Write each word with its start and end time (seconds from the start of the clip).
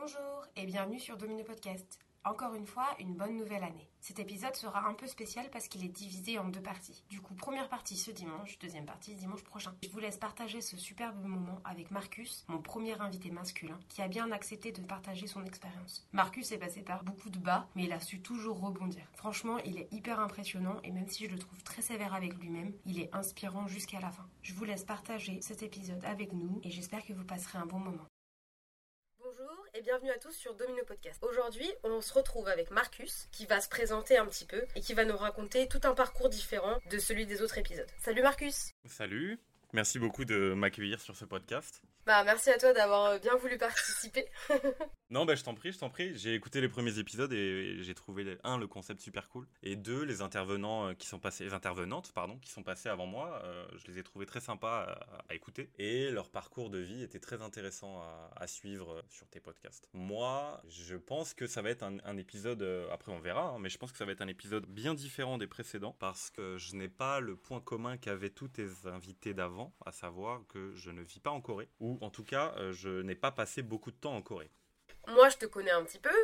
Bonjour 0.00 0.46
et 0.56 0.64
bienvenue 0.64 0.98
sur 0.98 1.18
Domino 1.18 1.44
Podcast. 1.44 1.98
Encore 2.24 2.54
une 2.54 2.66
fois, 2.66 2.86
une 3.00 3.14
bonne 3.14 3.36
nouvelle 3.36 3.64
année. 3.64 3.90
Cet 4.00 4.18
épisode 4.18 4.54
sera 4.54 4.88
un 4.88 4.94
peu 4.94 5.06
spécial 5.06 5.50
parce 5.50 5.68
qu'il 5.68 5.84
est 5.84 5.88
divisé 5.88 6.38
en 6.38 6.48
deux 6.48 6.62
parties. 6.62 7.04
Du 7.10 7.20
coup, 7.20 7.34
première 7.34 7.68
partie 7.68 7.98
ce 7.98 8.10
dimanche, 8.10 8.58
deuxième 8.60 8.86
partie 8.86 9.14
dimanche 9.14 9.44
prochain. 9.44 9.74
Je 9.82 9.90
vous 9.90 9.98
laisse 9.98 10.16
partager 10.16 10.62
ce 10.62 10.78
superbe 10.78 11.22
moment 11.22 11.60
avec 11.64 11.90
Marcus, 11.90 12.46
mon 12.48 12.62
premier 12.62 12.98
invité 12.98 13.30
masculin, 13.30 13.78
qui 13.90 14.00
a 14.00 14.08
bien 14.08 14.32
accepté 14.32 14.72
de 14.72 14.80
partager 14.80 15.26
son 15.26 15.44
expérience. 15.44 16.08
Marcus 16.12 16.50
est 16.50 16.58
passé 16.58 16.80
par 16.80 17.04
beaucoup 17.04 17.28
de 17.28 17.38
bas, 17.38 17.68
mais 17.74 17.84
il 17.84 17.92
a 17.92 18.00
su 18.00 18.22
toujours 18.22 18.58
rebondir. 18.58 19.04
Franchement, 19.16 19.58
il 19.66 19.78
est 19.78 19.92
hyper 19.92 20.18
impressionnant 20.18 20.80
et 20.82 20.92
même 20.92 21.08
si 21.08 21.26
je 21.26 21.30
le 21.30 21.38
trouve 21.38 21.62
très 21.62 21.82
sévère 21.82 22.14
avec 22.14 22.34
lui-même, 22.38 22.72
il 22.86 23.00
est 23.00 23.14
inspirant 23.14 23.66
jusqu'à 23.66 24.00
la 24.00 24.10
fin. 24.10 24.26
Je 24.40 24.54
vous 24.54 24.64
laisse 24.64 24.84
partager 24.84 25.42
cet 25.42 25.62
épisode 25.62 26.04
avec 26.06 26.32
nous 26.32 26.58
et 26.64 26.70
j'espère 26.70 27.04
que 27.04 27.12
vous 27.12 27.24
passerez 27.24 27.58
un 27.58 27.66
bon 27.66 27.80
moment. 27.80 28.09
Et 29.74 29.82
bienvenue 29.82 30.10
à 30.10 30.18
tous 30.18 30.32
sur 30.32 30.54
Domino 30.54 30.82
Podcast. 30.84 31.22
Aujourd'hui, 31.22 31.70
on 31.84 32.00
se 32.00 32.12
retrouve 32.12 32.48
avec 32.48 32.72
Marcus 32.72 33.28
qui 33.30 33.46
va 33.46 33.60
se 33.60 33.68
présenter 33.68 34.16
un 34.16 34.26
petit 34.26 34.44
peu 34.44 34.64
et 34.74 34.80
qui 34.80 34.94
va 34.94 35.04
nous 35.04 35.16
raconter 35.16 35.68
tout 35.68 35.80
un 35.84 35.94
parcours 35.94 36.28
différent 36.28 36.76
de 36.90 36.98
celui 36.98 37.24
des 37.24 37.40
autres 37.40 37.58
épisodes. 37.58 37.86
Salut 37.98 38.22
Marcus 38.22 38.72
Salut, 38.84 39.38
merci 39.72 40.00
beaucoup 40.00 40.24
de 40.24 40.54
m'accueillir 40.54 41.00
sur 41.00 41.14
ce 41.14 41.24
podcast. 41.24 41.82
Bah 42.06 42.24
merci 42.24 42.50
à 42.50 42.58
toi 42.58 42.72
d'avoir 42.72 43.20
bien 43.20 43.36
voulu 43.36 43.58
participer. 43.58 44.26
non, 45.10 45.24
bah 45.24 45.34
je 45.34 45.44
t'en 45.44 45.54
prie, 45.54 45.70
je 45.70 45.78
t'en 45.78 45.90
prie. 45.90 46.16
J'ai 46.16 46.34
écouté 46.34 46.60
les 46.60 46.68
premiers 46.68 46.98
épisodes 46.98 47.32
et 47.32 47.82
j'ai 47.82 47.94
trouvé 47.94 48.38
un 48.42 48.58
le 48.58 48.66
concept 48.66 49.00
super 49.00 49.28
cool 49.28 49.46
et 49.62 49.76
deux 49.76 50.02
les 50.04 50.22
intervenants 50.22 50.88
euh, 50.88 50.94
qui 50.94 51.06
sont 51.06 51.18
passés, 51.18 51.44
les 51.44 51.52
intervenantes 51.52 52.12
pardon, 52.12 52.38
qui 52.38 52.50
sont 52.50 52.62
passées 52.62 52.88
avant 52.88 53.06
moi. 53.06 53.42
Euh, 53.44 53.66
je 53.76 53.90
les 53.90 53.98
ai 53.98 54.02
trouvés 54.02 54.26
très 54.26 54.40
sympas 54.40 54.96
à, 55.28 55.34
écouter 55.34 55.70
et 55.78 56.10
leur 56.10 56.30
parcours 56.30 56.70
de 56.70 56.78
vie 56.78 57.02
était 57.02 57.20
très 57.20 57.42
intéressant 57.42 58.02
à, 58.36 58.46
suivre 58.46 59.04
sur 59.08 59.28
tes 59.28 59.38
podcasts. 59.38 59.88
Moi, 59.92 60.60
je 60.68 60.96
pense 60.96 61.34
que 61.34 61.46
ça 61.46 61.62
va 61.62 61.70
être 61.70 61.84
un, 61.84 62.16
épisode. 62.16 62.62
Euh, 62.62 62.90
après, 62.90 63.12
on 63.12 63.20
verra, 63.20 63.50
hein, 63.50 63.58
mais 63.60 63.68
je 63.68 63.78
pense 63.78 63.92
que 63.92 63.98
ça 63.98 64.04
va 64.04 64.12
être 64.12 64.22
un 64.22 64.28
épisode 64.28 64.66
bien 64.66 64.94
différent 64.94 65.38
des 65.38 65.46
précédents 65.46 65.94
parce 65.98 66.30
que 66.30 66.56
je 66.56 66.74
n'ai 66.74 66.88
pas 66.88 67.20
le 67.20 67.36
point 67.36 67.60
commun 67.60 67.96
qu'avaient 67.96 68.30
tous 68.30 68.48
tes 68.48 68.66
invités 68.86 69.34
d'avant, 69.34 69.72
à 69.86 69.92
savoir 69.92 70.40
que 70.48 70.74
je 70.74 70.90
ne 70.90 71.02
vis 71.02 71.20
pas 71.20 71.30
en 71.30 71.40
Corée 71.40 71.68
ou 71.90 71.98
en 72.04 72.10
tout 72.10 72.24
cas, 72.24 72.54
euh, 72.58 72.72
je 72.72 73.02
n'ai 73.02 73.14
pas 73.14 73.30
passé 73.30 73.62
beaucoup 73.62 73.90
de 73.90 73.96
temps 73.96 74.14
en 74.14 74.22
Corée. 74.22 74.50
Moi, 75.08 75.28
je 75.30 75.38
te 75.38 75.46
connais 75.46 75.70
un 75.70 75.82
petit 75.82 75.98
peu, 75.98 76.14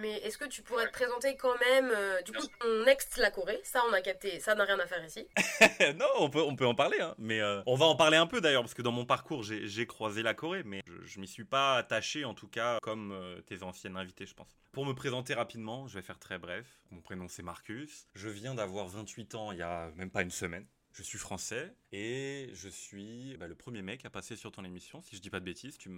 mais 0.00 0.18
est-ce 0.18 0.38
que 0.38 0.44
tu 0.44 0.62
pourrais 0.62 0.86
te 0.86 0.92
présenter 0.92 1.36
quand 1.36 1.58
même 1.58 1.90
euh, 1.90 2.20
Du 2.22 2.32
coup, 2.32 2.46
on 2.64 2.84
next 2.84 3.16
la 3.16 3.30
Corée, 3.30 3.58
ça 3.64 3.82
on 3.88 3.92
a 3.92 4.00
capté, 4.02 4.38
ça 4.40 4.54
n'a 4.54 4.64
rien 4.64 4.78
à 4.78 4.86
faire 4.86 5.04
ici. 5.04 5.26
non, 5.96 6.06
on 6.18 6.30
peut, 6.30 6.42
on 6.42 6.54
peut 6.54 6.66
en 6.66 6.74
parler, 6.74 7.00
hein, 7.00 7.14
mais 7.18 7.40
euh, 7.40 7.62
on 7.66 7.74
va 7.74 7.86
en 7.86 7.96
parler 7.96 8.18
un 8.18 8.26
peu 8.26 8.40
d'ailleurs, 8.40 8.62
parce 8.62 8.74
que 8.74 8.82
dans 8.82 8.92
mon 8.92 9.06
parcours, 9.06 9.42
j'ai 9.42 9.86
croisé 9.86 10.22
la 10.22 10.34
Corée, 10.34 10.62
mais 10.64 10.82
je, 10.86 11.16
ne 11.16 11.22
m'y 11.22 11.28
suis 11.28 11.44
pas 11.44 11.76
attaché 11.76 12.24
en 12.24 12.34
tout 12.34 12.48
cas 12.48 12.78
comme 12.82 13.18
tes 13.46 13.62
anciennes 13.62 13.96
invitées, 13.96 14.26
je 14.26 14.34
pense. 14.34 14.54
Pour 14.70 14.84
me 14.84 14.92
présenter 14.92 15.34
rapidement, 15.34 15.88
je 15.88 15.94
vais 15.94 16.02
faire 16.02 16.18
très 16.18 16.38
bref. 16.38 16.66
Mon 16.90 17.00
prénom 17.00 17.28
c'est 17.28 17.42
Marcus. 17.42 18.06
Je 18.14 18.28
viens 18.28 18.54
d'avoir 18.54 18.86
28 18.86 19.34
ans 19.34 19.52
il 19.52 19.58
y 19.58 19.62
a 19.62 19.90
même 19.96 20.10
pas 20.10 20.22
une 20.22 20.30
semaine. 20.30 20.66
Je 20.96 21.02
suis 21.02 21.18
français 21.18 21.74
et 21.92 22.48
je 22.54 22.70
suis 22.70 23.36
bah, 23.36 23.46
le 23.46 23.54
premier 23.54 23.82
mec 23.82 24.06
à 24.06 24.10
passer 24.10 24.34
sur 24.34 24.50
ton 24.50 24.64
émission. 24.64 25.02
Si 25.02 25.14
je 25.14 25.20
dis 25.20 25.28
pas 25.28 25.40
de 25.40 25.44
bêtises, 25.44 25.76
tu 25.76 25.90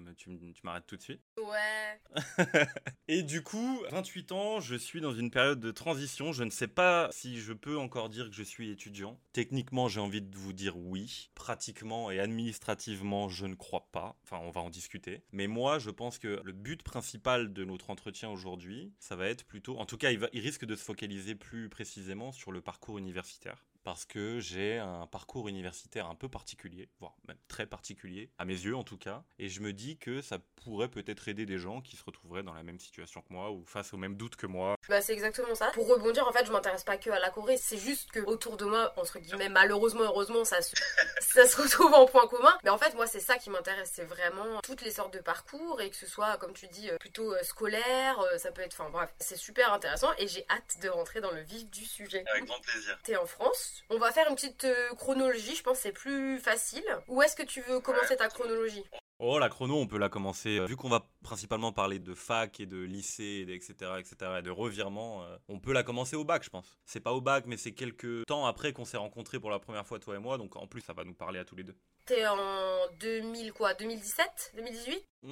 m'arrêtes 0.65 0.89
tout 0.89 0.97
de 0.97 1.03
suite. 1.03 1.23
Ouais. 1.37 2.01
et 3.07 3.23
du 3.23 3.45
coup, 3.45 3.81
28 3.93 4.33
ans, 4.33 4.59
je 4.59 4.75
suis 4.75 5.01
dans 5.01 5.13
une 5.13 5.31
période 5.31 5.61
de 5.61 5.71
transition. 5.71 6.33
Je 6.33 6.43
ne 6.43 6.51
sais 6.51 6.67
pas 6.67 7.11
si 7.13 7.39
je 7.39 7.53
peux 7.53 7.79
encore 7.79 8.09
dire 8.09 8.29
que 8.29 8.35
je 8.35 8.43
suis 8.43 8.71
étudiant. 8.71 9.21
Techniquement, 9.33 9.87
j'ai 9.87 10.01
envie 10.01 10.21
de 10.21 10.37
vous 10.37 10.53
dire 10.53 10.77
oui. 10.77 11.31
Pratiquement 11.37 12.11
et 12.11 12.19
administrativement, 12.19 13.29
je 13.29 13.47
ne 13.47 13.55
crois 13.55 13.87
pas. 13.93 14.19
Enfin, 14.25 14.41
on 14.43 14.51
va 14.51 14.63
en 14.63 14.71
discuter. 14.71 15.23
Mais 15.31 15.47
moi, 15.47 15.79
je 15.79 15.91
pense 15.91 16.19
que 16.19 16.41
le 16.43 16.53
but 16.53 16.83
principal 16.83 17.53
de 17.53 17.65
notre 17.65 17.91
entretien 17.91 18.31
aujourd'hui, 18.31 18.93
ça 18.99 19.15
va 19.15 19.29
être 19.29 19.45
plutôt, 19.45 19.79
en 19.79 19.87
tout 19.87 19.97
cas, 19.97 20.11
il, 20.11 20.19
va, 20.19 20.29
il 20.33 20.41
risque 20.41 20.65
de 20.65 20.75
se 20.75 20.83
focaliser 20.83 21.37
plus 21.37 21.69
précisément 21.69 22.33
sur 22.33 22.51
le 22.51 22.61
parcours 22.61 22.99
universitaire 22.99 23.65
parce 23.83 24.05
que 24.05 24.41
j'ai 24.41 24.79
un 24.79 25.07
parcours 25.07 25.49
universitaire 25.49 26.09
un 26.09 26.15
peu 26.15 26.29
particulier, 26.29 26.89
voire 27.01 27.17
même 27.27 27.39
très 27.49 27.67
particulier, 27.67 28.31
à 28.39 28.45
mes 28.45 28.55
yeux 28.55 28.77
en 28.77 28.85
tout 28.85 28.99
cas, 28.99 29.25
et 29.39 29.49
je 29.49 29.61
me 29.61 29.73
dis 29.73 29.97
que 29.97 30.21
ça 30.21 30.39
pourrait 30.57 30.91
peut-être 30.91 31.29
aider 31.29 31.47
des 31.47 31.59
gens 31.59 31.81
qui 31.81 31.97
se 31.97 32.05
retrouveraient 32.05 32.43
dans 32.43 32.55
la 32.55 32.63
même 32.63 32.79
situation 32.79 33.23
que 33.23 33.33
moi 33.33 33.51
ou 33.53 33.65
face 33.65 33.93
aux 33.93 33.99
mêmes 33.99 34.17
doutes 34.17 34.37
que 34.37 34.47
moi. 34.47 34.77
Bah 34.89 35.03
c'est 35.03 35.13
exactement 35.13 35.55
ça. 35.55 35.67
Pour 35.75 35.87
rebondir, 35.87 36.27
en 36.27 36.33
fait, 36.33 36.47
je 36.47 36.53
m'intéresse 36.53 36.85
pas 36.85 36.97
que 36.97 37.11
à 37.11 37.19
la 37.19 37.29
Corée, 37.29 37.59
c'est 37.59 37.77
juste 37.77 38.11
que 38.11 38.21
autour 38.21 38.57
de 38.57 38.65
moi, 38.65 38.93
entre 38.97 39.19
guillemets, 39.19 39.51
malheureusement, 39.51 40.05
heureusement, 40.05 40.45
ça 40.45 40.63
se, 40.63 40.75
ça 41.21 41.47
se 41.47 41.61
retrouve 41.61 41.93
en 41.93 42.07
point 42.07 42.27
commun. 42.27 42.57
Mais 42.65 42.71
en 42.71 42.79
fait, 42.79 42.95
moi, 42.95 43.07
c'est 43.07 43.21
ça 43.21 43.37
qui 43.37 43.51
m'intéresse, 43.51 43.91
c'est 43.95 44.05
vraiment 44.05 44.61
toutes 44.63 44.83
les 44.83 44.91
sortes 44.91 45.13
de 45.13 45.19
parcours 45.19 45.83
et 45.83 45.91
que 45.91 45.97
ce 45.97 46.07
soit, 46.07 46.39
comme 46.39 46.55
tu 46.55 46.67
dis, 46.69 46.89
euh, 46.91 46.97
plutôt 46.97 47.35
euh, 47.35 47.43
scolaire, 47.43 48.19
euh, 48.21 48.39
ça 48.39 48.51
peut 48.51 48.63
être, 48.63 48.81
enfin 48.81 48.89
bref, 48.91 49.11
c'est 49.21 49.37
super 49.37 49.73
intéressant 49.75 50.11
et 50.19 50.27
j'ai 50.27 50.47
hâte 50.49 50.81
de 50.81 50.89
rentrer 50.89 51.21
dans 51.21 51.33
le 51.33 51.43
vif 51.43 51.69
du 51.71 51.85
sujet. 51.85 52.25
Avec 52.33 52.47
grand 52.47 52.61
plaisir. 52.61 52.99
T'es 53.03 53.17
en 53.17 53.27
France, 53.27 53.83
on 53.91 53.99
va 53.99 54.11
faire 54.11 54.29
une 54.29 54.37
petite 54.37 54.67
chronologie, 54.97 55.55
je 55.55 55.63
pense 55.63 55.81
c'est 55.81 55.93
plus 55.93 56.39
facile. 56.39 56.85
Où 57.09 57.23
est-ce 57.23 57.37
que 57.37 57.43
tu 57.43 57.61
veux 57.63 57.81
commencer 57.81 58.17
ta 58.17 58.29
chronologie? 58.29 58.85
Oh, 59.21 59.41
la 59.41 59.49
chrono, 59.49 59.77
on 59.77 59.89
peut 59.89 59.99
la 59.99 60.09
commencer. 60.09 60.61
Euh, 60.61 60.67
vu 60.67 60.77
qu'on 60.77 60.89
va 60.89 61.05
principalement 61.25 61.73
parler 61.73 61.99
de 61.99 62.15
fac 62.15 62.61
et 62.61 62.67
de 62.67 62.79
lycée, 62.79 63.45
etc., 63.49 63.95
etc., 63.99 64.17
et 64.39 64.43
de 64.43 64.51
revirement, 64.51 65.25
euh, 65.25 65.37
on 65.49 65.59
peut 65.59 65.73
la 65.73 65.83
commencer 65.83 66.15
au 66.15 66.25
bac, 66.25 66.45
je 66.45 66.51
pense. 66.51 66.79
C'est 66.87 67.01
pas 67.01 67.13
au 67.13 67.21
bac, 67.21 67.45
mais 67.49 67.57
c'est 67.57 67.73
quelques 67.73 68.25
temps 68.27 68.47
après 68.47 68.73
qu'on 68.73 68.85
s'est 68.85 68.97
rencontrés 68.97 69.41
pour 69.41 69.51
la 69.51 69.59
première 69.59 69.85
fois, 69.85 69.99
toi 69.99 70.15
et 70.15 70.21
moi, 70.21 70.39
donc 70.39 70.55
en 70.55 70.69
plus, 70.69 70.83
ça 70.83 70.93
va 70.93 71.03
nous 71.03 71.15
parler 71.15 71.41
à 71.41 71.45
tous 71.45 71.57
les 71.57 71.65
deux. 71.65 71.75
T'es 72.07 72.27
en 72.29 72.87
2000 73.01 73.53
quoi 73.53 73.75
2017 73.75 74.53
2018 74.55 75.05
mmh, 75.25 75.29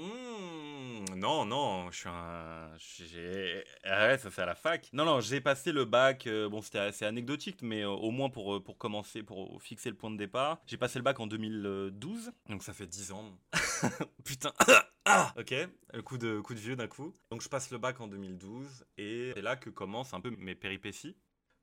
Non, 1.16 1.46
non, 1.46 1.90
je 1.90 1.96
suis 2.00 2.08
un... 2.10 2.76
J'ai... 2.76 3.64
Ah 3.84 4.18
ça 4.18 4.30
c'est 4.30 4.42
à 4.42 4.44
la 4.44 4.54
fac. 4.54 4.90
Non, 4.92 5.06
non, 5.06 5.22
j'ai 5.22 5.40
passé 5.40 5.72
le 5.72 5.86
bac, 5.86 6.26
euh, 6.26 6.46
bon 6.46 6.60
c'était 6.60 6.78
assez 6.78 7.06
anecdotique, 7.06 7.62
mais 7.62 7.84
euh, 7.84 7.88
au 7.88 8.10
moins 8.10 8.28
pour, 8.28 8.56
euh, 8.56 8.62
pour 8.62 8.76
commencer, 8.76 9.22
pour 9.22 9.62
fixer 9.62 9.88
le 9.88 9.96
point 9.96 10.10
de 10.10 10.18
départ. 10.18 10.60
J'ai 10.66 10.76
passé 10.76 10.98
le 10.98 11.04
bac 11.04 11.18
en 11.18 11.26
2012, 11.26 12.32
donc 12.50 12.62
ça 12.62 12.74
fait 12.74 12.86
10 12.86 13.12
ans. 13.12 13.24
Putain 14.24 14.52
ah 15.06 15.32
Ok, 15.38 15.54
un 15.94 16.02
coup 16.02 16.18
de, 16.18 16.38
coup 16.40 16.52
de 16.52 16.58
vieux 16.58 16.76
d'un 16.76 16.86
coup. 16.86 17.16
Donc 17.30 17.40
je 17.40 17.48
passe 17.48 17.70
le 17.70 17.78
bac 17.78 17.98
en 18.02 18.08
2012, 18.08 18.84
et 18.98 19.32
c'est 19.34 19.42
là 19.42 19.56
que 19.56 19.70
commencent 19.70 20.12
un 20.12 20.20
peu 20.20 20.30
mes 20.36 20.54
péripéties 20.54 21.16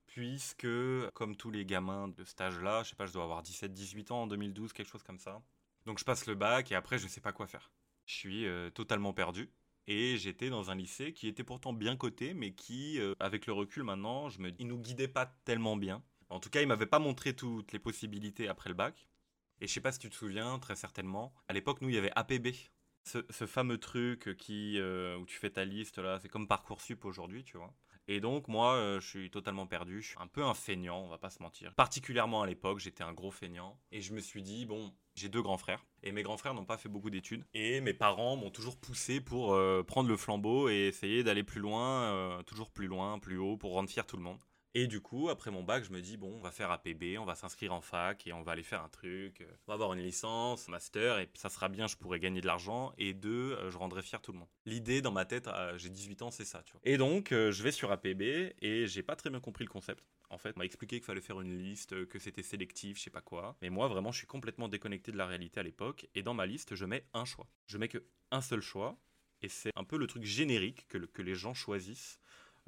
puisque, 0.07 0.67
comme 1.13 1.35
tous 1.35 1.51
les 1.51 1.63
gamins 1.63 2.07
de 2.07 2.23
cet 2.23 2.41
âge-là, 2.41 2.81
je 2.83 2.89
sais 2.89 2.95
pas, 2.95 3.05
je 3.05 3.13
dois 3.13 3.23
avoir 3.23 3.43
17-18 3.43 4.11
ans 4.13 4.23
en 4.23 4.27
2012, 4.27 4.73
quelque 4.73 4.89
chose 4.89 5.03
comme 5.03 5.19
ça. 5.19 5.43
Donc 5.85 5.99
je 5.99 6.05
passe 6.05 6.25
le 6.25 6.33
bac 6.33 6.71
et 6.71 6.75
après 6.75 6.97
je 6.97 7.07
sais 7.07 7.21
pas 7.21 7.33
quoi 7.33 7.45
faire. 7.45 7.71
Je 8.05 8.13
suis 8.15 8.45
euh, 8.45 8.69
totalement 8.69 9.13
perdu. 9.13 9.49
Et 9.85 10.17
j'étais 10.17 10.49
dans 10.49 10.71
un 10.71 10.75
lycée 10.75 11.11
qui 11.13 11.27
était 11.27 11.43
pourtant 11.43 11.73
bien 11.73 11.97
coté, 11.97 12.33
mais 12.33 12.53
qui, 12.53 12.99
euh, 12.99 13.15
avec 13.19 13.47
le 13.47 13.53
recul 13.53 13.83
maintenant, 13.83 14.29
je 14.29 14.39
me, 14.39 14.51
il 14.57 14.67
nous 14.67 14.77
guidait 14.77 15.09
pas 15.09 15.25
tellement 15.43 15.75
bien. 15.75 16.01
En 16.29 16.39
tout 16.39 16.49
cas, 16.49 16.61
il 16.61 16.67
m'avait 16.67 16.85
pas 16.85 16.99
montré 16.99 17.35
toutes 17.35 17.73
les 17.73 17.79
possibilités 17.79 18.47
après 18.47 18.69
le 18.69 18.75
bac. 18.75 19.07
Et 19.59 19.67
je 19.67 19.73
sais 19.73 19.81
pas 19.81 19.91
si 19.91 19.99
tu 19.99 20.09
te 20.09 20.15
souviens, 20.15 20.57
très 20.59 20.75
certainement, 20.75 21.33
à 21.47 21.53
l'époque, 21.53 21.81
nous, 21.81 21.89
il 21.89 21.95
y 21.95 21.97
avait 21.97 22.11
APB. 22.15 22.47
Ce, 23.05 23.45
fameux 23.45 23.77
truc 23.77 24.37
qui, 24.37 24.79
euh, 24.79 25.17
où 25.17 25.25
tu 25.25 25.37
fais 25.37 25.49
ta 25.49 25.65
liste, 25.65 25.97
là, 25.97 26.19
c'est 26.21 26.29
comme 26.29 26.47
Parcoursup 26.47 27.03
aujourd'hui, 27.03 27.43
tu 27.43 27.57
vois. 27.57 27.73
Et 28.07 28.21
donc, 28.21 28.47
moi, 28.47 28.97
je 29.01 29.05
suis 29.05 29.29
totalement 29.29 29.67
perdu. 29.67 30.01
Je 30.01 30.07
suis 30.09 30.17
un 30.21 30.27
peu 30.27 30.43
un 30.43 30.53
feignant, 30.53 31.03
on 31.03 31.09
va 31.09 31.17
pas 31.17 31.29
se 31.29 31.43
mentir. 31.43 31.73
Particulièrement 31.75 32.41
à 32.41 32.47
l'époque, 32.47 32.79
j'étais 32.79 33.03
un 33.03 33.11
gros 33.11 33.31
feignant. 33.31 33.77
Et 33.91 33.99
je 33.99 34.13
me 34.13 34.21
suis 34.21 34.41
dit, 34.41 34.65
bon, 34.65 34.93
j'ai 35.15 35.29
deux 35.29 35.41
grands 35.41 35.57
frères. 35.57 35.85
Et 36.01 36.11
mes 36.11 36.23
grands 36.23 36.37
frères 36.37 36.53
n'ont 36.53 36.65
pas 36.65 36.77
fait 36.77 36.89
beaucoup 36.89 37.09
d'études. 37.09 37.45
Et 37.53 37.81
mes 37.81 37.93
parents 37.93 38.35
m'ont 38.35 38.49
toujours 38.49 38.77
poussé 38.77 39.21
pour 39.21 39.53
euh, 39.53 39.83
prendre 39.83 40.09
le 40.09 40.17
flambeau 40.17 40.69
et 40.69 40.87
essayer 40.87 41.23
d'aller 41.23 41.43
plus 41.43 41.61
loin, 41.61 42.03
euh, 42.03 42.43
toujours 42.43 42.71
plus 42.71 42.87
loin, 42.87 43.19
plus 43.19 43.37
haut, 43.37 43.57
pour 43.57 43.73
rendre 43.73 43.89
fier 43.89 44.05
tout 44.05 44.17
le 44.17 44.23
monde. 44.23 44.39
Et 44.75 44.87
du 44.87 45.01
coup, 45.01 45.29
après 45.29 45.51
mon 45.51 45.61
bac, 45.61 45.83
je 45.83 45.91
me 45.91 46.01
dis, 46.01 46.17
bon, 46.17 46.33
on 46.35 46.41
va 46.41 46.49
faire 46.49 46.71
APB, 46.71 47.19
on 47.19 47.25
va 47.25 47.35
s'inscrire 47.35 47.73
en 47.73 47.81
fac 47.81 48.25
et 48.25 48.33
on 48.33 48.41
va 48.41 48.53
aller 48.53 48.63
faire 48.63 48.83
un 48.83 48.89
truc. 48.89 49.41
Euh, 49.41 49.45
on 49.67 49.71
va 49.71 49.75
avoir 49.75 49.93
une 49.93 50.01
licence, 50.01 50.67
master, 50.67 51.19
et 51.19 51.29
ça 51.35 51.49
sera 51.49 51.69
bien, 51.69 51.85
je 51.85 51.95
pourrai 51.95 52.19
gagner 52.19 52.41
de 52.41 52.47
l'argent. 52.47 52.91
Et 52.97 53.13
deux, 53.13 53.53
euh, 53.53 53.69
je 53.69 53.77
rendrai 53.77 54.01
fier 54.01 54.19
tout 54.19 54.31
le 54.31 54.39
monde. 54.39 54.47
L'idée 54.65 55.03
dans 55.03 55.11
ma 55.11 55.25
tête, 55.25 55.47
euh, 55.47 55.77
j'ai 55.77 55.89
18 55.89 56.23
ans, 56.23 56.31
c'est 56.31 56.45
ça, 56.45 56.63
tu 56.63 56.73
vois. 56.73 56.81
Et 56.85 56.97
donc, 56.97 57.29
je 57.29 57.63
vais 57.63 57.71
sur 57.71 57.91
APB 57.91 58.55
et 58.61 58.87
j'ai 58.87 59.03
pas 59.03 59.15
très 59.15 59.29
bien 59.29 59.39
compris 59.39 59.63
le 59.63 59.69
concept. 59.69 60.03
En 60.31 60.39
fait, 60.39 60.53
on 60.55 60.59
m'a 60.59 60.65
expliqué 60.65 60.95
qu'il 60.95 61.05
fallait 61.05 61.21
faire 61.21 61.39
une 61.39 61.55
liste, 61.55 62.07
que 62.07 62.17
c'était 62.17 62.41
sélectif, 62.41 62.97
je 62.97 63.03
sais 63.03 63.09
pas 63.11 63.21
quoi. 63.21 63.55
Mais 63.61 63.69
moi, 63.69 63.87
vraiment, 63.87 64.11
je 64.11 64.17
suis 64.17 64.27
complètement 64.27 64.69
déconnecté 64.69 65.11
de 65.11 65.17
la 65.17 65.27
réalité 65.27 65.59
à 65.59 65.63
l'époque. 65.63 66.07
Et 66.15 66.23
dans 66.23 66.33
ma 66.33 66.47
liste, 66.47 66.73
je 66.73 66.85
mets 66.85 67.05
un 67.13 67.25
choix. 67.25 67.47
Je 67.67 67.77
mets 67.77 67.89
que 67.89 68.03
un 68.31 68.41
seul 68.41 68.61
choix. 68.61 68.97
Et 69.43 69.49
c'est 69.49 69.71
un 69.75 69.83
peu 69.83 69.97
le 69.97 70.07
truc 70.07 70.23
générique 70.23 70.87
que, 70.87 71.21
les 71.21 71.35
gens 71.35 71.53
choisissent 71.53 72.19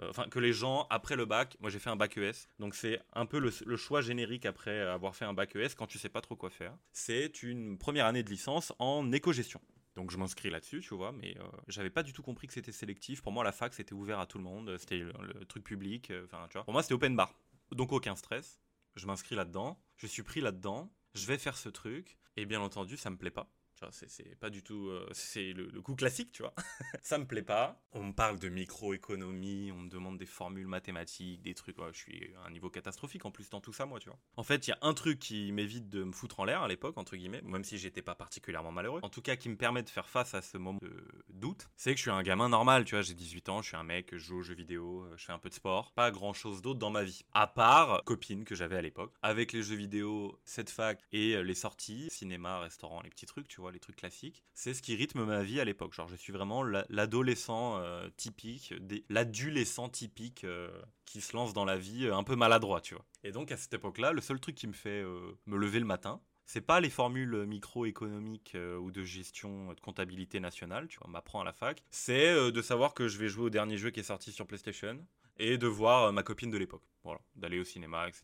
enfin 0.01 0.27
que 0.30 0.39
les 0.39 0.53
gens 0.53 0.88
après 0.89 1.15
le 1.15 1.25
bac, 1.25 1.57
moi 1.59 1.69
j'ai 1.69 1.80
fait 1.80 1.89
un 1.89 1.95
bac 1.95 2.18
ES, 2.18 2.47
donc 2.59 2.75
c'est 2.75 3.01
un 3.13 3.25
peu 3.25 3.39
le, 3.39 3.77
choix 3.77 4.01
générique 4.01 4.45
après 4.45 4.81
avoir 4.81 5.15
fait 5.15 5.25
un 5.25 5.33
bac 5.33 5.56
ES 5.56 5.69
quand 5.77 5.88
tu 5.88 5.97
sais 5.97 6.09
pas 6.09 6.21
trop 6.21 6.36
quoi 6.36 6.50
faire. 6.50 6.77
C'est 6.92 7.44
une 7.44 7.77
première 7.77 8.06
année 8.06 8.24
de 8.24 8.30
licence 8.30 8.74
en 8.80 9.12
éco-gestion. 9.12 9.62
Donc 9.95 10.12
je 10.12 10.18
m'inscris 10.18 10.50
là-dessus, 10.50 10.81
tu 10.81 10.94
vois, 10.94 11.13
mais 11.13 11.38
euh, 11.38 11.44
j'avais 11.69 11.89
pas 11.89 12.03
du 12.03 12.12
tout 12.12 12.21
compris 12.21 12.47
que 12.47 12.53
c'était 12.53 12.74
sélectif. 12.74 13.21
Pour 13.21 13.31
moi, 13.31 13.44
la 13.45 13.53
fac 13.53 13.74
c'était 13.74 13.94
ouvert 13.94 14.19
à 14.19 14.25
tout 14.25 14.38
le 14.38 14.44
monde, 14.44 14.77
c'était 14.77 15.00
le, 15.00 15.45
truc 15.45 15.63
public, 15.63 16.12
euh, 16.12 16.25
enfin 16.25 16.47
tu 16.50 16.53
vois. 16.53 16.65
Pour 16.65 16.74
moi, 16.74 16.81
c'était 16.81 16.95
open 16.95 17.15
bar, 17.15 17.33
donc 17.71 17.92
aucun 17.94 18.15
stress. 18.15 18.59
Je 18.95 19.07
m'inscris 19.07 19.36
là-dedans, 19.36 19.81
je 19.97 20.07
suis 20.07 20.24
pris 20.24 20.42
là-dedans, 20.42 20.92
je 21.13 21.25
vais 21.25 21.38
faire 21.38 21.57
ce 21.57 21.69
truc, 21.69 22.18
et 22.38 22.45
bien 22.45 22.62
entendu, 22.62 22.97
ça 22.97 23.09
me 23.09 23.18
plaît 23.18 23.31
pas 23.31 23.50
c'est 23.92 24.36
pas 24.39 24.50
du 24.50 24.63
tout. 24.63 24.88
Euh, 24.89 25.07
c'est 25.12 25.54
le, 25.54 25.81
coup 25.81 25.95
classique, 25.95 26.31
tu 26.31 26.44
vois. 26.44 26.54
ça 27.01 27.18
me 27.18 27.25
plaît 27.25 27.44
pas. 27.44 27.81
On 27.92 28.04
me 28.04 28.13
parle 28.13 28.39
de 28.39 28.50
microéconomie, 28.50 29.72
on 29.72 29.80
me 29.80 29.89
demande 29.89 30.18
des 30.18 30.25
formules 30.25 30.68
mathématiques, 30.68 31.42
des 31.42 31.54
trucs. 31.54 31.77
je 31.92 31.98
suis 31.98 32.33
à 32.44 32.48
un 32.48 32.51
niveau 32.51 32.69
catastrophique 32.69 33.25
en 33.25 33.31
plus 33.31 33.50
dans 33.50 33.62
tout 33.62 33.74
ça, 33.74 33.86
moi, 33.86 34.00
tu 34.00 34.10
vois. 34.10 34.18
En 34.38 34.44
fait, 34.44 34.68
il 34.68 34.72
y 34.72 34.74
a 34.74 34.80
un 34.81 34.94
truc 34.94 35.19
qui 35.19 35.51
m'évite 35.51 35.89
de 35.89 36.04
me 36.04 36.12
foutre 36.12 36.39
en 36.39 36.45
l'air 36.45 36.62
à 36.62 36.68
l'époque, 36.68 36.98
entre 36.98 37.16
guillemets, 37.16 37.42
même 37.44 37.63
si 37.63 37.77
j'étais 37.77 38.01
pas 38.01 38.16
particulièrement 38.16 38.72
malheureux. 38.72 39.00
En 39.04 39.10
tout 39.10 39.22
cas, 39.22 39.36
qui 39.36 39.50
me 39.50 39.57
permet 39.57 39.83
de 39.83 39.89
faire 39.89 40.10
face 40.10 40.33
à 40.33 40.42
ce 40.42 40.57
moment 40.57 40.80
de 40.81 41.06
doute, 41.30 41.68
c'est 41.75 41.92
que 41.92 41.98
je 41.98 42.04
suis 42.04 42.12
un 42.12 42.24
gamin 42.24 42.50
normal, 42.50 42.86
tu 42.86 42.95
vois. 42.95 43.01
J'ai 43.01 43.13
18 43.13 43.50
ans, 43.50 43.62
je 43.62 43.69
suis 43.69 43.78
un 43.78 43.83
mec, 43.83 44.10
je 44.12 44.18
joue 44.18 44.38
aux 44.38 44.44
jeux 44.44 44.56
vidéo, 44.56 45.04
euh, 45.04 45.13
je 45.18 45.25
fais 45.25 45.33
un 45.33 45.39
peu 45.39 45.50
de 45.50 45.54
sport. 45.54 45.92
Pas 45.94 46.12
grand 46.12 46.33
chose 46.33 46.62
d'autre 46.62 46.80
dans 46.80 46.89
ma 46.89 47.04
vie. 47.04 47.24
À 47.33 47.48
part 47.48 48.04
copine 48.06 48.45
que 48.45 48.56
j'avais 48.56 48.78
à 48.78 48.81
l'époque. 48.81 49.13
Avec 49.21 49.54
les 49.54 49.63
jeux 49.63 49.75
vidéo, 49.75 50.39
cette 50.45 50.69
fac 50.69 51.00
et 51.12 51.36
euh, 51.36 51.42
les 51.42 51.56
sorties, 51.56 52.07
cinéma, 52.10 52.60
restaurant, 52.60 53.01
les 53.01 53.10
petits 53.10 53.25
trucs, 53.25 53.48
tu 53.48 53.62
vois, 53.62 53.64
les 53.71 53.79
trucs 53.79 53.95
classiques. 53.95 54.44
C'est 54.53 54.73
ce 54.73 54.81
qui 54.81 54.95
rythme 54.95 55.25
ma 55.25 55.44
vie 55.44 55.59
à 55.59 55.65
l'époque. 55.65 55.94
Genre, 55.94 56.07
je 56.07 56.15
suis 56.15 56.33
vraiment 56.33 56.63
l'adolescent 56.63 57.77
euh, 57.77 58.09
typique, 58.17 58.73
l'adolescent 59.09 59.89
typique 59.89 60.44
euh, 60.44 60.69
qui 61.06 61.21
se 61.21 61.35
lance 61.35 61.53
dans 61.53 61.65
la 61.65 61.77
vie 61.77 62.07
un 62.07 62.23
peu 62.23 62.35
maladroit, 62.35 62.81
tu 62.81 62.95
vois. 62.95 63.06
Et 63.23 63.31
donc, 63.31 63.51
à 63.51 63.57
cette 63.57 63.73
époque-là, 63.73 64.12
le 64.12 64.21
seul 64.21 64.39
truc 64.39 64.56
qui 64.56 64.67
me 64.67 64.73
fait 64.73 65.03
me 65.45 65.57
lever 65.57 65.79
le 65.79 65.85
matin, 65.85 66.21
c'est 66.45 66.62
pas 66.62 66.79
les 66.79 66.91
formules 66.91 67.45
microéconomiques 67.45 68.56
ou 68.79 68.91
de 68.91 69.03
gestion 69.03 69.73
de 69.73 69.79
comptabilité 69.79 70.39
nationale, 70.39 70.88
tu 70.88 71.00
vois, 71.00 71.21
à 71.41 71.44
la 71.44 71.53
fac. 71.53 71.83
C'est 71.89 72.51
de 72.51 72.61
savoir 72.61 72.94
que 72.94 73.07
je 73.07 73.18
vais 73.18 73.29
jouer 73.29 73.45
au 73.45 73.50
dernier 73.50 73.77
jeu 73.77 73.89
qui 73.89 74.00
est 74.00 74.03
sorti 74.03 74.31
sur 74.31 74.45
PlayStation, 74.45 75.00
et 75.37 75.57
de 75.57 75.67
voir 75.67 76.05
euh, 76.05 76.11
ma 76.11 76.23
copine 76.23 76.51
de 76.51 76.57
l'époque. 76.57 76.83
Voilà, 77.03 77.21
d'aller 77.35 77.59
au 77.59 77.63
cinéma, 77.63 78.07
etc., 78.07 78.23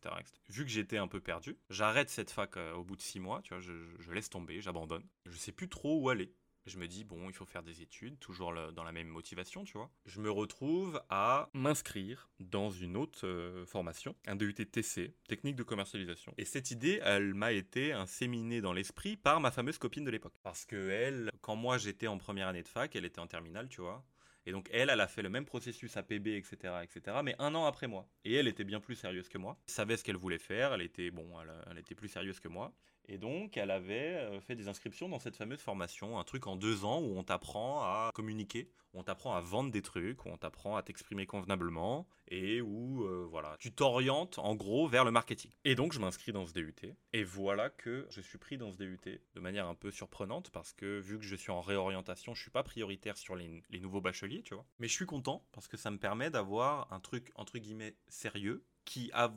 Vu 0.49 0.65
que 0.65 0.71
j'étais 0.71 0.97
un 0.97 1.07
peu 1.07 1.19
perdu, 1.19 1.57
j'arrête 1.69 2.09
cette 2.09 2.31
fac 2.31 2.57
euh, 2.57 2.73
au 2.73 2.83
bout 2.83 2.95
de 2.95 3.01
six 3.01 3.19
mois, 3.19 3.41
tu 3.43 3.53
vois, 3.53 3.61
je, 3.61 4.11
laisse 4.11 4.29
tomber, 4.29 4.59
j'abandonne. 4.61 5.03
Je 5.25 5.37
sais 5.37 5.51
plus 5.51 5.69
trop 5.69 5.99
où 5.99 6.09
aller. 6.09 6.33
Je 6.67 6.77
me 6.77 6.87
dis, 6.87 7.03
bon, 7.03 7.27
il 7.27 7.33
faut 7.33 7.45
faire 7.45 7.63
des 7.63 7.81
études, 7.81 8.19
toujours 8.19 8.53
dans 8.73 8.83
la 8.83 8.91
même 8.91 9.07
motivation, 9.07 9.63
tu 9.63 9.73
vois. 9.73 9.89
Je 10.05 10.21
me 10.21 10.29
retrouve 10.29 11.01
à 11.09 11.49
m'inscrire 11.53 12.29
dans 12.39 12.69
une 12.69 12.97
autre 12.97 13.25
euh, 13.25 13.65
formation, 13.65 14.15
un 14.27 14.35
DUT 14.35 14.53
TC, 14.53 15.15
technique 15.27 15.55
de 15.55 15.63
commercialisation. 15.63 16.33
Et 16.37 16.45
cette 16.45 16.69
idée, 16.69 16.99
elle 17.03 17.33
m'a 17.33 17.51
été 17.51 17.93
inséminée 17.93 18.61
dans 18.61 18.73
l'esprit 18.73 19.17
par 19.17 19.39
ma 19.39 19.49
fameuse 19.49 19.79
copine 19.79 20.03
de 20.03 20.11
l'époque. 20.11 20.35
Parce 20.43 20.65
que 20.65 20.89
elle, 20.89 21.31
quand 21.41 21.55
moi 21.55 21.79
j'étais 21.79 22.07
en 22.07 22.19
première 22.19 22.47
année 22.47 22.63
de 22.63 22.67
fac, 22.67 22.95
elle 22.95 23.05
était 23.05 23.19
en 23.19 23.27
terminale, 23.27 23.67
tu 23.67 23.81
vois. 23.81 24.03
Et 24.45 24.51
donc 24.51 24.69
elle, 24.71 24.89
elle 24.89 25.01
a 25.01 25.07
fait 25.07 25.21
le 25.21 25.29
même 25.29 25.45
processus 25.45 25.95
APB, 25.97 26.27
etc., 26.27 26.73
etc., 26.83 27.17
mais 27.23 27.35
un 27.39 27.53
an 27.55 27.65
après 27.65 27.87
moi. 27.87 28.07
Et 28.25 28.33
elle 28.33 28.47
était 28.47 28.63
bien 28.63 28.79
plus 28.79 28.95
sérieuse 28.95 29.29
que 29.29 29.37
moi, 29.37 29.57
elle 29.67 29.73
savait 29.73 29.97
ce 29.97 30.03
qu'elle 30.03 30.17
voulait 30.17 30.39
faire, 30.39 30.73
elle 30.73 30.81
était, 30.81 31.11
bon, 31.11 31.29
elle, 31.69 31.77
était 31.77 31.95
plus 31.95 32.09
sérieuse 32.09 32.39
que 32.39 32.47
moi. 32.47 32.73
Et 33.07 33.17
donc, 33.17 33.57
elle 33.57 33.71
avait 33.71 34.15
euh, 34.15 34.41
fait 34.41 34.55
des 34.55 34.67
inscriptions 34.67 35.09
dans 35.09 35.19
cette 35.19 35.35
fameuse 35.35 35.61
formation, 35.61 36.19
un 36.19 36.23
truc 36.23 36.47
en 36.47 36.55
deux 36.55 36.85
ans 36.85 37.01
où 37.01 37.17
on 37.17 37.23
t'apprend 37.23 37.81
à 37.81 38.11
communiquer, 38.13 38.69
on 38.93 39.03
t'apprend 39.03 39.35
à 39.35 39.41
vendre 39.41 39.71
des 39.71 39.81
trucs, 39.81 40.25
on 40.25 40.37
t'apprend 40.37 40.75
à 40.75 40.83
t'exprimer 40.83 41.25
convenablement 41.25 42.07
et 42.27 42.61
où 42.61 43.03
euh, 43.03 43.25
voilà, 43.29 43.55
tu 43.59 43.71
t'orientes 43.71 44.39
en 44.39 44.55
gros 44.55 44.87
vers 44.87 45.05
le 45.05 45.11
marketing. 45.11 45.51
Et 45.65 45.75
donc, 45.75 45.93
je 45.93 45.99
m'inscris 45.99 46.31
dans 46.31 46.45
ce 46.45 46.53
DUT 46.53 46.75
et 47.13 47.23
voilà 47.23 47.69
que 47.69 48.07
je 48.09 48.21
suis 48.21 48.37
pris 48.37 48.57
dans 48.57 48.71
ce 48.71 48.77
DUT 48.77 48.99
de 49.05 49.39
manière 49.39 49.67
un 49.67 49.75
peu 49.75 49.91
surprenante 49.91 50.49
parce 50.51 50.73
que 50.73 50.99
vu 50.99 51.17
que 51.17 51.25
je 51.25 51.35
suis 51.35 51.51
en 51.51 51.61
réorientation, 51.61 52.33
je 52.33 52.41
suis 52.41 52.51
pas 52.51 52.63
prioritaire 52.63 53.17
sur 53.17 53.35
les, 53.35 53.63
les 53.69 53.79
nouveaux 53.79 54.01
bacheliers, 54.01 54.43
tu 54.43 54.53
vois. 54.53 54.65
Mais 54.79 54.87
je 54.87 54.93
suis 54.93 55.05
content 55.05 55.45
parce 55.51 55.67
que 55.67 55.77
ça 55.77 55.91
me 55.91 55.97
permet 55.97 56.29
d'avoir 56.29 56.91
un 56.93 56.99
truc 56.99 57.31
entre 57.35 57.57
guillemets 57.57 57.95
sérieux 58.07 58.63
qui 58.85 59.11
a, 59.13 59.31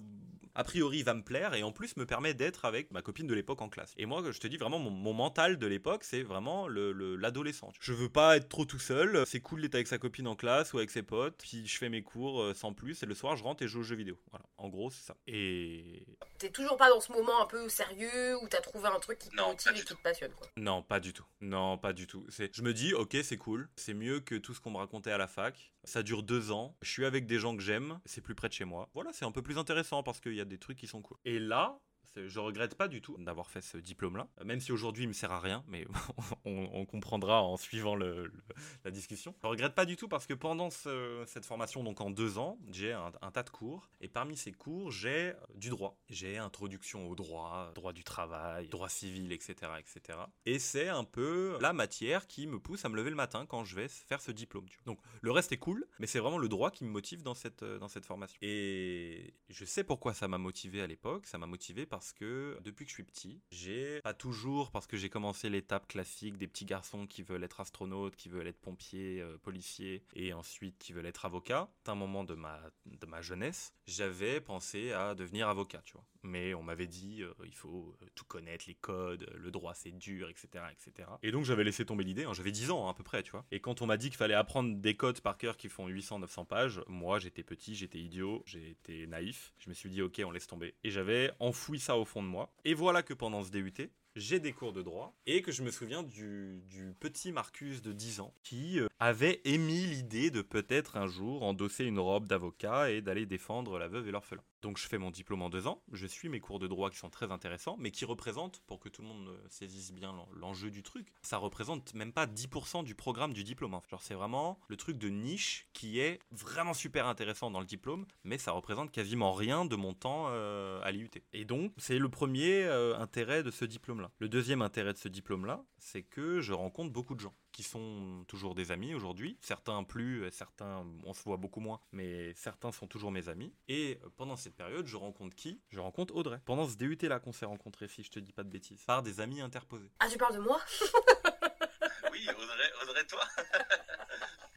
priori 0.65 1.03
va 1.03 1.15
me 1.15 1.23
plaire 1.23 1.55
et 1.55 1.63
en 1.63 1.73
plus 1.73 1.97
me 1.97 2.07
permet 2.07 2.35
d'être 2.35 2.65
avec 2.65 2.91
ma 2.91 3.03
copine 3.03 3.27
de 3.27 3.35
l'époque 3.35 3.61
en 3.63 3.69
classe. 3.69 3.93
Et 3.97 4.07
moi, 4.07 4.23
je 4.31 4.39
te 4.39 4.47
dis 4.47 4.57
vraiment, 4.57 4.79
mon, 4.79 5.13
mental 5.13 5.59
de 5.59 5.67
l'époque, 5.67 6.05
c'est 6.05 6.23
vraiment 6.23 6.69
l'adolescent. 6.69 7.69
Le, 7.69 7.73
je 7.81 7.93
veux 7.93 8.09
pas 8.09 8.37
être 8.37 8.49
trop 8.49 8.65
tout 8.65 8.79
seul, 8.79 9.25
c'est 9.27 9.41
cool 9.41 9.63
d'être 9.63 9.75
avec 9.75 9.89
sa 9.89 9.99
copine 9.99 10.27
en 10.27 10.37
classe 10.37 10.73
ou 10.73 10.79
avec 10.79 10.91
ses 10.91 11.03
potes, 11.03 11.37
puis 11.39 11.67
je 11.67 11.77
fais 11.77 11.89
mes 11.89 12.03
cours 12.03 12.41
euh, 12.41 12.55
sans 12.55 12.73
plus 12.73 13.03
et 13.03 13.07
le 13.07 13.15
soir 13.15 13.37
je 13.37 13.43
rentre 13.43 13.63
et 13.63 13.67
je 13.67 13.73
joue 13.73 13.81
aux 13.81 13.85
jeux 13.85 13.97
vidéo. 13.97 14.19
Voilà, 14.31 14.47
en 14.59 14.69
gros, 14.69 14.91
c'est 14.91 15.05
ça. 15.05 15.17
Et. 15.27 16.07
T'es 16.45 16.51
toujours 16.51 16.77
pas 16.77 16.91
dans 16.91 17.01
ce 17.01 17.11
moment 17.11 17.41
un 17.41 17.47
peu 17.47 17.71
sérieux 17.71 18.37
où 18.43 18.49
t'as 18.49 18.61
trouvé 18.61 18.87
un 18.87 19.01
truc 19.01 19.19
qui 19.19 19.31
te 19.31 19.37
motive 19.41 19.73
et 19.75 19.81
qui 19.81 19.95
te 19.95 20.03
passionne, 20.03 20.33
quoi. 20.33 20.47
Non, 20.59 20.83
pas 20.83 21.01
du 21.01 21.15
tout. 21.15 21.25
Non, 21.41 21.79
pas 21.79 21.95
du 21.95 22.07
tout. 22.07 22.27
Je 22.29 22.61
me 22.61 22.75
dis, 22.75 22.93
ok, 22.93 23.17
c'est 23.23 23.39
cool, 23.39 23.71
c'est 23.77 23.95
mieux 23.95 24.21
que 24.21 24.35
tout 24.35 24.53
ce 24.53 24.61
qu'on 24.61 24.71
me 24.71 24.77
racontait 24.77 25.11
à 25.11 25.17
la 25.17 25.27
fac. 25.27 25.73
Ça 25.85 26.03
dure 26.03 26.23
deux 26.23 26.53
ans. 26.53 26.77
Je 26.83 26.91
suis 26.91 27.07
avec 27.07 27.25
des 27.25 27.39
gens 27.39 27.57
que 27.57 27.63
j'aime. 27.63 27.99
C'est 28.05 28.21
plus 28.21 28.35
près 28.35 28.49
de 28.49 28.53
chez 28.53 28.67
moi. 28.67 28.91
Voilà, 28.93 29.11
c'est 29.15 29.25
un 29.25 29.33
peu 29.33 29.41
plus 29.41 29.57
intéressant 29.57 30.03
parce 30.03 30.21
qu'il 30.21 30.35
y 30.35 30.41
a 30.43 30.45
des 30.45 30.59
trucs 30.59 30.77
qui 30.77 30.87
sont 30.87 31.01
cool. 31.01 31.17
Et 31.25 31.39
là, 31.39 31.81
je 32.17 32.39
regrette 32.39 32.75
pas 32.75 32.89
du 32.89 33.01
tout 33.01 33.17
d'avoir 33.19 33.51
fait 33.51 33.61
ce 33.61 33.79
diplôme-là, 33.79 34.29
même 34.45 34.61
si 34.61 34.73
aujourd'hui 34.73 35.05
il 35.05 35.09
me 35.09 35.13
sert 35.13 35.33
à 35.33 35.41
rien, 35.41 35.65
mais 35.69 35.87
on, 36.45 36.85
comprendra 36.87 37.43
en 37.43 37.57
suivant 37.57 37.97
la 37.97 38.91
discussion. 38.91 39.35
Je 39.43 39.49
regrette 39.49 39.75
pas 39.75 39.85
du 39.85 39.97
tout 39.97 40.09
parce 40.09 40.27
que 40.27 40.35
pendant 40.35 40.71
cette 40.71 41.45
formation, 41.45 41.83
donc 41.83 42.01
en 42.01 42.11
deux 42.11 42.39
ans, 42.39 42.59
j'ai 42.71 42.93
un, 42.93 43.11
tas 43.33 43.43
de 43.43 43.51
cours, 43.51 43.91
et 44.01 44.09
parmi 44.09 44.37
ces 44.37 44.53
cours, 44.53 44.91
j'ai 44.91 45.31
euh, 45.31 45.35
du 45.55 45.71
droit. 45.71 45.99
J'ai 46.09 46.39
introduction 46.39 47.09
au 47.09 47.15
droit, 47.15 47.73
droit 47.75 47.93
du 47.93 48.05
travail, 48.05 48.69
droit 48.69 48.89
civil, 48.89 49.33
etc., 49.33 49.73
etc. 49.79 50.19
Et 50.47 50.59
c'est 50.59 50.89
un 50.89 51.05
peu 51.05 51.59
la 51.61 51.73
matière 51.73 52.27
qui 52.27 52.47
me 52.47 52.59
pousse 52.59 52.85
à 52.85 52.89
me 52.89 52.97
lever 52.97 53.11
le 53.11 53.17
matin 53.17 53.47
quand 53.47 53.65
je 53.65 53.75
vais 53.75 53.89
faire 53.89 54.21
ce 54.21 54.31
diplôme. 54.31 54.67
Donc 54.87 54.99
le 55.21 55.31
reste 55.31 55.53
est 55.53 55.59
cool, 55.59 55.87
mais 55.99 56.07
c'est 56.07 56.19
vraiment 56.19 56.39
le 56.39 56.49
droit 56.49 56.71
qui 56.71 56.85
me 56.85 56.91
motive 56.91 57.23
dans 57.23 57.35
cette, 57.35 57.63
euh, 57.63 57.79
dans 57.79 57.89
cette 57.89 58.07
formation. 58.07 58.39
Et 58.43 59.35
je 59.49 59.65
sais 59.65 59.85
pourquoi 59.85 60.15
ça 60.15 60.29
m'a 60.29 60.39
motivé 60.39 60.81
à 60.83 60.87
l'époque. 60.87 61.27
Ça 61.27 61.39
m'a 61.39 61.47
motivé 61.47 61.87
parce 61.87 62.04
parce 62.05 62.13
que 62.13 62.59
depuis 62.63 62.85
que 62.85 62.91
je 62.91 62.97
suis 62.97 63.03
petit, 63.03 63.41
j'ai 63.51 64.03
pas 64.03 64.13
toujours 64.13 64.71
parce 64.71 64.87
que 64.87 64.99
j'ai 64.99 65.09
commencé 65.09 65.49
l'étape 65.49 65.89
classique 65.89 66.37
des 66.37 66.47
petits 66.47 66.67
garçons 66.67 67.07
qui 67.07 67.23
veulent 67.23 67.43
être 67.43 67.61
astronautes, 67.61 68.15
qui 68.15 68.29
veulent 68.29 68.47
être 68.47 68.61
pompiers, 68.61 69.23
euh, 69.23 69.39
policiers 69.39 70.05
et 70.15 70.35
ensuite 70.35 70.77
qui 70.79 70.93
veulent 70.93 71.07
être 71.07 71.25
avocats. 71.25 71.71
À 71.87 71.93
un 71.93 71.95
moment 71.95 72.23
de 72.23 72.35
ma 72.35 72.61
de 72.85 73.07
ma 73.07 73.23
jeunesse, 73.23 73.73
j'avais 73.87 74.43
pensé 74.43 74.93
à 74.93 75.15
devenir 75.15 75.49
avocat, 75.49 75.81
tu 75.87 75.95
vois. 75.95 76.05
Mais 76.25 76.55
on 76.55 76.63
m'avait 76.63 76.87
dit 76.87 77.23
euh, 77.23 77.33
il 77.45 77.55
faut 77.55 77.95
euh, 78.03 78.07
tout 78.15 78.25
connaître 78.25 78.65
les 78.67 78.75
codes, 78.75 79.31
le 79.37 79.51
droit 79.51 79.75
c'est 79.75 79.93
dur, 79.93 80.31
etc., 80.31 80.65
etc. 80.73 81.09
Et 81.23 81.31
donc 81.31 81.45
j'avais 81.45 81.65
laissé 81.65 81.85
tomber 81.85 82.03
l'idée. 82.03 82.25
Hein. 82.25 82.33
j'avais 82.33 82.51
10 82.51 82.71
ans 82.71 82.87
hein, 82.87 82.91
à 82.91 82.95
peu 82.95 83.05
près, 83.05 83.23
tu 83.23 83.31
vois. 83.31 83.45
Et 83.51 83.61
quand 83.61 83.83
on 83.83 83.87
m'a 83.87 83.99
dit 83.99 84.09
qu'il 84.09 84.17
fallait 84.17 84.35
apprendre 84.35 84.75
des 84.75 84.97
codes 84.97 85.21
par 85.21 85.37
cœur 85.37 85.57
qui 85.59 85.69
font 85.69 85.89
800-900 85.89 86.47
pages, 86.47 86.81
moi 86.89 87.19
j'étais 87.19 87.43
petit, 87.43 87.75
j'étais 87.75 87.99
idiot, 87.99 88.43
j'étais 88.47 89.07
naïf. 89.07 89.53
Je 89.59 89.69
me 89.69 89.75
suis 89.75 89.91
dit 89.91 90.01
ok 90.01 90.23
on 90.25 90.31
laisse 90.31 90.47
tomber. 90.47 90.75
Et 90.83 90.91
j'avais 90.91 91.31
enfoui 91.41 91.79
ça 91.79 91.99
au 91.99 92.07
fond 92.07 92.23
de 92.23 92.29
moi. 92.29 92.51
Et 92.65 92.73
voilà 92.73 93.03
que 93.03 93.13
pendant 93.13 93.45
ce 93.45 93.51
DUT, 93.51 93.91
j'ai 94.17 94.41
des 94.41 94.53
cours 94.53 94.73
de 94.73 94.83
droit 94.83 95.15
et 95.27 95.43
que 95.43 95.53
je 95.53 95.63
me 95.63 95.71
souviens 95.71 96.03
du, 96.03 96.63
petit 97.01 97.33
Marcus 97.33 97.83
de 97.83 97.93
10 97.93 98.21
ans 98.21 98.35
qui 98.43 98.81
euh, 98.81 98.89
avait 99.01 99.41
émis 99.45 99.87
l'idée 99.87 100.31
de 100.31 100.43
peut-être 100.43 100.97
un 100.97 101.07
jour 101.07 101.43
endosser 101.43 101.85
une 101.85 101.99
robe 101.99 102.27
d'avocat 102.27 102.91
et 102.91 103.01
d'aller 103.03 103.27
défendre 103.27 103.79
la 103.79 103.89
veuve 103.89 104.09
et 104.09 104.11
l'orphelin. 104.11 104.43
Donc 104.63 104.79
je 104.79 104.89
fais 104.89 104.97
mon 104.97 105.11
diplôme 105.11 105.43
en 105.43 105.51
deux 105.51 105.67
ans, 105.67 105.83
je 105.93 106.07
suis 106.07 106.31
mes 106.31 106.41
cours 106.41 106.59
de 106.59 106.67
droit 106.67 106.89
qui 106.89 106.97
sont 106.97 107.11
très 107.11 107.31
intéressants, 107.31 107.77
mais 107.79 107.91
qui 107.91 108.07
représentent, 108.07 108.63
pour 108.67 108.81
que 108.81 108.89
tout 108.89 109.03
le 109.03 109.09
monde 109.09 109.39
saisisse 109.51 109.93
bien 109.93 110.15
l'enjeu 110.33 110.71
du 110.71 110.83
truc, 110.83 111.13
ça 111.21 111.37
représente 111.37 111.93
même 111.93 112.15
pas 112.15 112.27
10% 112.27 112.83
du 112.83 112.95
programme 112.95 113.35
du 113.35 113.45
diplôme. 113.45 113.75
Hein. 113.75 113.83
Genre 113.91 114.03
c'est 114.03 114.15
vraiment 114.15 114.59
le 114.69 114.77
truc 114.77 114.97
de 114.97 115.11
niche 115.11 115.69
qui 115.75 115.99
est 115.99 116.19
vraiment 116.31 116.73
super 116.73 117.07
intéressant 117.07 117.51
dans 117.51 117.61
le 117.61 117.67
diplôme, 117.67 118.07
mais 118.25 118.39
ça 118.39 118.53
représente 118.53 118.91
quasiment 118.91 119.33
rien 119.33 119.67
de 119.67 119.77
mon 119.77 119.93
temps 119.93 120.29
euh, 120.29 120.81
à 120.83 120.91
l'IUT. 120.93 121.11
Et 121.35 121.45
donc 121.45 121.73
c'est 121.77 121.99
le 121.99 122.09
premier 122.09 122.65
euh, 122.65 122.99
intérêt 122.99 123.43
de 123.43 123.51
ce 123.51 123.67
diplôme-là. 123.67 124.04
Le 124.19 124.29
deuxième 124.29 124.63
intérêt 124.63 124.93
de 124.93 124.99
ce 124.99 125.09
diplôme-là, 125.09 125.65
c'est 125.79 126.03
que 126.03 126.41
je 126.41 126.53
rencontre 126.53 126.93
beaucoup 126.93 127.15
de 127.15 127.21
gens 127.21 127.35
qui 127.53 127.63
sont 127.63 128.25
toujours 128.27 128.55
des 128.55 128.73
amis 128.73 128.95
aujourd'hui. 128.95 129.39
Certains 129.41 129.85
plus, 129.85 130.29
certains 130.33 130.85
on 131.05 131.15
se 131.15 131.23
voit 131.23 131.37
beaucoup 131.37 131.61
moins, 131.61 131.81
mais 131.93 132.35
certains 132.35 132.73
sont 132.73 132.87
toujours 132.87 133.13
mes 133.13 133.29
amis. 133.29 133.55
Et 133.69 134.01
pendant 134.17 134.37
cette 134.37 134.57
période, 134.57 134.87
je 134.87 134.97
rencontre 134.97 135.37
qui? 135.37 135.61
Je 135.69 135.79
rencontre 135.79 136.15
Audrey. 136.15 136.41
Pendant 136.45 136.69
ce 136.69 136.77
DUT 136.77 136.99
là 137.03 137.21
qu'on 137.21 137.33
s'est 137.33 137.47
rencontré, 137.47 137.87
si 137.89 138.03
je 138.03 138.11
te 138.11 138.19
dis 138.19 138.33
pas 138.33 138.43
de 138.43 138.51
bêtises, 138.51 138.83
par 138.85 139.03
des 139.03 139.21
amis 139.21 139.41
interposés. 139.41 139.91
Ah, 140.01 140.09
tu 140.09 140.19
parles 140.19 140.35
de 140.35 140.41
moi 140.41 140.61
Oui, 142.13 142.27
Audrey, 142.29 142.73
Audrey, 142.83 143.07
toi 143.07 143.25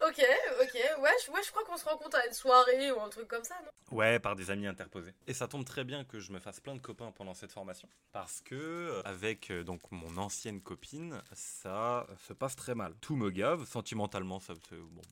Ok, 0.08 0.25
ok, 0.62 1.01
ouais, 1.01 1.06
je, 1.25 1.31
ouais, 1.31 1.41
je 1.43 1.51
crois 1.51 1.63
qu'on 1.65 1.77
se 1.77 1.86
rencontre 1.86 2.17
à 2.17 2.25
une 2.25 2.33
soirée 2.33 2.91
ou 2.91 3.00
un 3.01 3.09
truc 3.09 3.27
comme 3.27 3.43
ça, 3.43 3.55
non? 3.63 3.97
Ouais, 3.97 4.19
par 4.19 4.36
des 4.36 4.51
amis 4.51 4.67
interposés. 4.67 5.13
Et 5.27 5.33
ça 5.33 5.47
tombe 5.47 5.65
très 5.65 5.83
bien 5.83 6.03
que 6.03 6.19
je 6.19 6.31
me 6.31 6.39
fasse 6.39 6.59
plein 6.59 6.75
de 6.75 6.81
copains 6.81 7.12
pendant 7.12 7.33
cette 7.33 7.51
formation, 7.51 7.88
parce 8.12 8.41
que 8.41 8.55
euh, 8.55 9.01
avec 9.03 9.51
euh, 9.51 9.63
donc 9.63 9.81
mon 9.91 10.17
ancienne 10.17 10.62
copine, 10.62 11.21
ça 11.33 12.07
se 12.27 12.33
passe 12.33 12.55
très 12.55 12.75
mal. 12.75 12.95
Tout 13.01 13.15
me 13.15 13.29
gave, 13.29 13.65
sentimentalement, 13.65 14.39
ça, 14.39 14.53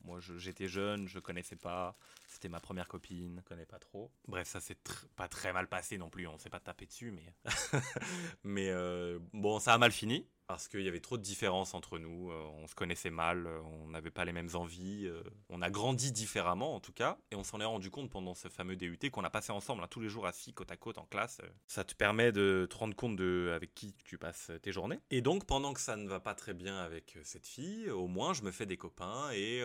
moi 0.04 0.18
j'étais 0.36 0.68
jeune, 0.68 1.08
je 1.08 1.18
connaissais 1.18 1.56
pas, 1.56 1.96
c'était 2.26 2.48
ma 2.48 2.60
première 2.60 2.88
copine, 2.88 3.40
je 3.42 3.48
connais 3.48 3.66
pas 3.66 3.78
trop. 3.78 4.10
Bref, 4.28 4.48
ça 4.48 4.60
s'est 4.60 4.78
pas 5.16 5.28
très 5.28 5.52
mal 5.52 5.68
passé 5.68 5.98
non 5.98 6.10
plus, 6.10 6.26
on 6.26 6.38
s'est 6.38 6.50
pas 6.50 6.60
tapé 6.60 6.86
dessus, 6.86 7.10
mais 7.10 7.34
mais 8.44 8.70
euh, 8.70 9.18
bon, 9.32 9.58
ça 9.58 9.74
a 9.74 9.78
mal 9.78 9.92
fini. 9.92 10.26
Parce 10.46 10.68
qu'il 10.68 10.82
y 10.82 10.88
avait 10.88 11.00
trop 11.00 11.18
de 11.18 11.22
différences 11.22 11.74
entre 11.74 11.98
nous, 11.98 12.30
euh, 12.30 12.42
on 12.62 12.66
se 12.66 12.74
connaissait 12.74 13.10
mal, 13.10 13.46
euh, 13.46 13.60
on 13.62 13.88
n'avait 13.88 14.10
pas 14.10 14.24
les 14.24 14.32
mêmes 14.32 14.50
envies, 14.54 15.06
euh, 15.06 15.22
on 15.48 15.62
a 15.62 15.70
grandi 15.70 16.12
différemment 16.12 16.74
en 16.74 16.80
tout 16.80 16.92
cas, 16.92 17.18
et 17.30 17.36
on 17.36 17.44
s'en 17.44 17.60
est 17.60 17.64
rendu 17.64 17.90
compte 17.90 18.10
pendant 18.10 18.34
ce 18.34 18.48
fameux 18.48 18.76
DUT 18.76 18.98
qu'on 19.10 19.24
a 19.24 19.30
passé 19.30 19.52
ensemble 19.52 19.82
hein, 19.82 19.88
tous 19.90 20.00
les 20.00 20.08
jours 20.08 20.26
assis 20.26 20.52
côte 20.52 20.70
à 20.70 20.76
côte 20.76 20.98
en 20.98 21.06
classe. 21.06 21.40
Ça 21.66 21.84
te 21.84 21.94
permet 21.94 22.32
de 22.32 22.66
te 22.70 22.76
rendre 22.76 22.94
compte 22.94 23.16
de 23.16 23.52
avec 23.54 23.74
qui 23.74 23.94
tu 24.04 24.18
passes 24.18 24.50
tes 24.62 24.72
journées. 24.72 25.00
Et 25.10 25.20
donc 25.20 25.46
pendant 25.46 25.72
que 25.72 25.80
ça 25.80 25.96
ne 25.96 26.08
va 26.08 26.20
pas 26.20 26.34
très 26.34 26.54
bien 26.54 26.76
avec 26.78 27.18
cette 27.22 27.46
fille, 27.46 27.90
au 27.90 28.06
moins 28.06 28.32
je 28.32 28.42
me 28.42 28.50
fais 28.50 28.66
des 28.66 28.76
copains 28.76 29.30
et, 29.32 29.62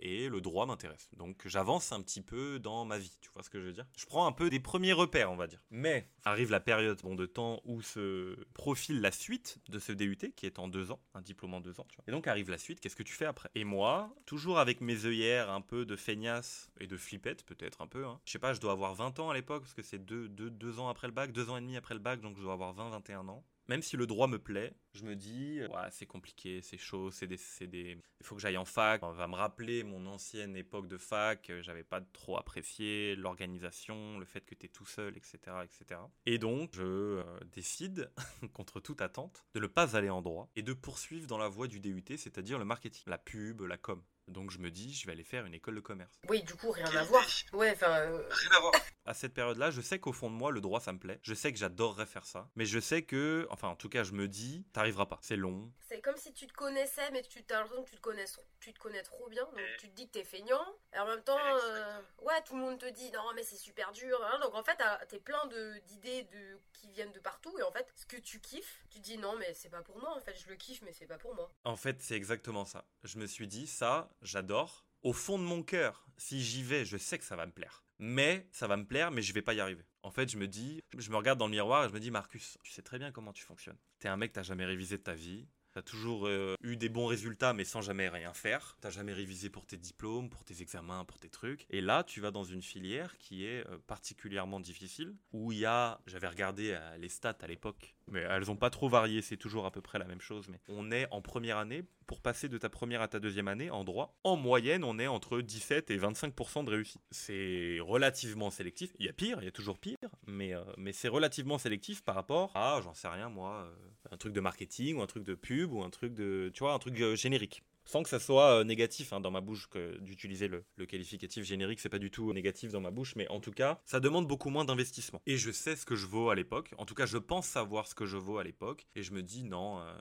et 0.00 0.28
le 0.28 0.40
droit 0.40 0.66
m'intéresse. 0.66 1.08
Donc 1.16 1.42
j'avance 1.46 1.92
un 1.92 2.00
petit 2.00 2.22
peu 2.22 2.58
dans 2.58 2.84
ma 2.84 2.98
vie, 2.98 3.16
tu 3.20 3.30
vois 3.34 3.42
ce 3.42 3.50
que 3.50 3.60
je 3.60 3.66
veux 3.66 3.72
dire? 3.72 3.86
Je 3.96 4.06
prends 4.06 4.26
un 4.26 4.32
peu 4.32 4.50
des 4.50 4.60
premiers 4.60 4.92
repères, 4.92 5.30
on 5.30 5.36
va 5.36 5.46
dire. 5.46 5.62
Mais 5.70 6.08
arrive 6.24 6.50
la 6.50 6.60
période 6.60 7.00
bon, 7.02 7.14
de 7.14 7.26
temps 7.26 7.60
où 7.64 7.82
se 7.82 8.36
profile 8.54 9.00
la 9.00 9.10
suite 9.10 9.58
de 9.68 9.78
ce 9.78 9.92
DUT 9.92 10.11
qui 10.16 10.46
est 10.46 10.58
en 10.58 10.68
deux 10.68 10.90
ans, 10.90 11.00
un 11.14 11.22
diplôme 11.22 11.54
en 11.54 11.60
deux 11.60 11.80
ans. 11.80 11.86
Et 12.06 12.10
donc 12.10 12.26
arrive 12.26 12.50
la 12.50 12.58
suite, 12.58 12.80
qu'est-ce 12.80 12.96
que 12.96 13.02
tu 13.02 13.14
fais 13.14 13.26
après? 13.26 13.50
Et 13.54 13.64
moi, 13.64 14.14
toujours 14.26 14.58
avec 14.58 14.80
mes 14.80 15.04
œillères 15.04 15.50
un 15.50 15.60
peu 15.60 15.84
de 15.84 15.96
feignasse 15.96 16.70
et 16.80 16.86
de 16.86 16.96
flippette, 16.96 17.44
peut-être 17.44 17.80
un 17.80 17.86
peu. 17.86 18.06
Hein. 18.06 18.20
Je 18.24 18.32
sais 18.32 18.38
pas, 18.38 18.54
je 18.54 18.60
dois 18.60 18.72
avoir 18.72 18.94
20 18.94 19.18
ans 19.20 19.30
à 19.30 19.34
l'époque, 19.34 19.62
parce 19.62 19.74
que 19.74 19.82
c'est 19.82 19.98
deux, 19.98 20.28
deux, 20.28 20.50
deux 20.50 20.78
ans 20.78 20.88
après 20.88 21.06
le 21.06 21.12
bac, 21.12 21.32
deux 21.32 21.50
ans 21.50 21.56
et 21.56 21.60
demi 21.60 21.76
après 21.76 21.94
le 21.94 22.00
bac, 22.00 22.20
donc 22.20 22.36
je 22.36 22.42
dois 22.42 22.52
avoir 22.54 22.72
20, 22.72 22.90
21 22.90 23.28
ans 23.28 23.44
même 23.68 23.82
si 23.82 23.96
le 23.96 24.06
droit 24.06 24.26
me 24.26 24.38
plaît, 24.38 24.74
je 24.94 25.04
me 25.04 25.16
dis, 25.16 25.60
ouais, 25.60 25.88
c'est 25.90 26.06
compliqué, 26.06 26.60
c'est 26.62 26.76
chaud, 26.76 27.10
c'est 27.10 27.26
des, 27.26 27.38
des, 27.66 27.98
il 28.20 28.26
faut 28.26 28.34
que 28.34 28.40
j'aille 28.40 28.56
en 28.56 28.64
fac. 28.64 29.02
On 29.02 29.12
va 29.12 29.26
me 29.28 29.34
rappeler 29.34 29.82
mon 29.84 30.06
ancienne 30.06 30.56
époque 30.56 30.88
de 30.88 30.98
fac, 30.98 31.50
j'avais 31.60 31.84
pas 31.84 32.00
trop 32.00 32.38
apprécié 32.38 33.16
l'organisation, 33.16 34.18
le 34.18 34.24
fait 34.24 34.44
que 34.44 34.54
tu 34.54 34.66
es 34.66 34.68
tout 34.68 34.86
seul, 34.86 35.16
etc., 35.16 35.38
etc. 35.64 36.00
Et 36.26 36.38
donc, 36.38 36.70
je 36.74 36.82
euh, 36.82 37.22
décide, 37.52 38.10
contre 38.52 38.80
toute 38.80 39.00
attente, 39.00 39.44
de 39.54 39.60
ne 39.60 39.66
pas 39.66 39.96
aller 39.96 40.10
en 40.10 40.22
droit 40.22 40.50
et 40.56 40.62
de 40.62 40.72
poursuivre 40.72 41.26
dans 41.26 41.38
la 41.38 41.48
voie 41.48 41.68
du 41.68 41.80
DUT, 41.80 42.04
c'est-à-dire 42.08 42.58
le 42.58 42.64
marketing, 42.64 43.04
la 43.06 43.18
pub, 43.18 43.62
la 43.62 43.78
com. 43.78 44.02
Donc 44.28 44.50
je 44.50 44.58
me 44.58 44.70
dis, 44.70 44.94
je 44.94 45.06
vais 45.06 45.12
aller 45.12 45.24
faire 45.24 45.44
une 45.46 45.54
école 45.54 45.74
de 45.74 45.80
commerce. 45.80 46.20
Oui, 46.28 46.42
du 46.42 46.54
coup, 46.54 46.70
rien 46.70 46.86
à 46.86 47.04
voir. 47.04 47.24
Ouais, 47.52 47.72
enfin. 47.72 47.90
Euh, 47.90 48.22
rien 48.30 48.56
à 48.56 48.60
voir. 48.60 48.72
À 49.04 49.14
cette 49.14 49.34
période-là, 49.34 49.70
je 49.70 49.80
sais 49.80 49.98
qu'au 49.98 50.12
fond 50.12 50.30
de 50.30 50.34
moi, 50.34 50.52
le 50.52 50.60
droit, 50.60 50.80
ça 50.80 50.92
me 50.92 50.98
plaît. 50.98 51.18
Je 51.22 51.34
sais 51.34 51.52
que 51.52 51.58
j'adorerais 51.58 52.06
faire 52.06 52.24
ça. 52.24 52.48
Mais 52.54 52.66
je 52.66 52.78
sais 52.78 53.02
que, 53.02 53.46
enfin, 53.50 53.68
en 53.68 53.76
tout 53.76 53.88
cas, 53.88 54.04
je 54.04 54.12
me 54.12 54.28
dis, 54.28 54.64
t'arriveras 54.72 55.06
pas. 55.06 55.18
C'est 55.22 55.36
long. 55.36 55.72
C'est 55.80 56.00
comme 56.00 56.16
si 56.16 56.32
tu 56.32 56.46
te 56.46 56.52
connaissais, 56.52 57.10
mais 57.10 57.22
tu 57.22 57.42
as 57.50 57.58
l'impression 57.58 57.82
que 57.82 57.90
tu 57.90 57.96
te 57.96 58.00
connais, 58.00 58.24
tu 58.60 58.72
te 58.72 58.78
connais 58.78 59.02
trop 59.02 59.28
bien. 59.28 59.42
Donc 59.42 59.60
tu 59.78 59.88
te 59.88 59.94
dis 59.96 60.06
que 60.06 60.12
t'es 60.12 60.24
feignant. 60.24 60.64
Et 60.94 60.98
en 60.98 61.06
même 61.06 61.22
temps, 61.22 61.38
euh, 61.38 62.00
ouais, 62.22 62.40
tout 62.44 62.54
le 62.54 62.60
monde 62.60 62.78
te 62.78 62.88
dit, 62.90 63.10
non, 63.12 63.32
mais 63.34 63.42
c'est 63.42 63.56
super 63.56 63.92
dur. 63.92 64.22
Hein. 64.24 64.38
Donc 64.40 64.54
en 64.54 64.62
fait, 64.62 64.78
t'es 65.08 65.18
plein 65.18 65.44
d'idées 65.86 66.22
de, 66.24 66.58
qui 66.72 66.88
viennent 66.92 67.12
de 67.12 67.20
partout. 67.20 67.56
Et 67.58 67.62
en 67.62 67.72
fait, 67.72 67.92
ce 67.96 68.06
que 68.06 68.16
tu 68.16 68.40
kiffes, 68.40 68.84
tu 68.88 69.00
dis, 69.00 69.18
non, 69.18 69.36
mais 69.38 69.52
c'est 69.54 69.70
pas 69.70 69.82
pour 69.82 69.98
moi. 69.98 70.16
En 70.16 70.20
fait, 70.20 70.34
je 70.40 70.48
le 70.48 70.54
kiffe, 70.54 70.82
mais 70.82 70.92
c'est 70.92 71.06
pas 71.06 71.18
pour 71.18 71.34
moi. 71.34 71.50
En 71.64 71.76
fait, 71.76 72.00
c'est 72.00 72.14
exactement 72.14 72.64
ça. 72.64 72.84
Je 73.02 73.18
me 73.18 73.26
suis 73.26 73.48
dit, 73.48 73.66
ça, 73.66 74.10
j'adore. 74.22 74.84
Au 75.02 75.12
fond 75.12 75.36
de 75.36 75.42
mon 75.42 75.64
cœur, 75.64 76.06
si 76.16 76.40
j'y 76.40 76.62
vais, 76.62 76.84
je 76.84 76.96
sais 76.96 77.18
que 77.18 77.24
ça 77.24 77.34
va 77.34 77.46
me 77.46 77.50
plaire. 77.50 77.82
Mais 78.04 78.48
ça 78.50 78.66
va 78.66 78.76
me 78.76 78.84
plaire, 78.84 79.12
mais 79.12 79.22
je 79.22 79.32
vais 79.32 79.42
pas 79.42 79.54
y 79.54 79.60
arriver. 79.60 79.84
En 80.02 80.10
fait, 80.10 80.28
je 80.28 80.36
me 80.36 80.48
dis, 80.48 80.82
je 80.98 81.08
me 81.12 81.16
regarde 81.16 81.38
dans 81.38 81.46
le 81.46 81.52
miroir 81.52 81.84
et 81.84 81.88
je 81.88 81.94
me 81.94 82.00
dis, 82.00 82.10
Marcus, 82.10 82.58
tu 82.64 82.72
sais 82.72 82.82
très 82.82 82.98
bien 82.98 83.12
comment 83.12 83.32
tu 83.32 83.44
fonctionnes. 83.44 83.78
T'es 84.00 84.08
un 84.08 84.16
mec, 84.16 84.32
t'as 84.32 84.42
jamais 84.42 84.64
révisé 84.64 84.96
de 84.96 85.02
ta 85.04 85.14
vie. 85.14 85.46
T'as 85.70 85.82
toujours 85.82 86.26
euh, 86.26 86.56
eu 86.64 86.76
des 86.76 86.88
bons 86.88 87.06
résultats, 87.06 87.52
mais 87.54 87.62
sans 87.62 87.80
jamais 87.80 88.08
rien 88.08 88.34
faire. 88.34 88.76
T'as 88.80 88.90
jamais 88.90 89.12
révisé 89.12 89.50
pour 89.50 89.66
tes 89.66 89.76
diplômes, 89.76 90.30
pour 90.30 90.42
tes 90.42 90.62
examens, 90.62 91.04
pour 91.04 91.20
tes 91.20 91.30
trucs. 91.30 91.64
Et 91.70 91.80
là, 91.80 92.02
tu 92.02 92.20
vas 92.20 92.32
dans 92.32 92.42
une 92.42 92.60
filière 92.60 93.16
qui 93.18 93.46
est 93.46 93.64
euh, 93.68 93.78
particulièrement 93.86 94.58
difficile, 94.58 95.14
où 95.32 95.52
il 95.52 95.58
y 95.58 95.64
a, 95.64 96.00
j'avais 96.08 96.26
regardé 96.28 96.72
euh, 96.72 96.96
les 96.96 97.08
stats 97.08 97.38
à 97.40 97.46
l'époque, 97.46 97.94
mais 98.10 98.20
elles 98.20 98.46
n'ont 98.46 98.56
pas 98.56 98.70
trop 98.70 98.88
varié, 98.88 99.22
c'est 99.22 99.36
toujours 99.36 99.66
à 99.66 99.70
peu 99.70 99.80
près 99.80 99.98
la 99.98 100.04
même 100.04 100.20
chose. 100.20 100.48
Mais 100.48 100.60
on 100.68 100.90
est 100.90 101.06
en 101.10 101.20
première 101.20 101.58
année, 101.58 101.84
pour 102.06 102.20
passer 102.20 102.48
de 102.48 102.58
ta 102.58 102.68
première 102.68 103.02
à 103.02 103.08
ta 103.08 103.20
deuxième 103.20 103.48
année 103.48 103.70
en 103.70 103.84
droit, 103.84 104.18
en 104.24 104.36
moyenne, 104.36 104.84
on 104.84 104.98
est 104.98 105.06
entre 105.06 105.40
17 105.40 105.90
et 105.90 105.98
25% 105.98 106.64
de 106.64 106.70
réussite. 106.70 107.00
C'est 107.10 107.78
relativement 107.80 108.50
sélectif. 108.50 108.92
Il 108.98 109.06
y 109.06 109.08
a 109.08 109.12
pire, 109.12 109.38
il 109.40 109.44
y 109.44 109.48
a 109.48 109.52
toujours 109.52 109.78
pire, 109.78 109.96
mais, 110.26 110.52
mais 110.76 110.92
c'est 110.92 111.08
relativement 111.08 111.58
sélectif 111.58 112.02
par 112.02 112.14
rapport 112.14 112.56
à, 112.56 112.80
j'en 112.82 112.94
sais 112.94 113.08
rien 113.08 113.28
moi, 113.28 113.72
un 114.10 114.16
truc 114.16 114.32
de 114.32 114.40
marketing 114.40 114.96
ou 114.96 115.02
un 115.02 115.06
truc 115.06 115.24
de 115.24 115.34
pub 115.34 115.72
ou 115.72 115.82
un 115.82 115.90
truc 115.90 116.14
de, 116.14 116.50
tu 116.54 116.60
vois, 116.60 116.74
un 116.74 116.78
truc 116.78 117.00
euh, 117.00 117.16
générique 117.16 117.62
sans 117.84 118.02
que 118.02 118.08
ça 118.08 118.18
soit 118.18 118.60
euh, 118.60 118.64
négatif 118.64 119.12
hein, 119.12 119.20
dans 119.20 119.30
ma 119.30 119.40
bouche 119.40 119.68
d'utiliser 120.00 120.48
le, 120.48 120.64
qualificatif 120.86 121.44
générique 121.44 121.80
c'est 121.80 121.88
pas 121.88 121.98
du 121.98 122.10
tout 122.10 122.32
négatif 122.32 122.72
dans 122.72 122.80
ma 122.80 122.90
bouche 122.90 123.14
mais 123.16 123.28
en 123.28 123.40
tout 123.40 123.52
cas 123.52 123.80
ça 123.84 124.00
demande 124.00 124.26
beaucoup 124.26 124.50
moins 124.50 124.64
d'investissement. 124.64 125.22
Et 125.26 125.36
je 125.36 125.50
sais 125.50 125.76
ce 125.76 125.86
que 125.86 125.96
je 125.96 126.06
vaux 126.06 126.30
à 126.30 126.34
l'époque. 126.34 126.74
En 126.78 126.84
tout 126.84 126.94
cas 126.94 127.06
je 127.06 127.18
pense 127.18 127.46
savoir 127.46 127.86
ce 127.86 127.94
que 127.94 128.06
je 128.06 128.16
vaux 128.16 128.38
à 128.38 128.44
l'époque. 128.44 128.86
Et 128.94 129.02
je 129.02 129.12
me 129.12 129.22
dis 129.22 129.44
non 129.44 129.80
euh, 129.80 129.94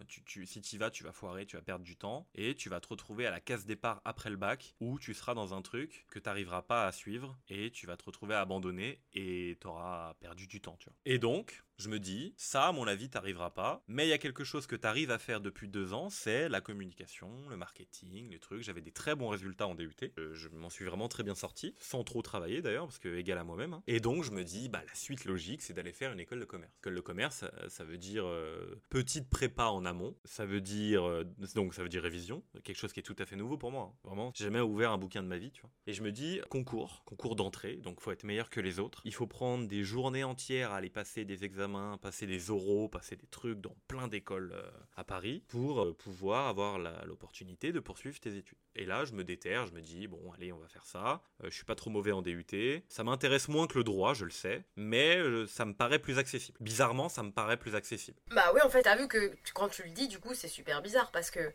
si 0.46 0.62
tu 0.62 0.76
y 0.76 0.78
vas 0.78 0.90
tu 0.90 1.04
vas 1.04 1.12
foirer 1.12 1.46
tu 1.46 1.56
vas 1.56 1.62
perdre 1.62 1.86
du 1.86 1.96
temps. 1.96 2.28
Et 2.36 2.56
tu 2.56 2.70
vas 2.70 2.80
te 2.80 2.88
retrouver 2.88 3.26
à 3.26 3.32
la 3.32 3.40
case 3.40 3.66
départ 3.66 4.02
après 4.06 4.30
le 4.30 4.38
bac 4.38 4.76
où 4.80 5.00
tu 5.00 5.14
seras 5.14 5.34
dans 5.34 5.54
un 5.54 5.62
truc 5.62 6.06
que 6.10 6.20
tu 6.20 6.28
n'arriveras 6.28 6.64
pas 6.64 6.88
à 6.88 6.92
suivre. 6.92 7.38
Et 7.50 7.72
tu 7.72 7.88
vas 7.88 7.98
te 7.98 8.06
retrouver 8.06 8.36
à 8.36 8.42
abandonner 8.42 9.02
et 9.14 9.58
tu 9.60 9.68
auras 9.68 10.14
perdu 10.16 10.48
du 10.48 10.62
temps 10.62 10.78
tu 10.80 10.90
vois. 10.90 10.96
et 11.06 11.20
donc 11.20 11.64
je 11.82 11.90
me 11.90 12.00
dis, 12.00 12.34
ça, 12.38 12.68
à 12.68 12.72
mon 12.72 12.88
avis, 12.88 13.10
t'arrivera 13.10 13.54
pas. 13.54 13.84
Mais 13.88 14.06
il 14.06 14.10
y 14.10 14.14
a 14.14 14.18
quelque 14.18 14.44
chose 14.44 14.68
que 14.68 14.76
tu 14.76 14.88
arrives 14.88 15.12
à 15.12 15.18
faire 15.18 15.42
depuis 15.42 15.68
deux 15.68 15.94
ans, 15.94 16.10
c'est 16.10 16.48
la 16.48 16.62
communication, 16.62 17.30
le 17.50 17.58
marketing, 17.58 18.30
les 18.30 18.40
trucs. 18.40 18.62
J'avais 18.62 18.82
des 18.82 18.92
très 18.92 19.16
bons 19.16 19.30
résultats 19.30 19.68
en 19.68 19.74
DUT. 19.74 19.92
Euh, 20.20 20.34
je 20.36 20.48
m'en 20.50 20.70
suis 20.70 20.86
vraiment 20.86 21.08
très 21.08 21.24
bien 21.24 21.34
sorti, 21.34 21.74
sans 21.80 22.04
trop 22.04 22.22
travailler 22.22 22.62
d'ailleurs, 22.62 22.86
parce 22.86 23.00
que 23.00 23.16
égal 23.16 23.40
à 23.40 23.44
moi-même. 23.44 23.74
Hein. 23.74 23.84
Et 23.88 24.00
donc, 24.00 24.24
je 24.24 24.32
me 24.32 24.44
dis, 24.44 24.70
bah, 24.70 24.84
la 24.88 24.94
suite 24.94 25.26
logique, 25.26 25.64
c'est 25.64 25.74
d'aller 25.74 25.92
faire 25.92 26.14
une 26.14 26.20
école 26.20 26.40
de 26.40 26.46
commerce. 26.46 26.72
École 26.82 26.96
de 26.96 27.02
commerce, 27.02 27.46
ça, 27.68 27.84
veut 27.84 27.98
dire 27.98 28.26
euh, 28.26 28.80
petite 28.90 29.30
prépa 29.30 29.66
en 29.66 29.84
amont. 29.86 30.16
Ça 30.24 30.46
veut 30.46 30.62
dire, 30.62 31.04
euh, 31.04 31.24
donc, 31.56 31.74
ça 31.74 31.82
veut 31.82 31.90
dire 31.90 32.04
révision. 32.04 32.44
Quelque 32.64 32.78
chose 32.78 32.94
qui 32.94 33.00
est 33.00 33.04
tout 33.04 33.16
à 33.18 33.26
fait 33.26 33.36
nouveau 33.36 33.58
pour 33.58 33.72
moi. 33.72 33.92
Hein. 33.92 33.98
Vraiment, 34.04 34.32
j'ai 34.36 34.46
jamais 34.46 34.62
ouvert 34.62 34.92
un 34.92 35.00
bouquin 35.00 35.24
de 35.24 35.28
ma 35.28 35.40
vie, 35.40 35.52
tu 35.52 35.62
vois. 35.62 35.72
Et 35.88 35.94
je 35.94 36.04
me 36.04 36.12
dis, 36.12 36.42
concours, 36.50 37.02
concours 37.06 37.36
d'entrée. 37.36 37.78
Donc, 37.78 38.02
faut 38.02 38.12
être 38.12 38.24
meilleur 38.24 38.52
que 38.52 38.60
les 38.60 38.80
autres. 38.80 39.02
Il 39.06 39.14
faut 39.14 39.28
prendre 39.28 39.68
des 39.68 39.84
journées 39.84 40.24
entières 40.24 40.72
à 40.72 40.78
aller 40.78 40.92
passer 40.92 41.26
des 41.26 41.44
examens 41.44 41.71
passer 42.02 42.28
des 42.28 42.52
oraux, 42.52 42.88
passer 42.90 43.16
des 43.16 43.28
trucs 43.28 43.60
dans 43.60 43.76
plein 43.88 44.08
d'écoles 44.08 44.52
euh, 44.54 44.70
à 44.96 45.04
Paris 45.04 45.44
pour 45.48 45.82
euh, 45.82 45.94
pouvoir 45.94 46.48
avoir 46.48 46.78
l'opportunité 47.06 47.72
de 47.72 47.80
poursuivre 47.80 48.20
tes 48.20 48.36
études. 48.36 48.58
Et 48.76 48.86
là, 48.86 49.06
je 49.06 49.14
me 49.14 49.24
déterre, 49.24 49.68
je 49.68 49.74
me 49.74 49.82
dis, 49.82 50.08
bon, 50.08 50.32
allez, 50.34 50.52
on 50.52 50.58
va 50.58 50.68
faire 50.68 50.86
ça. 50.86 51.22
Euh, 51.44 51.50
je 51.50 51.56
suis 51.56 51.66
pas 51.66 51.76
trop 51.76 51.90
mauvais 51.90 52.12
en 52.12 52.22
DUT. 52.22 52.46
Ça 52.90 53.04
m'intéresse 53.04 53.48
moins 53.48 53.68
que 53.68 53.78
le 53.78 53.84
droit, 53.84 54.14
je 54.14 54.26
le 54.26 54.32
sais, 54.32 54.64
mais 54.76 55.20
ça 55.48 55.66
me 55.66 55.74
paraît 55.74 56.00
plus 56.00 56.18
accessible. 56.18 56.58
Bizarrement, 56.62 57.10
ça 57.10 57.24
me 57.24 57.32
paraît 57.32 57.58
plus 57.58 57.76
accessible. 57.76 58.20
Bah 58.32 58.52
oui, 58.54 58.62
en 58.64 58.70
fait, 58.70 58.84
t'as 58.84 58.96
vu 58.96 59.08
que 59.08 59.34
quand 59.54 59.70
tu 59.70 59.84
le 59.84 59.92
dis, 59.92 60.08
du 60.08 60.20
coup, 60.20 60.34
c'est 60.34 60.48
super 60.48 60.82
bizarre 60.82 61.12
parce 61.12 61.32
que. 61.32 61.52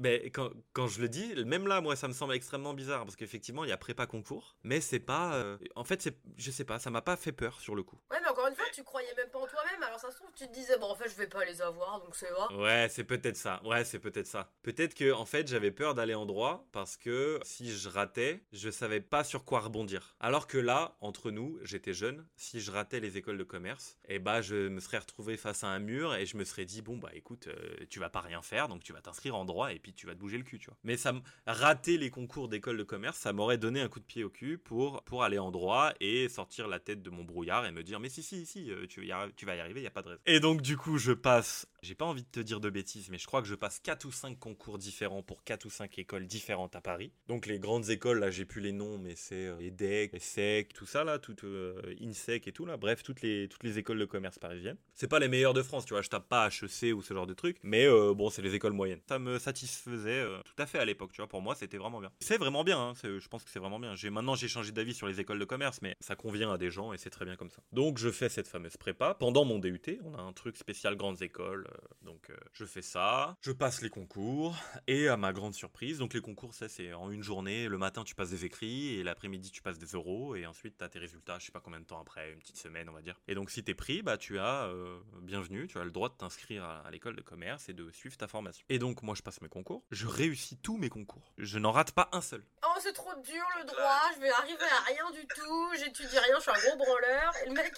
Mais 0.00 0.30
quand, 0.30 0.50
quand, 0.74 0.86
je 0.86 1.00
le 1.00 1.08
dis, 1.08 1.34
même 1.44 1.66
là, 1.66 1.80
moi, 1.80 1.96
ça 1.96 2.06
me 2.06 2.12
semble 2.12 2.32
extrêmement 2.34 2.72
bizarre 2.72 3.04
parce 3.04 3.16
qu'effectivement, 3.16 3.64
il 3.64 3.70
y 3.70 3.72
a 3.72 3.76
prépa 3.76 4.06
concours, 4.06 4.56
mais 4.62 4.80
c'est 4.80 5.00
pas. 5.00 5.56
en 5.74 5.84
fait, 5.84 6.00
c'est, 6.02 6.16
je 6.36 6.50
sais 6.50 6.64
pas, 6.64 6.78
ça 6.78 6.90
m'a 6.90 7.02
pas 7.02 7.16
fait 7.16 7.32
peur 7.32 7.60
sur 7.60 7.74
le 7.74 7.82
coup. 7.82 7.98
Ouais, 8.10 8.17
encore 8.38 8.50
une 8.50 8.54
fois, 8.54 8.66
tu 8.72 8.84
croyais 8.84 9.12
même 9.16 9.28
pas 9.30 9.40
en 9.40 9.46
toi-même, 9.48 9.82
alors 9.82 9.98
ça 9.98 10.12
se 10.12 10.16
trouve, 10.16 10.30
tu 10.32 10.46
te 10.46 10.52
disais, 10.52 10.78
bon, 10.78 10.86
en 10.86 10.94
fait, 10.94 11.08
je 11.08 11.16
vais 11.16 11.26
pas 11.26 11.44
les 11.44 11.60
avoir, 11.60 12.00
donc 12.00 12.14
c'est 12.14 12.30
vrai. 12.30 12.54
Ouais, 12.54 12.86
c'est 12.88 13.02
peut-être 13.02 13.36
ça. 13.36 13.60
Ouais, 13.64 13.84
c'est 13.84 13.98
peut-être 13.98 14.28
ça. 14.28 14.52
Peut-être 14.62 14.94
que, 14.94 15.12
en 15.12 15.24
fait, 15.24 15.48
j'avais 15.48 15.72
peur 15.72 15.94
d'aller 15.94 16.14
en 16.14 16.24
droit 16.24 16.64
parce 16.70 16.96
que 16.96 17.40
si 17.42 17.76
je 17.76 17.88
ratais, 17.88 18.44
je 18.52 18.70
savais 18.70 19.00
pas 19.00 19.24
sur 19.24 19.44
quoi 19.44 19.58
rebondir. 19.58 20.14
Alors 20.20 20.46
que 20.46 20.56
là, 20.56 20.96
entre 21.00 21.32
nous, 21.32 21.58
j'étais 21.62 21.92
jeune, 21.92 22.28
si 22.36 22.60
je 22.60 22.70
ratais 22.70 23.00
les 23.00 23.16
écoles 23.16 23.38
de 23.38 23.44
commerce, 23.44 23.98
et 24.04 24.16
eh 24.16 24.18
bah, 24.20 24.40
je 24.40 24.68
me 24.68 24.78
serais 24.78 24.98
retrouvé 24.98 25.36
face 25.36 25.64
à 25.64 25.68
un 25.68 25.80
mur 25.80 26.14
et 26.14 26.24
je 26.24 26.36
me 26.36 26.44
serais 26.44 26.64
dit, 26.64 26.80
bon, 26.80 26.96
bah, 26.96 27.10
écoute, 27.14 27.48
euh, 27.48 27.86
tu 27.90 27.98
vas 27.98 28.08
pas 28.08 28.20
rien 28.20 28.42
faire, 28.42 28.68
donc 28.68 28.84
tu 28.84 28.92
vas 28.92 29.00
t'inscrire 29.00 29.34
en 29.34 29.44
droit 29.44 29.72
et 29.72 29.80
puis 29.80 29.92
tu 29.94 30.06
vas 30.06 30.14
te 30.14 30.20
bouger 30.20 30.38
le 30.38 30.44
cul, 30.44 30.60
tu 30.60 30.66
vois. 30.66 30.76
Mais 30.84 30.96
ça 30.96 31.12
rater 31.46 31.98
les 31.98 32.10
concours 32.10 32.48
d'école 32.48 32.76
de 32.76 32.84
commerce, 32.84 33.18
ça 33.18 33.32
m'aurait 33.32 33.58
donné 33.58 33.80
un 33.80 33.88
coup 33.88 33.98
de 33.98 34.04
pied 34.04 34.22
au 34.22 34.30
cul 34.30 34.58
pour, 34.58 35.02
pour 35.02 35.24
aller 35.24 35.40
en 35.40 35.50
droit 35.50 35.92
et 35.98 36.28
sortir 36.28 36.68
la 36.68 36.78
tête 36.78 37.02
de 37.02 37.10
mon 37.10 37.24
brouillard 37.24 37.66
et 37.66 37.72
me 37.72 37.82
dire, 37.82 37.98
mais 37.98 38.08
si, 38.08 38.22
si, 38.28 38.44
si, 38.44 38.70
euh, 38.70 38.86
tu, 38.86 39.00
vas 39.00 39.56
y 39.56 39.60
arriver, 39.60 39.80
il 39.80 39.84
y 39.84 39.86
a 39.86 39.90
pas 39.90 40.02
de 40.02 40.08
raison. 40.08 40.20
Et 40.26 40.40
donc, 40.40 40.60
du 40.60 40.76
coup, 40.76 40.98
je 40.98 41.12
passe, 41.12 41.66
j'ai 41.82 41.94
pas 41.94 42.04
envie 42.04 42.22
de 42.22 42.28
te 42.28 42.40
dire 42.40 42.60
de 42.60 42.68
bêtises, 42.68 43.08
mais 43.10 43.18
je 43.18 43.26
crois 43.26 43.40
que 43.40 43.48
je 43.48 43.54
passe 43.54 43.80
4 43.80 44.04
ou 44.04 44.12
5 44.12 44.38
concours 44.38 44.76
différents 44.76 45.22
pour 45.22 45.44
4 45.44 45.64
ou 45.64 45.70
5 45.70 45.98
écoles 45.98 46.26
différentes 46.26 46.76
à 46.76 46.80
Paris. 46.80 47.10
Donc, 47.28 47.46
les 47.46 47.58
grandes 47.58 47.88
écoles, 47.88 48.18
là, 48.18 48.30
j'ai 48.30 48.44
plus 48.44 48.60
les 48.60 48.72
noms, 48.72 48.98
mais 48.98 49.14
c'est 49.16 49.46
euh, 49.46 49.60
EDEC, 49.60 50.12
ESSEC, 50.14 50.74
tout 50.74 50.84
ça, 50.84 51.04
là, 51.04 51.18
tout 51.18 51.36
euh, 51.44 51.80
INSEC 52.02 52.46
et 52.48 52.52
tout, 52.52 52.66
là. 52.66 52.76
Bref, 52.76 53.02
toutes 53.02 53.22
les, 53.22 53.48
toutes 53.48 53.64
les 53.64 53.78
écoles 53.78 53.98
de 53.98 54.04
commerce 54.04 54.38
parisiennes. 54.38 54.76
C'est 54.94 55.08
pas 55.08 55.18
les 55.18 55.28
meilleures 55.28 55.54
de 55.54 55.62
France, 55.62 55.86
tu 55.86 55.94
vois, 55.94 56.02
je 56.02 56.10
tape 56.10 56.28
pas 56.28 56.48
HEC 56.48 56.94
ou 56.94 57.00
ce 57.00 57.14
genre 57.14 57.26
de 57.26 57.34
truc, 57.34 57.56
mais 57.62 57.86
euh, 57.86 58.12
bon, 58.14 58.28
c'est 58.28 58.42
les 58.42 58.54
écoles 58.54 58.72
moyennes. 58.72 59.00
Ça 59.08 59.18
me 59.18 59.38
satisfaisait 59.38 60.24
tout 60.44 60.62
à 60.62 60.66
fait 60.66 60.78
à 60.78 60.84
l'époque, 60.84 61.12
tu 61.12 61.22
vois, 61.22 61.28
pour 61.28 61.40
moi, 61.40 61.54
c'était 61.54 61.78
vraiment 61.78 62.00
bien. 62.00 62.10
C'est 62.20 62.36
vraiment 62.36 62.64
bien, 62.64 62.78
hein, 62.78 62.92
je 63.02 63.28
pense 63.28 63.42
que 63.42 63.50
c'est 63.50 63.58
vraiment 63.58 63.80
bien. 63.80 63.94
Maintenant, 64.10 64.34
j'ai 64.34 64.48
changé 64.48 64.72
d'avis 64.72 64.94
sur 64.94 65.06
les 65.06 65.20
écoles 65.20 65.38
de 65.38 65.44
commerce, 65.44 65.80
mais 65.80 65.96
ça 66.00 66.16
convient 66.16 66.52
à 66.52 66.58
des 66.58 66.70
gens 66.70 66.92
et 66.92 66.98
c'est 66.98 67.10
très 67.10 67.24
bien 67.24 67.36
comme 67.36 67.50
ça. 67.50 67.62
Donc, 67.72 67.98
je 67.98 68.07
fais 68.10 68.28
cette 68.28 68.48
fameuse 68.48 68.76
prépa 68.76 69.14
pendant 69.14 69.44
mon 69.44 69.58
DUT. 69.58 70.00
On 70.04 70.14
a 70.14 70.20
un 70.20 70.32
truc 70.32 70.56
spécial 70.56 70.96
grandes 70.96 71.22
écoles, 71.22 71.66
euh, 71.68 71.76
donc 72.02 72.30
euh, 72.30 72.36
je 72.52 72.64
fais 72.64 72.82
ça. 72.82 73.36
Je 73.40 73.52
passe 73.52 73.82
les 73.82 73.90
concours 73.90 74.56
et 74.86 75.08
à 75.08 75.16
ma 75.16 75.32
grande 75.32 75.54
surprise, 75.54 75.98
donc 75.98 76.14
les 76.14 76.20
concours, 76.20 76.54
ça 76.54 76.68
c'est 76.68 76.92
en 76.92 77.10
une 77.10 77.22
journée. 77.22 77.68
Le 77.68 77.78
matin, 77.78 78.04
tu 78.04 78.14
passes 78.14 78.30
des 78.30 78.44
écrits 78.44 78.94
et 78.94 79.02
l'après-midi, 79.02 79.50
tu 79.50 79.62
passes 79.62 79.78
des 79.78 79.86
euros 79.86 80.34
et 80.36 80.46
ensuite 80.46 80.78
tu 80.78 80.84
as 80.84 80.88
tes 80.88 80.98
résultats. 80.98 81.38
Je 81.38 81.46
sais 81.46 81.52
pas 81.52 81.60
combien 81.60 81.80
de 81.80 81.86
temps 81.86 82.00
après, 82.00 82.32
une 82.32 82.38
petite 82.38 82.58
semaine, 82.58 82.88
on 82.88 82.92
va 82.92 83.02
dire. 83.02 83.20
Et 83.28 83.34
donc 83.34 83.50
si 83.50 83.62
t'es 83.64 83.74
pris, 83.74 84.02
bah 84.02 84.16
tu 84.16 84.38
as 84.38 84.66
euh, 84.66 84.98
bienvenue, 85.22 85.66
tu 85.66 85.78
as 85.78 85.84
le 85.84 85.90
droit 85.90 86.08
de 86.08 86.14
t'inscrire 86.14 86.64
à, 86.64 86.80
à 86.80 86.90
l'école 86.90 87.16
de 87.16 87.22
commerce 87.22 87.68
et 87.68 87.72
de 87.72 87.90
suivre 87.90 88.16
ta 88.16 88.28
formation. 88.28 88.64
Et 88.68 88.78
donc 88.78 89.02
moi, 89.02 89.14
je 89.14 89.22
passe 89.22 89.40
mes 89.40 89.48
concours. 89.48 89.84
Je 89.90 90.06
réussis 90.06 90.56
tous 90.58 90.76
mes 90.76 90.88
concours. 90.88 91.32
Je 91.38 91.58
n'en 91.58 91.72
rate 91.72 91.92
pas 91.92 92.08
un 92.12 92.20
seul. 92.20 92.44
Oh, 92.64 92.78
c'est 92.80 92.92
trop 92.92 93.14
dur 93.22 93.44
le 93.58 93.64
droit, 93.64 94.10
je 94.14 94.20
vais 94.20 94.30
arriver 94.30 94.64
à 94.64 94.84
rien 94.84 95.10
du 95.12 95.26
tout, 95.26 95.72
j'étudie 95.76 96.18
rien, 96.18 96.36
je 96.36 96.42
suis 96.42 96.50
un 96.50 96.68
gros 96.68 96.76
branleur. 96.76 97.32
Et 97.44 97.48
le 97.48 97.54
mec. 97.54 97.72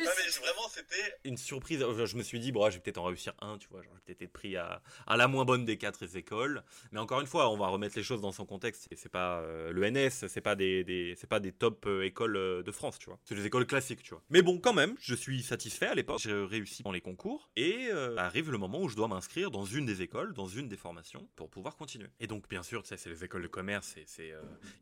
Non 0.00 0.10
mais 0.16 0.30
vraiment 0.40 0.68
c'était 0.68 1.14
une 1.24 1.36
surprise. 1.36 1.80
Je 1.80 2.16
me 2.16 2.22
suis 2.22 2.40
dit 2.40 2.52
bon, 2.52 2.68
je 2.70 2.76
vais 2.76 2.80
peut-être 2.80 2.98
en 2.98 3.04
réussir 3.04 3.34
un, 3.40 3.58
tu 3.58 3.68
vois, 3.68 3.82
j'ai 3.82 3.88
peut-être 3.88 4.10
été 4.10 4.26
pris 4.26 4.56
à, 4.56 4.82
à 5.06 5.16
la 5.16 5.28
moins 5.28 5.44
bonne 5.44 5.64
des 5.64 5.78
quatre 5.78 6.16
écoles. 6.16 6.62
Mais 6.92 6.98
encore 6.98 7.20
une 7.20 7.26
fois, 7.26 7.50
on 7.50 7.56
va 7.56 7.68
remettre 7.68 7.96
les 7.96 8.02
choses 8.02 8.20
dans 8.20 8.32
son 8.32 8.46
contexte. 8.46 8.88
C'est 8.96 9.08
pas 9.08 9.40
euh, 9.40 9.72
le 9.72 9.90
NS, 9.90 10.26
c'est 10.28 10.40
pas 10.40 10.54
des, 10.54 11.14
c'est 11.16 11.26
pas 11.28 11.40
des 11.40 11.52
top 11.52 11.86
euh, 11.86 12.02
écoles 12.04 12.36
euh, 12.36 12.62
de 12.62 12.72
France, 12.72 12.98
tu 12.98 13.06
vois. 13.06 13.18
C'est 13.24 13.34
des 13.34 13.46
écoles 13.46 13.66
classiques, 13.66 14.02
tu 14.02 14.10
vois. 14.10 14.22
Mais 14.30 14.42
bon, 14.42 14.58
quand 14.58 14.74
même, 14.74 14.94
je 15.00 15.14
suis 15.14 15.42
satisfait 15.42 15.86
à 15.86 15.94
l'époque. 15.94 16.18
J'ai 16.20 16.32
réussi 16.32 16.82
dans 16.82 16.92
les 16.92 17.00
concours 17.00 17.50
et 17.56 17.88
euh, 17.90 18.16
arrive 18.16 18.50
le 18.50 18.58
moment 18.58 18.80
où 18.80 18.88
je 18.88 18.96
dois 18.96 19.08
m'inscrire 19.08 19.50
dans 19.50 19.64
une 19.64 19.86
des 19.86 20.02
écoles, 20.02 20.32
dans 20.34 20.48
une 20.48 20.68
des 20.68 20.76
formations 20.76 21.28
pour 21.36 21.50
pouvoir 21.50 21.76
continuer. 21.76 22.08
Et 22.20 22.26
donc 22.26 22.48
bien 22.48 22.62
sûr, 22.62 22.82
tu 22.82 22.88
sais, 22.88 22.96
c'est 22.96 23.10
les 23.10 23.24
écoles 23.24 23.42
de 23.42 23.48
commerce, 23.48 23.94
c'est 24.06 24.32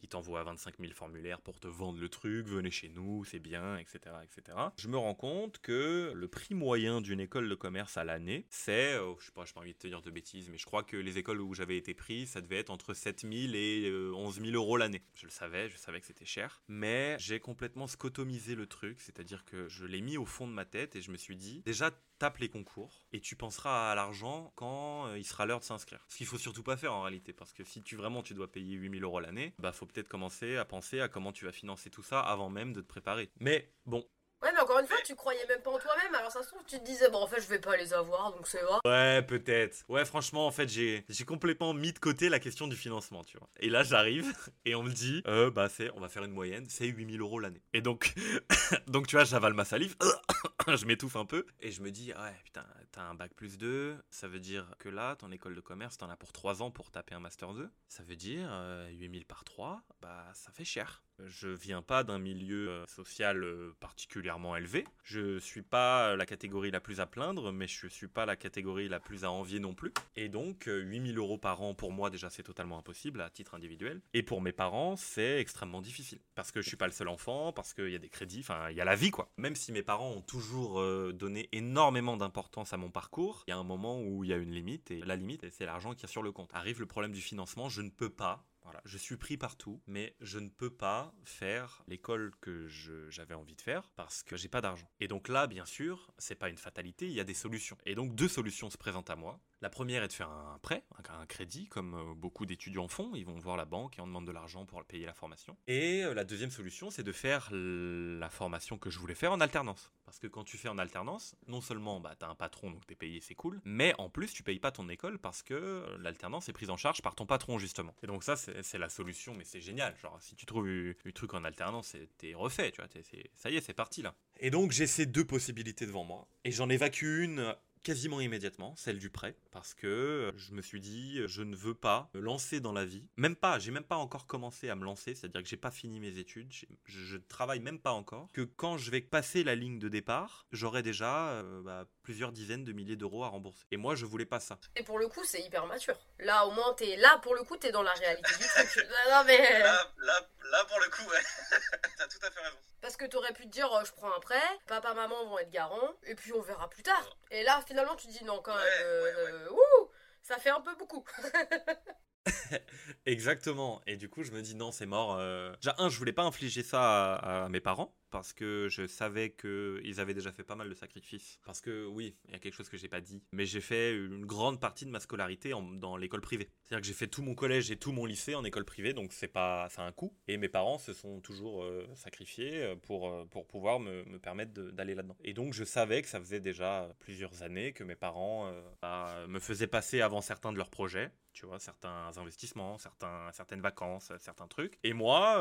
ils 0.02 0.08
t'envoient 0.08 0.42
25 0.44 0.74
000 0.78 0.92
formulaires 0.92 1.40
pour 1.40 1.58
te 1.60 1.66
vendre 1.68 1.98
le 1.98 2.08
truc, 2.08 2.46
venez 2.46 2.70
chez 2.70 2.88
nous, 2.88 3.24
c'est 3.24 3.38
bien, 3.38 3.76
etc., 3.78 4.05
etc. 4.22 4.56
Je 4.76 4.88
me 4.88 4.96
rends 4.96 5.14
compte 5.14 5.58
que 5.58 6.12
le 6.14 6.28
prix 6.28 6.54
moyen 6.54 7.00
d'une 7.00 7.20
école 7.20 7.48
de 7.48 7.54
commerce 7.54 7.96
à 7.96 8.04
l'année, 8.04 8.46
c'est, 8.50 8.94
euh, 8.94 9.14
je 9.18 9.26
sais 9.26 9.32
pas, 9.32 9.44
je 9.44 9.52
pas 9.52 9.60
envie 9.60 9.72
de 9.72 9.78
te 9.78 9.86
dire 9.86 10.02
de 10.02 10.10
bêtises, 10.10 10.48
mais 10.48 10.58
je 10.58 10.66
crois 10.66 10.82
que 10.82 10.96
les 10.96 11.18
écoles 11.18 11.40
où 11.40 11.54
j'avais 11.54 11.76
été 11.76 11.94
pris, 11.94 12.26
ça 12.26 12.40
devait 12.40 12.58
être 12.58 12.70
entre 12.70 12.94
7 12.94 13.22
000 13.22 13.54
et 13.54 13.88
euh, 13.88 14.12
11 14.14 14.40
000 14.40 14.52
euros 14.52 14.76
l'année. 14.76 15.02
Je 15.14 15.26
le 15.26 15.30
savais, 15.30 15.68
je 15.68 15.76
savais 15.76 16.00
que 16.00 16.06
c'était 16.06 16.24
cher, 16.24 16.62
mais 16.68 17.16
j'ai 17.18 17.40
complètement 17.40 17.86
scotomisé 17.86 18.54
le 18.54 18.66
truc, 18.66 19.00
c'est-à-dire 19.00 19.44
que 19.44 19.68
je 19.68 19.84
l'ai 19.84 20.00
mis 20.00 20.16
au 20.16 20.26
fond 20.26 20.46
de 20.46 20.52
ma 20.52 20.64
tête 20.64 20.96
et 20.96 21.00
je 21.00 21.10
me 21.10 21.16
suis 21.16 21.36
dit, 21.36 21.62
déjà 21.64 21.90
tape 22.18 22.38
les 22.38 22.48
concours 22.48 23.06
et 23.12 23.20
tu 23.20 23.36
penseras 23.36 23.90
à 23.92 23.94
l'argent 23.94 24.52
quand 24.56 25.06
euh, 25.06 25.18
il 25.18 25.24
sera 25.24 25.46
l'heure 25.46 25.60
de 25.60 25.64
s'inscrire. 25.64 26.04
Ce 26.08 26.16
qu'il 26.16 26.26
faut 26.26 26.38
surtout 26.38 26.62
pas 26.62 26.76
faire 26.76 26.94
en 26.94 27.02
réalité, 27.02 27.32
parce 27.32 27.52
que 27.52 27.64
si 27.64 27.82
tu 27.82 27.96
vraiment 27.96 28.22
tu 28.22 28.34
dois 28.34 28.50
payer 28.50 28.74
8000 28.74 29.02
euros 29.04 29.20
l'année, 29.20 29.54
bah 29.58 29.72
faut 29.72 29.86
peut-être 29.86 30.08
commencer 30.08 30.56
à 30.56 30.64
penser 30.64 31.00
à 31.00 31.08
comment 31.08 31.32
tu 31.32 31.44
vas 31.44 31.52
financer 31.52 31.90
tout 31.90 32.02
ça 32.02 32.20
avant 32.20 32.50
même 32.50 32.72
de 32.72 32.80
te 32.80 32.86
préparer. 32.86 33.30
Mais 33.40 33.70
bon, 33.86 34.06
Ouais, 34.42 34.50
mais 34.52 34.60
encore 34.60 34.78
une 34.78 34.86
fois, 34.86 34.98
tu 35.04 35.14
croyais 35.16 35.44
même 35.48 35.62
pas 35.62 35.70
en 35.70 35.78
toi-même, 35.78 36.14
alors 36.14 36.30
ça 36.30 36.42
se 36.42 36.48
trouve, 36.48 36.62
tu 36.66 36.78
te 36.78 36.84
disais, 36.84 37.08
bon, 37.10 37.18
en 37.18 37.26
fait, 37.26 37.40
je 37.40 37.48
vais 37.48 37.58
pas 37.58 37.74
les 37.76 37.94
avoir, 37.94 38.32
donc 38.32 38.46
c'est 38.46 38.60
vrai. 38.60 38.76
Ouais, 38.84 39.22
peut-être. 39.22 39.82
Ouais, 39.88 40.04
franchement, 40.04 40.46
en 40.46 40.50
fait, 40.50 40.68
j'ai 40.68 41.06
j'ai 41.08 41.24
complètement 41.24 41.72
mis 41.72 41.92
de 41.92 41.98
côté 41.98 42.28
la 42.28 42.38
question 42.38 42.66
du 42.66 42.76
financement, 42.76 43.24
tu 43.24 43.38
vois. 43.38 43.48
Et 43.60 43.70
là, 43.70 43.82
j'arrive 43.82 44.30
et 44.66 44.74
on 44.74 44.82
me 44.82 44.92
dit, 44.92 45.22
euh, 45.26 45.50
bah, 45.50 45.70
c'est, 45.70 45.90
on 45.94 46.00
va 46.00 46.10
faire 46.10 46.22
une 46.22 46.32
moyenne, 46.32 46.66
c'est 46.68 46.86
8000 46.86 47.20
euros 47.22 47.40
l'année. 47.40 47.62
Et 47.72 47.80
donc, 47.80 48.14
donc, 48.88 49.06
tu 49.06 49.16
vois, 49.16 49.24
j'avale 49.24 49.54
ma 49.54 49.64
salive, 49.64 49.96
je 50.68 50.84
m'étouffe 50.84 51.16
un 51.16 51.24
peu 51.24 51.46
et 51.60 51.72
je 51.72 51.80
me 51.80 51.90
dis, 51.90 52.12
ouais, 52.12 52.40
putain, 52.44 52.66
t'as 52.92 53.02
un 53.02 53.14
bac 53.14 53.32
plus 53.34 53.56
2, 53.56 53.96
ça 54.10 54.28
veut 54.28 54.40
dire 54.40 54.70
que 54.78 54.90
là, 54.90 55.16
ton 55.16 55.32
école 55.32 55.54
de 55.54 55.62
commerce, 55.62 55.96
t'en 55.96 56.10
as 56.10 56.16
pour 56.16 56.32
3 56.32 56.60
ans 56.60 56.70
pour 56.70 56.90
taper 56.90 57.14
un 57.14 57.20
master 57.20 57.54
2. 57.54 57.70
Ça 57.88 58.02
veut 58.02 58.16
dire 58.16 58.48
euh, 58.50 58.88
8000 58.90 59.24
par 59.24 59.44
3, 59.44 59.82
bah, 60.02 60.26
ça 60.34 60.52
fait 60.52 60.64
cher. 60.66 61.05
Je 61.24 61.48
viens 61.48 61.82
pas 61.82 62.04
d'un 62.04 62.18
milieu 62.18 62.68
euh, 62.68 62.84
social 62.86 63.42
euh, 63.42 63.74
particulièrement 63.80 64.56
élevé. 64.56 64.86
Je 65.02 65.38
suis 65.38 65.62
pas 65.62 66.14
la 66.16 66.26
catégorie 66.26 66.70
la 66.70 66.80
plus 66.80 67.00
à 67.00 67.06
plaindre, 67.06 67.52
mais 67.52 67.66
je 67.66 67.86
suis 67.86 68.08
pas 68.08 68.26
la 68.26 68.36
catégorie 68.36 68.88
la 68.88 69.00
plus 69.00 69.24
à 69.24 69.30
envier 69.30 69.58
non 69.58 69.74
plus. 69.74 69.92
Et 70.16 70.28
donc, 70.28 70.68
euh, 70.68 70.80
8000 70.80 71.16
euros 71.18 71.38
par 71.38 71.62
an, 71.62 71.74
pour 71.74 71.92
moi, 71.92 72.10
déjà, 72.10 72.28
c'est 72.30 72.42
totalement 72.42 72.78
impossible 72.78 73.20
à 73.20 73.30
titre 73.30 73.54
individuel. 73.54 74.00
Et 74.14 74.22
pour 74.22 74.40
mes 74.40 74.52
parents, 74.52 74.96
c'est 74.96 75.40
extrêmement 75.40 75.80
difficile. 75.80 76.20
Parce 76.34 76.52
que 76.52 76.60
je 76.60 76.68
suis 76.68 76.76
pas 76.76 76.86
le 76.86 76.92
seul 76.92 77.08
enfant, 77.08 77.52
parce 77.52 77.72
qu'il 77.72 77.90
y 77.90 77.94
a 77.94 77.98
des 77.98 78.08
crédits, 78.08 78.40
enfin, 78.40 78.70
il 78.70 78.76
y 78.76 78.80
a 78.80 78.84
la 78.84 78.96
vie, 78.96 79.10
quoi. 79.10 79.30
Même 79.36 79.54
si 79.54 79.72
mes 79.72 79.82
parents 79.82 80.10
ont 80.10 80.22
toujours 80.22 80.80
euh, 80.80 81.12
donné 81.12 81.48
énormément 81.52 82.16
d'importance 82.16 82.72
à 82.72 82.76
mon 82.76 82.90
parcours, 82.90 83.44
il 83.46 83.50
y 83.50 83.54
a 83.54 83.58
un 83.58 83.64
moment 83.64 84.00
où 84.02 84.24
il 84.24 84.30
y 84.30 84.32
a 84.32 84.36
une 84.36 84.52
limite, 84.52 84.90
et 84.90 85.00
la 85.00 85.16
limite, 85.16 85.48
c'est 85.50 85.66
l'argent 85.66 85.92
qu'il 85.92 86.02
y 86.02 86.06
a 86.06 86.08
sur 86.08 86.22
le 86.22 86.32
compte. 86.32 86.50
Arrive 86.52 86.80
le 86.80 86.86
problème 86.86 87.12
du 87.12 87.20
financement, 87.20 87.68
je 87.68 87.82
ne 87.82 87.90
peux 87.90 88.10
pas 88.10 88.44
je 88.84 88.98
suis 88.98 89.16
pris 89.16 89.36
partout, 89.36 89.80
mais 89.86 90.16
je 90.20 90.38
ne 90.38 90.48
peux 90.48 90.70
pas 90.70 91.14
faire 91.24 91.82
l'école 91.88 92.32
que 92.40 92.66
j'avais 93.08 93.34
envie 93.34 93.56
de 93.56 93.60
faire 93.60 93.90
parce 93.96 94.22
que 94.22 94.36
j'ai 94.36 94.48
pas 94.48 94.60
d'argent. 94.60 94.88
Et 95.00 95.08
donc 95.08 95.28
là, 95.28 95.46
bien 95.46 95.64
sûr, 95.66 96.12
c'est 96.18 96.34
pas 96.34 96.48
une 96.48 96.58
fatalité, 96.58 97.06
il 97.06 97.12
y 97.12 97.20
a 97.20 97.24
des 97.24 97.34
solutions. 97.34 97.76
Et 97.84 97.94
donc 97.94 98.14
deux 98.14 98.28
solutions 98.28 98.70
se 98.70 98.78
présentent 98.78 99.10
à 99.10 99.16
moi. 99.16 99.40
La 99.62 99.70
première 99.70 100.02
est 100.02 100.08
de 100.08 100.12
faire 100.12 100.28
un 100.28 100.58
prêt, 100.60 100.84
un, 101.08 101.24
crédit, 101.24 101.66
comme 101.68 101.94
euh, 101.94 102.14
beaucoup 102.14 102.44
d'étudiants 102.44 102.88
font. 102.88 103.12
Ils 103.14 103.24
vont 103.24 103.38
voir 103.38 103.56
la 103.56 103.64
banque 103.64 103.98
et 103.98 104.02
on 104.02 104.06
demande 104.06 104.26
de 104.26 104.32
l'argent 104.32 104.66
pour 104.66 104.84
payer 104.84 105.06
la 105.06 105.14
formation. 105.14 105.56
Et 105.66 106.02
euh, 106.04 106.12
la 106.12 106.24
deuxième 106.24 106.50
solution, 106.50 106.90
c'est 106.90 107.02
de 107.02 107.12
faire 107.12 107.48
la 107.52 108.28
formation 108.28 108.76
que 108.76 108.90
je 108.90 108.98
voulais 108.98 109.14
faire 109.14 109.32
en 109.32 109.40
alternance. 109.40 109.90
Parce 110.04 110.18
que 110.18 110.26
quand 110.26 110.44
tu 110.44 110.58
fais 110.58 110.68
en 110.68 110.76
alternance, 110.76 111.36
non 111.48 111.62
seulement 111.62 112.00
bah, 112.00 112.14
tu 112.18 112.26
as 112.26 112.28
un 112.28 112.34
patron, 112.34 112.70
donc 112.70 112.86
tu 112.86 112.92
es 112.92 112.96
payé, 112.96 113.20
c'est 113.22 113.34
cool, 113.34 113.60
mais 113.64 113.94
en 113.98 114.10
plus 114.10 114.32
tu 114.32 114.42
payes 114.42 114.58
pas 114.58 114.70
ton 114.70 114.88
école 114.90 115.18
parce 115.18 115.42
que 115.42 115.54
euh, 115.54 115.98
l'alternance 116.00 116.50
est 116.50 116.52
prise 116.52 116.70
en 116.70 116.76
charge 116.76 117.00
par 117.00 117.14
ton 117.14 117.24
patron, 117.24 117.58
justement. 117.58 117.94
Et 118.02 118.06
donc 118.06 118.24
ça, 118.24 118.36
c'est 118.36 118.78
la 118.78 118.90
solution, 118.90 119.34
mais 119.34 119.44
c'est 119.44 119.62
génial. 119.62 119.96
Genre, 119.96 120.18
si 120.20 120.36
tu 120.36 120.44
trouves 120.44 120.66
le 120.66 120.94
truc 121.14 121.32
en 121.32 121.44
alternance, 121.44 121.96
t'es 122.18 122.34
refait, 122.34 122.72
tu 122.72 122.82
vois. 122.82 122.90
ça 123.36 123.50
y 123.50 123.56
est, 123.56 123.60
c'est 123.62 123.72
parti 123.72 124.02
là. 124.02 124.14
Et 124.38 124.50
donc 124.50 124.72
j'ai 124.72 124.86
ces 124.86 125.06
deux 125.06 125.24
possibilités 125.24 125.86
devant 125.86 126.04
moi. 126.04 126.28
Et 126.44 126.52
j'en 126.52 126.68
évacue 126.68 127.22
une 127.22 127.56
quasiment 127.82 128.20
immédiatement, 128.20 128.74
celle 128.76 128.98
du 128.98 129.10
prêt, 129.10 129.36
parce 129.50 129.74
que 129.74 129.86
euh, 129.86 130.32
je 130.36 130.52
me 130.52 130.62
suis 130.62 130.80
dit, 130.80 131.18
euh, 131.18 131.26
je 131.26 131.42
ne 131.42 131.54
veux 131.54 131.74
pas 131.74 132.10
me 132.14 132.20
lancer 132.20 132.60
dans 132.60 132.72
la 132.72 132.84
vie. 132.84 133.08
Même 133.16 133.36
pas, 133.36 133.58
j'ai 133.58 133.70
même 133.70 133.84
pas 133.84 133.96
encore 133.96 134.26
commencé 134.26 134.68
à 134.68 134.76
me 134.76 134.84
lancer, 134.84 135.14
c'est-à-dire 135.14 135.42
que 135.42 135.48
j'ai 135.48 135.56
pas 135.56 135.70
fini 135.70 136.00
mes 136.00 136.18
études, 136.18 136.52
je, 136.52 136.66
je 136.84 137.16
travaille 137.16 137.60
même 137.60 137.78
pas 137.78 137.92
encore. 137.92 138.30
Que 138.32 138.42
quand 138.42 138.76
je 138.76 138.90
vais 138.90 139.00
passer 139.00 139.44
la 139.44 139.54
ligne 139.54 139.78
de 139.78 139.88
départ, 139.88 140.46
j'aurai 140.52 140.82
déjà 140.82 141.30
euh, 141.30 141.62
bah, 141.62 141.86
plusieurs 142.06 142.30
dizaines 142.30 142.62
de 142.62 142.70
milliers 142.72 142.94
d'euros 142.94 143.24
à 143.24 143.28
rembourser. 143.28 143.64
Et 143.72 143.76
moi, 143.76 143.96
je 143.96 144.06
voulais 144.06 144.24
pas 144.26 144.38
ça. 144.38 144.58
Et 144.76 144.84
pour 144.84 145.00
le 145.00 145.08
coup, 145.08 145.24
c'est 145.24 145.40
hyper 145.40 145.66
mature. 145.66 145.98
Là, 146.20 146.46
au 146.46 146.52
moins, 146.52 146.72
t'es 146.74 146.94
là, 146.94 147.18
pour 147.18 147.34
le 147.34 147.42
coup, 147.42 147.56
t'es 147.56 147.72
dans 147.72 147.82
la 147.82 147.92
réalité 147.94 148.30
du 148.38 148.44
truc. 148.46 148.86
non, 149.10 149.24
mais. 149.26 149.58
là, 149.58 149.84
là, 149.98 150.64
pour 150.68 150.78
le 150.78 150.88
coup, 150.88 151.02
ouais. 151.10 151.20
t'as 151.98 152.06
tout 152.06 152.18
à 152.24 152.30
fait 152.30 152.40
raison. 152.40 152.56
Parce 152.80 152.96
que 152.96 153.06
t'aurais 153.06 153.32
pu 153.32 153.42
te 153.42 153.48
dire, 153.48 153.72
euh, 153.72 153.82
je 153.84 153.90
prends 153.90 154.14
un 154.14 154.20
prêt, 154.20 154.40
papa, 154.68 154.94
maman 154.94 155.26
vont 155.26 155.38
être 155.40 155.50
garants, 155.50 155.90
et 156.04 156.14
puis 156.14 156.32
on 156.32 156.40
verra 156.42 156.70
plus 156.70 156.84
tard. 156.84 157.16
Et 157.32 157.42
là, 157.42 157.60
finalement, 157.66 157.96
tu 157.96 158.06
te 158.06 158.12
dis, 158.12 158.22
non, 158.22 158.40
quand 158.40 158.54
même, 158.54 158.64
euh, 158.84 159.02
ouais, 159.02 159.14
ouais. 159.16 159.32
euh, 159.32 159.50
ouh, 159.50 159.90
ça 160.22 160.38
fait 160.38 160.50
un 160.50 160.60
peu 160.60 160.76
beaucoup. 160.76 161.04
Exactement. 163.06 163.80
Et 163.86 163.96
du 163.96 164.08
coup, 164.08 164.22
je 164.22 164.30
me 164.32 164.42
dis 164.42 164.54
non, 164.54 164.70
c'est 164.72 164.86
mort. 164.86 165.16
euh. 165.18 165.52
Déjà, 165.56 165.74
un, 165.78 165.88
je 165.88 165.98
voulais 165.98 166.12
pas 166.12 166.22
infliger 166.22 166.62
ça 166.62 167.14
à, 167.14 167.44
à 167.44 167.48
mes 167.48 167.60
parents 167.60 167.94
parce 168.10 168.32
que 168.32 168.68
je 168.70 168.86
savais 168.86 169.30
que 169.30 169.80
ils 169.84 170.00
avaient 170.00 170.14
déjà 170.14 170.32
fait 170.32 170.44
pas 170.44 170.56
mal 170.56 170.68
de 170.68 170.74
sacrifices. 170.74 171.38
Parce 171.44 171.60
que 171.60 171.86
oui, 171.86 172.16
il 172.26 172.32
y 172.32 172.34
a 172.34 172.38
quelque 172.38 172.54
chose 172.54 172.68
que 172.68 172.76
j'ai 172.76 172.88
pas 172.88 173.00
dit, 173.00 173.22
mais 173.32 173.46
j'ai 173.46 173.60
fait 173.60 173.94
une 173.94 174.24
grande 174.24 174.60
partie 174.60 174.86
de 174.86 174.90
ma 174.90 175.00
scolarité 175.00 175.52
dans 175.74 175.96
l'école 175.96 176.20
privée. 176.20 176.50
C'est-à-dire 176.62 176.82
que 176.82 176.86
j'ai 176.86 176.94
fait 176.94 177.06
tout 177.06 177.22
mon 177.22 177.34
collège 177.34 177.70
et 177.70 177.76
tout 177.76 177.92
mon 177.92 178.06
lycée 178.06 178.34
en 178.34 178.44
école 178.44 178.64
privée, 178.64 178.92
donc 178.92 179.12
c'est 179.12 179.28
pas, 179.28 179.68
ça 179.70 179.82
a 179.82 179.86
un 179.86 179.92
coût. 179.92 180.14
Et 180.28 180.36
mes 180.36 180.48
parents 180.48 180.78
se 180.78 180.92
sont 180.92 181.20
toujours 181.20 181.62
euh, 181.62 181.86
sacrifiés 181.94 182.62
euh, 182.62 182.76
pour 182.76 183.08
euh, 183.08 183.24
pour 183.26 183.46
pouvoir 183.46 183.80
me, 183.80 184.04
me 184.04 184.18
permettre 184.18 184.52
d'aller 184.52 184.94
là-dedans. 184.94 185.16
Et 185.24 185.32
donc 185.32 185.52
je 185.52 185.64
savais 185.64 186.02
que 186.02 186.08
ça 186.08 186.20
faisait 186.20 186.40
déjà 186.40 186.88
plusieurs 186.98 187.42
années 187.42 187.72
que 187.72 187.84
mes 187.84 187.96
parents 187.96 188.52
bah, 188.82 189.26
me 189.28 189.38
faisaient 189.38 189.66
passer 189.66 190.00
avant 190.00 190.20
certains 190.20 190.52
de 190.52 190.58
leurs 190.58 190.70
projets 190.70 191.10
tu 191.32 191.44
vois, 191.44 191.58
certains 191.58 192.10
investissements, 192.16 192.78
certains, 192.78 193.30
certaines 193.30 193.60
vacances, 193.60 194.10
certains 194.20 194.46
trucs. 194.46 194.78
Et 194.82 194.94
moi, 194.94 195.38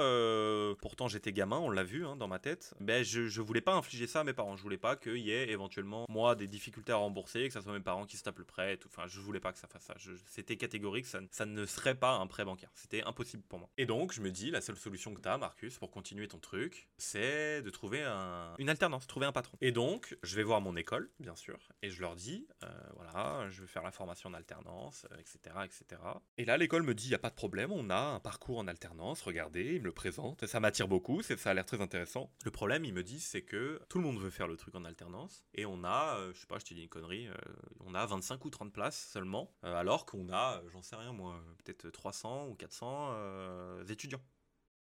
pourtant 0.81 1.07
j'étais 1.07 1.31
gamin, 1.31 1.57
on 1.57 1.69
l'a 1.69 1.83
vu 1.83 2.05
hein, 2.05 2.17
dans 2.17 2.27
ma 2.27 2.37
tête, 2.37 2.54
ben 2.79 3.03
je, 3.03 3.27
je 3.27 3.41
voulais 3.41 3.61
pas 3.61 3.73
infliger 3.73 4.07
ça 4.07 4.21
à 4.21 4.23
mes 4.23 4.33
parents. 4.33 4.55
Je 4.55 4.61
voulais 4.63 4.77
pas 4.77 4.95
qu'il 4.95 5.17
y 5.17 5.31
ait 5.31 5.49
éventuellement, 5.49 6.05
moi, 6.09 6.35
des 6.35 6.47
difficultés 6.47 6.91
à 6.91 6.95
rembourser, 6.97 7.47
que 7.47 7.53
ça 7.53 7.61
soit 7.61 7.73
mes 7.73 7.79
parents 7.79 8.05
qui 8.05 8.17
se 8.17 8.23
tapent 8.23 8.39
le 8.39 8.45
prêt 8.45 8.73
et 8.73 8.77
tout. 8.77 8.87
Enfin, 8.91 9.07
je 9.07 9.19
voulais 9.19 9.39
pas 9.39 9.51
que 9.51 9.59
ça 9.59 9.67
fasse 9.67 9.83
ça. 9.83 9.95
C'était 10.27 10.57
catégorique, 10.57 11.05
ça, 11.05 11.19
ça 11.31 11.45
ne 11.45 11.65
serait 11.65 11.95
pas 11.95 12.11
un 12.15 12.27
prêt 12.27 12.45
bancaire. 12.45 12.69
C'était 12.73 13.03
impossible 13.03 13.43
pour 13.43 13.59
moi. 13.59 13.69
Et 13.77 13.85
donc, 13.85 14.13
je 14.13 14.21
me 14.21 14.31
dis, 14.31 14.51
la 14.51 14.61
seule 14.61 14.77
solution 14.77 15.13
que 15.13 15.21
tu 15.21 15.27
as, 15.29 15.37
Marcus, 15.37 15.77
pour 15.77 15.91
continuer 15.91 16.27
ton 16.27 16.39
truc, 16.39 16.89
c'est 16.97 17.61
de 17.61 17.69
trouver 17.69 18.03
un- 18.03 18.53
une 18.57 18.69
alternance, 18.69 19.07
trouver 19.07 19.25
un 19.25 19.31
patron. 19.31 19.57
Et 19.61 19.71
donc, 19.71 20.17
je 20.23 20.35
vais 20.35 20.43
voir 20.43 20.61
mon 20.61 20.75
école, 20.75 21.09
bien 21.19 21.35
sûr, 21.35 21.57
et 21.81 21.89
je 21.89 22.01
leur 22.01 22.15
dis, 22.15 22.47
euh, 22.63 22.67
voilà, 22.95 23.49
je 23.49 23.61
veux 23.61 23.67
faire 23.67 23.83
la 23.83 23.91
formation 23.91 24.29
en 24.29 24.33
alternance, 24.33 25.05
euh, 25.11 25.17
etc., 25.17 25.55
etc. 25.65 26.01
Et 26.37 26.45
là, 26.45 26.57
l'école 26.57 26.83
me 26.83 26.93
dit, 26.93 27.05
il 27.05 27.09
n'y 27.09 27.15
a 27.15 27.19
pas 27.19 27.29
de 27.29 27.35
problème, 27.35 27.71
on 27.71 27.89
a 27.89 27.97
un 27.99 28.19
parcours 28.19 28.59
en 28.59 28.67
alternance, 28.67 29.21
regardez, 29.21 29.75
il 29.75 29.81
me 29.81 29.85
le 29.85 29.91
présente, 29.91 30.45
ça 30.45 30.59
m'attire 30.59 30.87
beaucoup, 30.87 31.21
ça 31.21 31.35
a 31.49 31.53
l'air 31.53 31.65
très 31.65 31.81
intéressant. 31.81 32.31
Le 32.45 32.51
problème, 32.51 32.85
il 32.85 32.93
me 32.93 33.01
dit, 33.01 33.19
c'est 33.19 33.41
que 33.41 33.81
tout 33.89 33.97
le 33.97 34.03
monde 34.03 34.19
veut 34.19 34.29
faire 34.29 34.47
le 34.47 34.55
truc 34.55 34.75
en 34.75 34.85
alternance, 34.85 35.43
et 35.55 35.65
on 35.65 35.83
a, 35.83 36.19
euh, 36.19 36.31
je 36.31 36.41
sais 36.41 36.45
pas, 36.45 36.59
je 36.59 36.65
te 36.65 36.75
dis 36.75 36.83
une 36.83 36.89
connerie, 36.89 37.27
euh, 37.27 37.33
on 37.79 37.95
a 37.95 38.05
25 38.05 38.45
ou 38.45 38.51
30 38.51 38.71
places 38.71 39.09
seulement, 39.11 39.51
euh, 39.63 39.73
alors 39.73 40.05
qu'on 40.05 40.29
a, 40.31 40.61
j'en 40.67 40.83
sais 40.83 40.95
rien 40.95 41.11
moi, 41.11 41.43
peut-être 41.63 41.89
300 41.89 42.45
ou 42.49 42.53
400 42.53 43.09
euh, 43.13 43.83
étudiants. 43.87 44.21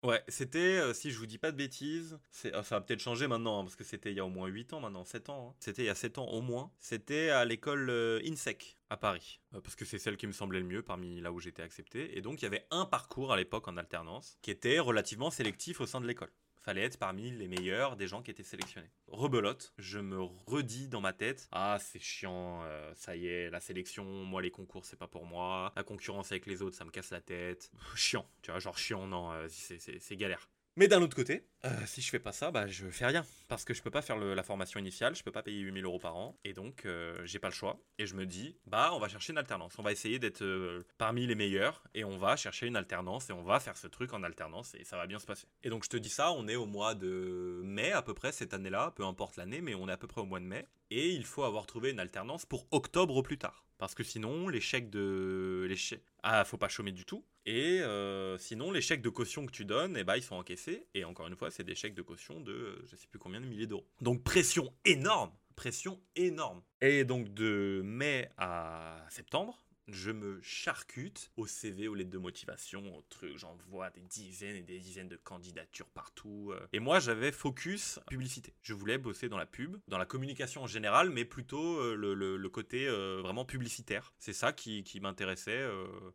Ouais, 0.01 0.23
c'était, 0.29 0.95
si 0.95 1.11
je 1.11 1.19
vous 1.19 1.27
dis 1.27 1.37
pas 1.37 1.51
de 1.51 1.55
bêtises, 1.57 2.17
ah, 2.53 2.63
ça 2.63 2.75
va 2.75 2.81
peut-être 2.81 2.99
changer 2.99 3.27
maintenant, 3.27 3.59
hein, 3.59 3.63
parce 3.65 3.75
que 3.75 3.83
c'était 3.83 4.11
il 4.11 4.17
y 4.17 4.19
a 4.19 4.25
au 4.25 4.29
moins 4.29 4.47
8 4.47 4.73
ans 4.73 4.79
maintenant, 4.79 5.05
7 5.05 5.29
ans. 5.29 5.51
hein. 5.51 5.55
C'était 5.59 5.83
il 5.83 5.85
y 5.85 5.89
a 5.89 5.95
7 5.95 6.17
ans 6.17 6.25
au 6.25 6.41
moins. 6.41 6.71
C'était 6.79 7.29
à 7.29 7.45
l'école 7.45 7.89
INSEC 8.25 8.79
à 8.89 8.97
Paris, 8.97 9.39
parce 9.51 9.75
que 9.75 9.85
c'est 9.85 9.99
celle 9.99 10.17
qui 10.17 10.25
me 10.25 10.33
semblait 10.33 10.59
le 10.59 10.65
mieux 10.65 10.81
parmi 10.81 11.21
là 11.21 11.31
où 11.31 11.39
j'étais 11.39 11.61
accepté. 11.61 12.17
Et 12.17 12.21
donc 12.21 12.41
il 12.41 12.45
y 12.45 12.47
avait 12.47 12.65
un 12.71 12.85
parcours 12.85 13.31
à 13.31 13.37
l'époque 13.37 13.67
en 13.67 13.77
alternance 13.77 14.39
qui 14.41 14.49
était 14.49 14.79
relativement 14.79 15.29
sélectif 15.29 15.79
au 15.79 15.85
sein 15.85 16.01
de 16.01 16.07
l'école. 16.07 16.31
Fallait 16.63 16.83
être 16.83 16.97
parmi 16.97 17.29
les 17.29 17.49
meilleurs 17.49 17.97
des 17.97 18.07
gens 18.07 18.21
qui 18.21 18.31
étaient 18.31 18.41
sélectionnés. 18.41 18.89
Rebelote, 19.07 19.73
je 19.77 19.99
me 19.99 20.21
redis 20.21 20.87
dans 20.87 21.01
ma 21.01 21.11
tête 21.11 21.49
Ah, 21.51 21.77
c'est 21.77 21.99
chiant, 21.99 22.61
euh, 22.63 22.93
ça 22.95 23.17
y 23.17 23.27
est, 23.27 23.49
la 23.49 23.59
sélection, 23.59 24.05
moi 24.05 24.41
les 24.41 24.49
concours 24.49 24.85
c'est 24.85 24.97
pas 24.97 25.07
pour 25.07 25.25
moi, 25.25 25.73
la 25.75 25.83
concurrence 25.83 26.31
avec 26.31 26.45
les 26.45 26.61
autres 26.61 26.77
ça 26.77 26.85
me 26.85 26.91
casse 26.91 27.11
la 27.11 27.19
tête. 27.19 27.69
Chiant, 27.95 28.25
tu 28.41 28.51
vois, 28.51 28.61
genre 28.61 28.77
chiant, 28.77 29.07
non, 29.07 29.33
euh, 29.33 29.47
c'est 29.49 30.15
galère. 30.15 30.47
Mais 30.75 30.87
d'un 30.87 31.03
autre 31.03 31.15
côté, 31.15 31.45
euh, 31.65 31.69
si 31.85 32.01
je 32.01 32.09
fais 32.09 32.19
pas 32.19 32.31
ça, 32.31 32.49
bah 32.49 32.65
je 32.67 32.87
fais 32.87 33.05
rien. 33.05 33.23
Parce 33.47 33.63
que 33.63 33.75
je 33.75 33.83
peux 33.83 33.91
pas 33.91 34.01
faire 34.01 34.17
la 34.17 34.41
formation 34.41 34.79
initiale, 34.79 35.15
je 35.15 35.23
peux 35.23 35.31
pas 35.31 35.43
payer 35.43 35.59
8000 35.59 35.85
euros 35.85 35.99
par 35.99 36.15
an. 36.15 36.35
Et 36.43 36.53
donc, 36.53 36.85
euh, 36.85 37.21
j'ai 37.25 37.37
pas 37.37 37.49
le 37.49 37.53
choix. 37.53 37.79
Et 37.99 38.07
je 38.07 38.15
me 38.15 38.25
dis, 38.25 38.57
bah 38.65 38.89
on 38.93 38.99
va 38.99 39.07
chercher 39.07 39.33
une 39.33 39.37
alternance. 39.37 39.77
On 39.77 39.83
va 39.83 39.91
essayer 39.91 40.17
d'être 40.17 40.41
euh, 40.41 40.81
parmi 40.97 41.27
les 41.27 41.35
meilleurs. 41.35 41.83
Et 41.93 42.03
on 42.03 42.17
va 42.17 42.35
chercher 42.37 42.65
une 42.65 42.75
alternance. 42.75 43.29
Et 43.29 43.33
on 43.33 43.43
va 43.43 43.59
faire 43.59 43.77
ce 43.77 43.85
truc 43.85 44.13
en 44.13 44.23
alternance. 44.23 44.73
Et 44.73 44.83
ça 44.83 44.97
va 44.97 45.05
bien 45.05 45.19
se 45.19 45.27
passer. 45.27 45.47
Et 45.63 45.69
donc, 45.69 45.83
je 45.83 45.89
te 45.89 45.97
dis 45.97 46.09
ça, 46.09 46.31
on 46.31 46.47
est 46.47 46.55
au 46.55 46.65
mois 46.65 46.95
de 46.95 47.61
mai 47.63 47.91
à 47.91 48.01
peu 48.01 48.15
près 48.15 48.31
cette 48.31 48.55
année-là. 48.55 48.91
Peu 48.95 49.05
importe 49.05 49.37
l'année, 49.37 49.61
mais 49.61 49.75
on 49.75 49.87
est 49.87 49.93
à 49.93 49.97
peu 49.97 50.07
près 50.07 50.21
au 50.21 50.25
mois 50.25 50.39
de 50.39 50.45
mai. 50.45 50.67
Et 50.95 51.09
il 51.09 51.25
faut 51.25 51.43
avoir 51.43 51.65
trouvé 51.65 51.89
une 51.89 51.99
alternance 51.99 52.45
pour 52.45 52.67
octobre 52.69 53.15
au 53.15 53.23
plus 53.23 53.39
tard. 53.39 53.65
Parce 53.79 53.95
que 53.95 54.03
sinon, 54.03 54.47
chèques 54.59 54.91
de. 54.91 55.67
Chèques... 55.75 56.03
Ah, 56.21 56.45
faut 56.45 56.59
pas 56.59 56.69
chômer 56.69 56.91
du 56.91 57.03
tout. 57.03 57.25
Et 57.47 57.81
euh, 57.81 58.37
sinon, 58.37 58.71
les 58.71 58.79
chèques 58.79 59.01
de 59.01 59.09
caution 59.09 59.47
que 59.47 59.51
tu 59.51 59.65
donnes, 59.65 59.97
eh 59.97 60.03
ben, 60.03 60.17
ils 60.17 60.21
sont 60.21 60.35
encaissés. 60.35 60.85
Et 60.93 61.03
encore 61.03 61.27
une 61.27 61.35
fois, 61.35 61.49
c'est 61.49 61.63
des 61.63 61.73
chèques 61.73 61.95
de 61.95 62.03
caution 62.03 62.39
de 62.41 62.51
euh, 62.51 62.85
je 62.85 62.95
sais 62.95 63.07
plus 63.07 63.17
combien 63.17 63.41
de 63.41 63.47
milliers 63.47 63.65
d'euros. 63.65 63.87
Donc 64.01 64.23
pression 64.23 64.71
énorme. 64.85 65.31
Pression 65.55 65.99
énorme. 66.15 66.61
Et 66.79 67.05
donc 67.05 67.33
de 67.33 67.81
mai 67.83 68.29
à 68.37 69.03
septembre, 69.09 69.65
je 69.87 70.11
me 70.11 70.39
charcute 70.41 71.31
au 71.37 71.47
CV, 71.47 71.87
aux 71.87 71.95
lettres 71.95 72.09
de 72.09 72.17
motivation, 72.17 72.95
au 72.95 73.01
truc. 73.09 73.37
J'envoie 73.37 73.89
des 73.89 74.01
dizaines 74.01 74.55
et 74.55 74.61
des 74.61 74.79
dizaines 74.79 75.09
de 75.09 75.17
candidatures 75.17 75.87
partout. 75.87 76.51
euh. 76.53 76.67
Et 76.73 76.79
moi, 76.79 76.99
j'avais 76.99 77.31
focus 77.31 77.99
publicité. 78.07 78.53
Je 78.61 78.73
voulais 78.73 78.97
bosser 78.97 79.29
dans 79.29 79.37
la 79.37 79.45
pub, 79.45 79.77
dans 79.87 79.97
la 79.97 80.05
communication 80.05 80.63
en 80.63 80.67
général, 80.67 81.09
mais 81.09 81.25
plutôt 81.25 81.79
euh, 81.79 81.95
le, 81.95 82.49
côté 82.49 82.87
euh, 82.87 83.19
vraiment 83.21 83.45
publicitaire. 83.45 84.13
C'est 84.19 84.33
ça 84.33 84.53
qui, 84.53 84.83
m'intéressait, 85.01 85.67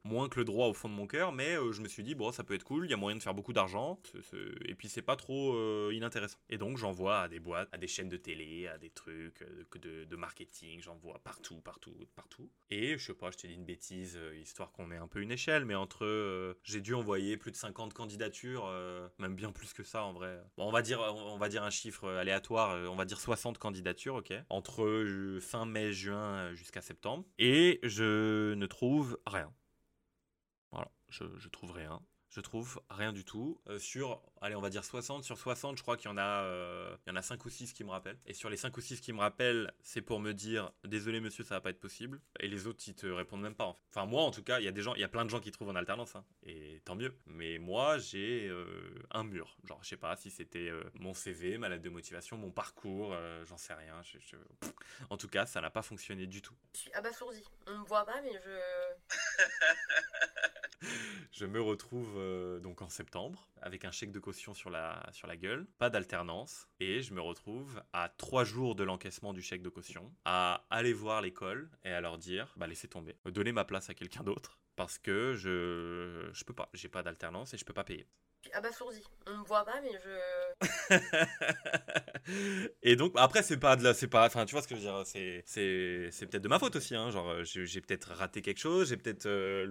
moins 0.04 0.28
que 0.28 0.38
le 0.38 0.44
droit 0.44 0.68
au 0.68 0.72
fond 0.72 0.88
de 0.88 0.94
mon 0.94 1.06
cœur, 1.06 1.32
mais 1.32 1.56
je 1.72 1.82
me 1.82 1.88
suis 1.88 2.02
dit, 2.02 2.14
bon, 2.14 2.30
ça 2.32 2.44
peut 2.44 2.54
être 2.54 2.64
cool, 2.64 2.86
il 2.86 2.90
y 2.90 2.94
a 2.94 2.96
moyen 2.96 3.16
de 3.16 3.22
faire 3.22 3.34
beaucoup 3.34 3.52
d'argent, 3.52 4.00
et 4.64 4.74
puis 4.74 4.88
c'est 4.88 5.02
pas 5.02 5.16
trop 5.16 5.90
inintéressant. 5.90 6.38
Et 6.48 6.58
donc, 6.58 6.78
j'envoie 6.78 7.22
à 7.22 7.28
des 7.28 7.40
boîtes, 7.40 7.68
à 7.72 7.78
des 7.78 7.88
chaînes 7.88 8.08
de 8.08 8.16
télé, 8.16 8.68
à 8.68 8.78
des 8.78 8.90
trucs 8.90 9.44
de, 9.80 10.04
de 10.04 10.16
marketing, 10.16 10.80
j'envoie 10.80 11.18
partout, 11.18 11.60
partout, 11.60 11.94
partout. 12.14 12.48
Et 12.70 12.96
je 12.96 13.04
sais 13.04 13.14
pas, 13.14 13.30
je 13.30 13.36
te 13.38 13.46
dis 13.46 13.57
une 13.58 13.64
bêtise, 13.64 14.16
euh, 14.16 14.36
histoire 14.36 14.72
qu'on 14.72 14.90
ait 14.90 14.96
un 14.96 15.08
peu 15.08 15.20
une 15.20 15.30
échelle, 15.32 15.64
mais 15.64 15.74
entre. 15.74 16.04
euh, 16.04 16.54
j'ai 16.62 16.80
dû 16.80 16.94
envoyer 16.94 17.36
plus 17.36 17.50
de 17.50 17.56
50 17.56 17.92
candidatures, 17.92 18.66
euh, 18.66 19.08
même 19.18 19.34
bien 19.34 19.52
plus 19.52 19.74
que 19.74 19.82
ça 19.82 20.04
en 20.04 20.12
vrai. 20.12 20.40
Bon, 20.56 20.66
on 20.66 20.72
va 20.72 20.80
dire, 20.82 21.00
on 21.00 21.36
va 21.38 21.48
dire 21.48 21.62
un 21.64 21.70
chiffre 21.70 22.08
aléatoire, 22.08 22.90
on 22.90 22.96
va 22.96 23.04
dire 23.04 23.20
60 23.20 23.58
candidatures, 23.58 24.14
ok 24.16 24.32
Entre 24.48 25.38
fin 25.40 25.66
mai, 25.66 25.92
juin 25.92 26.54
jusqu'à 26.54 26.80
septembre. 26.80 27.24
Et 27.38 27.80
je 27.82 28.54
ne 28.54 28.66
trouve 28.66 29.18
rien. 29.26 29.52
Voilà, 30.70 30.90
je, 31.08 31.24
je 31.38 31.48
trouve 31.48 31.72
rien. 31.72 32.00
Je 32.38 32.42
trouve 32.42 32.80
rien 32.88 33.12
du 33.12 33.24
tout. 33.24 33.60
Euh, 33.68 33.80
sur, 33.80 34.22
allez, 34.40 34.54
on 34.54 34.60
va 34.60 34.70
dire 34.70 34.84
60. 34.84 35.24
Sur 35.24 35.36
60, 35.36 35.76
je 35.76 35.82
crois 35.82 35.96
qu'il 35.96 36.08
y 36.08 36.12
en 36.12 36.16
a, 36.16 36.44
euh, 36.44 36.96
il 37.04 37.10
y 37.10 37.12
en 37.12 37.16
a 37.16 37.22
5 37.22 37.44
ou 37.44 37.48
6 37.50 37.72
qui 37.72 37.82
me 37.82 37.90
rappellent. 37.90 38.16
Et 38.26 38.32
sur 38.32 38.48
les 38.48 38.56
5 38.56 38.76
ou 38.76 38.80
6 38.80 39.00
qui 39.00 39.12
me 39.12 39.18
rappellent, 39.18 39.72
c'est 39.82 40.02
pour 40.02 40.20
me 40.20 40.32
dire, 40.32 40.70
désolé 40.84 41.18
monsieur, 41.18 41.42
ça 41.42 41.56
va 41.56 41.60
pas 41.62 41.70
être 41.70 41.80
possible. 41.80 42.20
Et 42.38 42.46
les 42.46 42.68
autres, 42.68 42.80
ils 42.86 42.94
te 42.94 43.08
répondent 43.08 43.40
même 43.42 43.56
pas. 43.56 43.64
en 43.64 43.72
fait. 43.74 43.80
Enfin, 43.90 44.06
moi, 44.06 44.22
en 44.22 44.30
tout 44.30 44.44
cas, 44.44 44.60
il 44.60 44.64
y 44.64 44.68
a 44.68 44.70
des 44.70 44.82
gens, 44.82 44.94
il 44.94 45.00
y 45.00 45.04
a 45.04 45.08
plein 45.08 45.24
de 45.24 45.30
gens 45.30 45.40
qui 45.40 45.50
trouvent 45.50 45.70
en 45.70 45.74
alternance. 45.74 46.14
hein. 46.14 46.24
et 46.44 46.80
tant 46.84 46.94
mieux. 46.94 47.12
Mais 47.26 47.58
moi, 47.58 47.98
j'ai 47.98 48.46
euh, 48.46 48.64
un 49.10 49.24
mur. 49.24 49.56
Genre, 49.64 49.80
je 49.82 49.88
sais 49.88 49.96
pas 49.96 50.14
si 50.14 50.30
c'était 50.30 50.70
mon 50.94 51.14
CV, 51.14 51.58
ma 51.58 51.68
lettre 51.68 51.82
de 51.82 51.90
motivation, 51.90 52.36
mon 52.36 52.52
parcours, 52.52 53.16
j'en 53.46 53.56
sais 53.56 53.74
rien. 53.74 54.00
Je- 54.04 54.18
je- 54.20 54.36
pff. 54.60 54.72
En 55.10 55.16
tout 55.16 55.28
cas, 55.28 55.44
ça 55.44 55.60
n'a 55.60 55.70
pas 55.70 55.82
fonctionné 55.82 56.28
du 56.28 56.40
tout. 56.40 56.54
Je 56.72 56.78
suis 56.82 56.92
abasourdie. 56.92 57.42
On 57.66 57.78
me 57.78 57.84
voit 57.84 58.04
pas, 58.06 58.20
mais 58.22 58.30
je. 58.32 59.16
Je 61.32 61.44
me 61.44 61.60
retrouve 61.60 62.16
euh, 62.28 62.60
donc 62.60 62.82
en 62.82 62.88
septembre 62.88 63.48
avec 63.60 63.84
un 63.84 63.90
chèque 63.90 64.12
de 64.12 64.18
caution 64.18 64.54
sur 64.54 64.70
la, 64.70 65.10
gueule, 65.36 65.66
pas 65.78 65.90
d'alternance, 65.90 66.68
et 66.80 67.02
je 67.02 67.12
me 67.12 67.20
retrouve 67.20 67.82
à 67.92 68.08
trois 68.08 68.44
jours 68.44 68.74
de 68.74 68.84
l'encaissement 68.84 69.32
du 69.32 69.42
chèque 69.42 69.62
de 69.62 69.68
caution 69.68 70.12
à 70.24 70.66
aller 70.70 70.92
voir 70.92 71.22
l'école 71.22 71.70
et 71.84 71.90
à 71.90 72.00
leur 72.00 72.18
dire 72.18 72.54
bah 72.56 72.66
laissez 72.66 72.88
tomber, 72.88 73.16
donner 73.26 73.52
ma 73.52 73.64
place 73.64 73.90
à 73.90 73.94
quelqu'un 73.94 74.22
d'autre 74.22 74.58
parce 74.76 74.98
que 74.98 75.34
je 75.34 76.30
je 76.32 76.44
peux 76.44 76.54
pas, 76.54 76.70
j'ai 76.74 76.88
pas 76.88 77.02
d'alternance 77.02 77.54
et 77.54 77.58
je 77.58 77.64
peux 77.64 77.74
pas 77.74 77.84
payer. 77.84 78.06
Je 78.42 78.48
suis 78.48 78.56
abasourdie. 78.56 79.04
On 79.26 79.38
me 79.38 79.44
voit 79.44 79.64
pas, 79.64 79.80
mais 79.80 79.92
je. 79.92 80.96
et 82.82 82.96
donc 82.96 83.12
après 83.16 83.42
c'est 83.42 83.56
pas 83.56 83.76
de 83.76 83.84
la 83.84 83.94
c'est 83.94 84.06
pas 84.06 84.26
enfin 84.26 84.44
tu 84.44 84.52
vois 84.52 84.62
ce 84.62 84.68
que 84.68 84.74
je 84.74 84.80
veux 84.80 84.86
dire 84.86 85.02
c'est 85.06 85.42
c'est 85.46 86.08
c'est 86.10 86.26
peut-être 86.26 86.42
de 86.42 86.48
ma 86.48 86.58
faute 86.58 86.76
aussi 86.76 86.94
hein 86.94 87.10
genre 87.10 87.28
euh, 87.28 87.44
j'ai 87.44 87.80
peut-être 87.80 88.12
raté 88.12 88.42
quelque 88.42 88.58
chose 88.58 88.88
j'ai 88.88 88.96
peut-être 88.96 89.26
euh, 89.26 89.66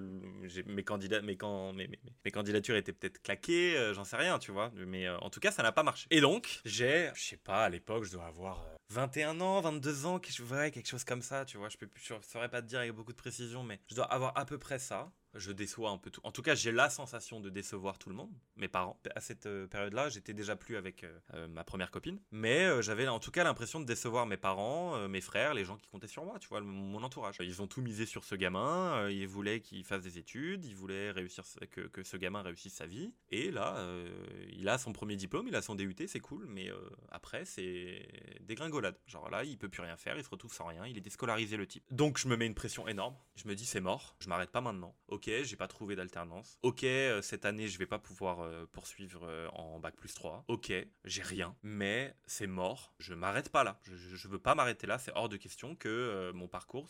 mes 0.66 0.84
mes, 0.84 1.90
mes, 2.26 2.32
candidatures 2.32 2.76
étaient 2.76 2.94
peut-être 2.94 3.22
claquées 3.22 3.78
euh, 3.78 3.94
j'en 3.94 4.04
sais 4.04 4.18
rien 4.18 4.40
tu 4.40 4.52
vois 4.52 4.72
mais 4.76 5.10
en 5.10 5.30
tout 5.30 5.40
cas 5.40 5.52
ça 5.52 5.64
n'a 5.64 5.72
pas 5.72 5.84
marché 5.84 6.08
et 6.10 6.22
donc 6.22 6.62
j'ai 6.66 7.12
je 7.16 7.24
sais 7.24 7.38
pas 7.38 7.66
à 7.66 7.70
l'époque 7.70 8.04
je 8.04 8.12
dois 8.12 8.26
avoir 8.26 8.62
euh, 8.62 8.76
21 8.90 9.42
ans 9.42 9.62
22 9.62 10.06
ans 10.06 10.20
quelque, 10.20 10.88
chose 10.88 11.04
comme 11.04 11.22
ça 11.22 11.46
tu 11.46 11.58
vois 11.58 11.70
je 11.70 11.78
je 11.96 12.14
saurais 12.22 12.50
pas 12.50 12.62
te 12.62 12.68
dire 12.68 12.80
avec 12.80 12.92
beaucoup 12.92 13.12
de 13.12 13.18
précision 13.18 13.64
mais 13.64 13.80
je 13.90 13.96
dois 13.96 14.06
avoir 14.06 14.38
à 14.38 14.46
peu 14.46 14.58
près 14.58 14.80
ça 14.80 15.12
je 15.38 15.52
déçois 15.52 15.92
un 15.92 15.98
peu 15.98 16.10
tout. 16.10 16.22
En 16.24 16.32
tout 16.32 16.42
cas, 16.42 16.56
j'ai 16.56 16.72
la 16.72 16.90
sensation 16.90 17.40
de 17.40 17.50
décevoir 17.50 17.98
tout 17.98 18.10
le 18.10 18.16
monde, 18.16 18.32
mes 18.56 18.68
parents. 18.68 19.00
À 19.16 19.22
cette 19.22 19.46
euh, 19.46 19.68
période-là, 19.68 20.10
j'étais 20.10 20.34
déjà 20.34 20.56
plus 20.56 20.78
avec 20.78 21.04
euh, 21.04 21.20
euh, 21.34 21.48
ma 21.48 21.64
première 21.64 21.92
copine, 21.92 22.20
mais 22.32 22.82
j'avais 22.82 23.08
en 23.08 23.20
tout 23.20 23.32
cas 23.32 23.44
l'impression 23.44 23.80
de 23.80 23.86
décevoir 23.86 24.26
mes 24.26 24.38
parents, 24.38 25.08
mes 25.08 25.22
frères, 25.22 25.54
les 25.54 25.66
gens 25.66 25.78
qui 25.78 25.88
comptaient 25.88 26.08
sur 26.08 26.26
moi, 26.26 26.40
tu 26.40 26.48
vois, 26.48 26.62
mon 26.62 27.02
entourage. 27.04 27.38
Ils 27.40 27.62
ont 27.62 27.68
tout 27.68 27.82
misé 27.82 28.06
sur 28.06 28.24
ce 28.24 28.36
gamin, 28.36 29.10
ils 29.10 29.28
voulaient 29.28 29.62
qu'il 29.62 29.84
fasse 29.84 30.04
des 30.04 30.18
études, 30.18 30.66
ils 30.66 30.76
voulaient 30.76 31.12
réussir 31.12 31.44
que, 31.72 31.82
que 31.82 32.04
ce 32.04 32.18
gamin 32.18 32.42
réussisse 32.42 32.74
sa 32.74 32.86
vie, 32.86 33.14
et 33.30 33.52
là, 33.52 33.78
il 34.50 34.68
a 34.70 34.78
son 34.78 34.94
premier 34.94 35.16
diplôme, 35.16 35.48
il 35.48 35.56
a 35.56 35.62
son 35.62 35.76
DUT, 35.76 35.96
c'est 36.08 36.20
cool, 36.20 36.46
mais 36.48 36.70
après, 37.10 37.46
c'est 37.46 38.08
dégringolade. 38.42 38.98
Genre 39.06 39.30
là, 39.30 39.44
il 39.44 39.58
peut 39.58 39.70
plus 39.70 39.82
rien 39.82 39.98
faire, 39.98 40.18
il 40.18 40.24
se 40.24 40.30
retrouve 40.30 40.54
sans 40.54 40.66
rien, 40.66 40.86
il 40.86 40.98
est 40.98 41.02
déscolarisé 41.02 41.58
le 41.58 41.68
type. 41.68 41.84
Donc 41.92 42.18
je 42.18 42.28
me 42.28 42.36
mets 42.36 42.46
une 42.46 42.56
pression 42.56 42.88
énorme, 42.88 43.16
je 43.36 43.48
me 43.48 43.56
dis 43.56 43.66
c'est 43.66 43.82
mort, 43.82 44.16
je 44.20 44.30
m'arrête 44.30 44.52
pas 44.52 44.62
maintenant. 44.62 44.96
Ok, 45.08 45.27
j'ai 45.44 45.56
pas 45.56 45.68
trouvé 45.68 45.96
d'alternance. 45.96 46.58
Ok, 46.64 46.84
euh, 46.84 47.22
cette 47.22 47.46
année, 47.46 47.68
je 47.68 47.78
vais 47.78 47.86
pas 47.86 48.00
pouvoir 48.00 48.42
euh, 48.42 48.66
poursuivre 48.72 49.28
euh, 49.28 49.48
en 49.54 49.80
bac 49.80 49.96
plus 49.96 50.14
3. 50.14 50.46
Ok, 50.48 50.72
j'ai 51.06 51.22
rien, 51.22 51.56
mais 51.64 52.14
c'est 52.26 52.48
mort, 52.48 52.94
je 53.00 53.14
m'arrête 53.14 53.50
pas 53.50 53.64
là. 53.64 53.80
Je, 53.84 53.96
je- 53.96 54.16
je 54.16 54.28
veux 54.28 54.40
pas 54.40 54.56
m'arrêter 54.56 54.88
là, 54.88 54.98
c'est 54.98 55.12
hors 55.16 55.30
de 55.30 55.38
question 55.38 55.76
que 55.76 55.88
euh, 55.90 56.34
mon 56.34 56.48
parcours 56.48 56.90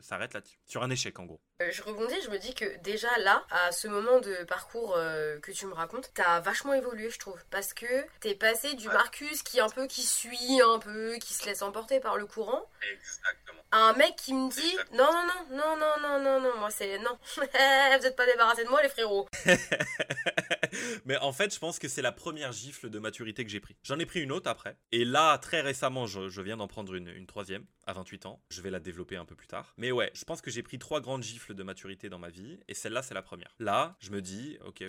s'arrête 0.00 0.34
là-dessus. 0.34 0.58
Sur 0.66 0.82
un 0.82 0.90
échec 0.90 1.18
en 1.18 1.24
gros. 1.24 1.40
Euh, 1.62 1.70
je 1.72 1.82
rebondis, 1.82 2.14
je 2.22 2.30
me 2.30 2.38
dis 2.38 2.54
que 2.54 2.78
déjà 2.82 3.08
là, 3.18 3.44
à 3.50 3.72
ce 3.72 3.88
moment 3.88 4.20
de 4.20 4.44
parcours 4.44 4.94
euh, 4.96 5.38
que 5.40 5.50
tu 5.52 5.66
me 5.66 5.72
racontes, 5.74 6.10
t'as 6.14 6.40
vachement 6.40 6.74
évolué, 6.74 7.10
je 7.10 7.18
trouve. 7.18 7.42
Parce 7.50 7.74
que 7.74 7.86
t'es 8.20 8.34
passé 8.34 8.74
du 8.74 8.86
Marcus 8.88 9.42
qui 9.42 9.60
un 9.60 9.68
peu 9.68 9.86
qui 9.86 10.02
suit 10.02 10.60
un 10.64 10.78
peu, 10.78 11.16
qui 11.16 11.34
se 11.34 11.46
laisse 11.46 11.62
emporter 11.62 12.00
par 12.00 12.16
le 12.16 12.26
courant, 12.26 12.70
Exactement 12.92 13.62
un 13.72 13.92
mec 13.94 14.16
qui 14.16 14.32
me 14.32 14.50
dit 14.50 14.76
non 14.96 15.12
non 15.12 15.56
non 15.56 15.76
non 15.76 16.00
non 16.00 16.22
non 16.22 16.40
non 16.40 16.58
moi 16.58 16.70
c'est 16.70 16.98
non. 16.98 17.18
Vous 17.36 18.06
êtes 18.06 18.16
pas 18.16 18.26
débarrassé 18.26 18.64
de 18.64 18.68
moi 18.68 18.82
les 18.82 18.88
frérots. 18.88 19.28
Mais 21.04 21.18
en 21.18 21.32
fait 21.32 21.52
je 21.52 21.58
pense 21.58 21.78
que 21.78 21.88
c'est 21.88 22.02
la 22.02 22.12
première 22.12 22.52
gifle 22.52 22.88
de 22.88 22.98
maturité 22.98 23.44
que 23.44 23.50
j'ai 23.50 23.60
pris. 23.60 23.76
J'en 23.82 23.98
ai 23.98 24.06
pris 24.06 24.20
une 24.20 24.32
autre 24.32 24.48
après. 24.48 24.78
Et 24.92 25.04
là 25.04 25.36
très 25.38 25.60
récemment 25.60 26.06
je, 26.06 26.28
je 26.28 26.40
viens 26.40 26.56
d'en 26.56 26.68
prendre 26.68 26.94
une, 26.94 27.08
une, 27.08 27.26
troisième 27.26 27.66
à 27.86 27.92
28 27.92 28.26
ans. 28.26 28.42
Je 28.50 28.62
vais 28.62 28.70
la 28.70 28.80
développer 28.80 29.16
un 29.16 29.24
peu 29.26 29.34
plus 29.34 29.48
tard. 29.48 29.74
Mais 29.76 29.92
ouais 29.92 30.10
je 30.14 30.24
pense 30.24 30.40
que 30.40 30.50
j'ai 30.50 30.62
pris 30.62 30.78
trois 30.78 31.00
grandes 31.00 31.22
gifles 31.22 31.54
de 31.54 31.62
maturité 31.62 32.08
dans 32.08 32.18
ma 32.18 32.30
vie. 32.30 32.58
Et 32.68 32.74
celle-là 32.74 33.02
c'est 33.02 33.14
la 33.14 33.22
première. 33.22 33.54
Là 33.58 33.96
je 34.00 34.10
me 34.10 34.22
dis 34.22 34.56
ok 34.64 34.82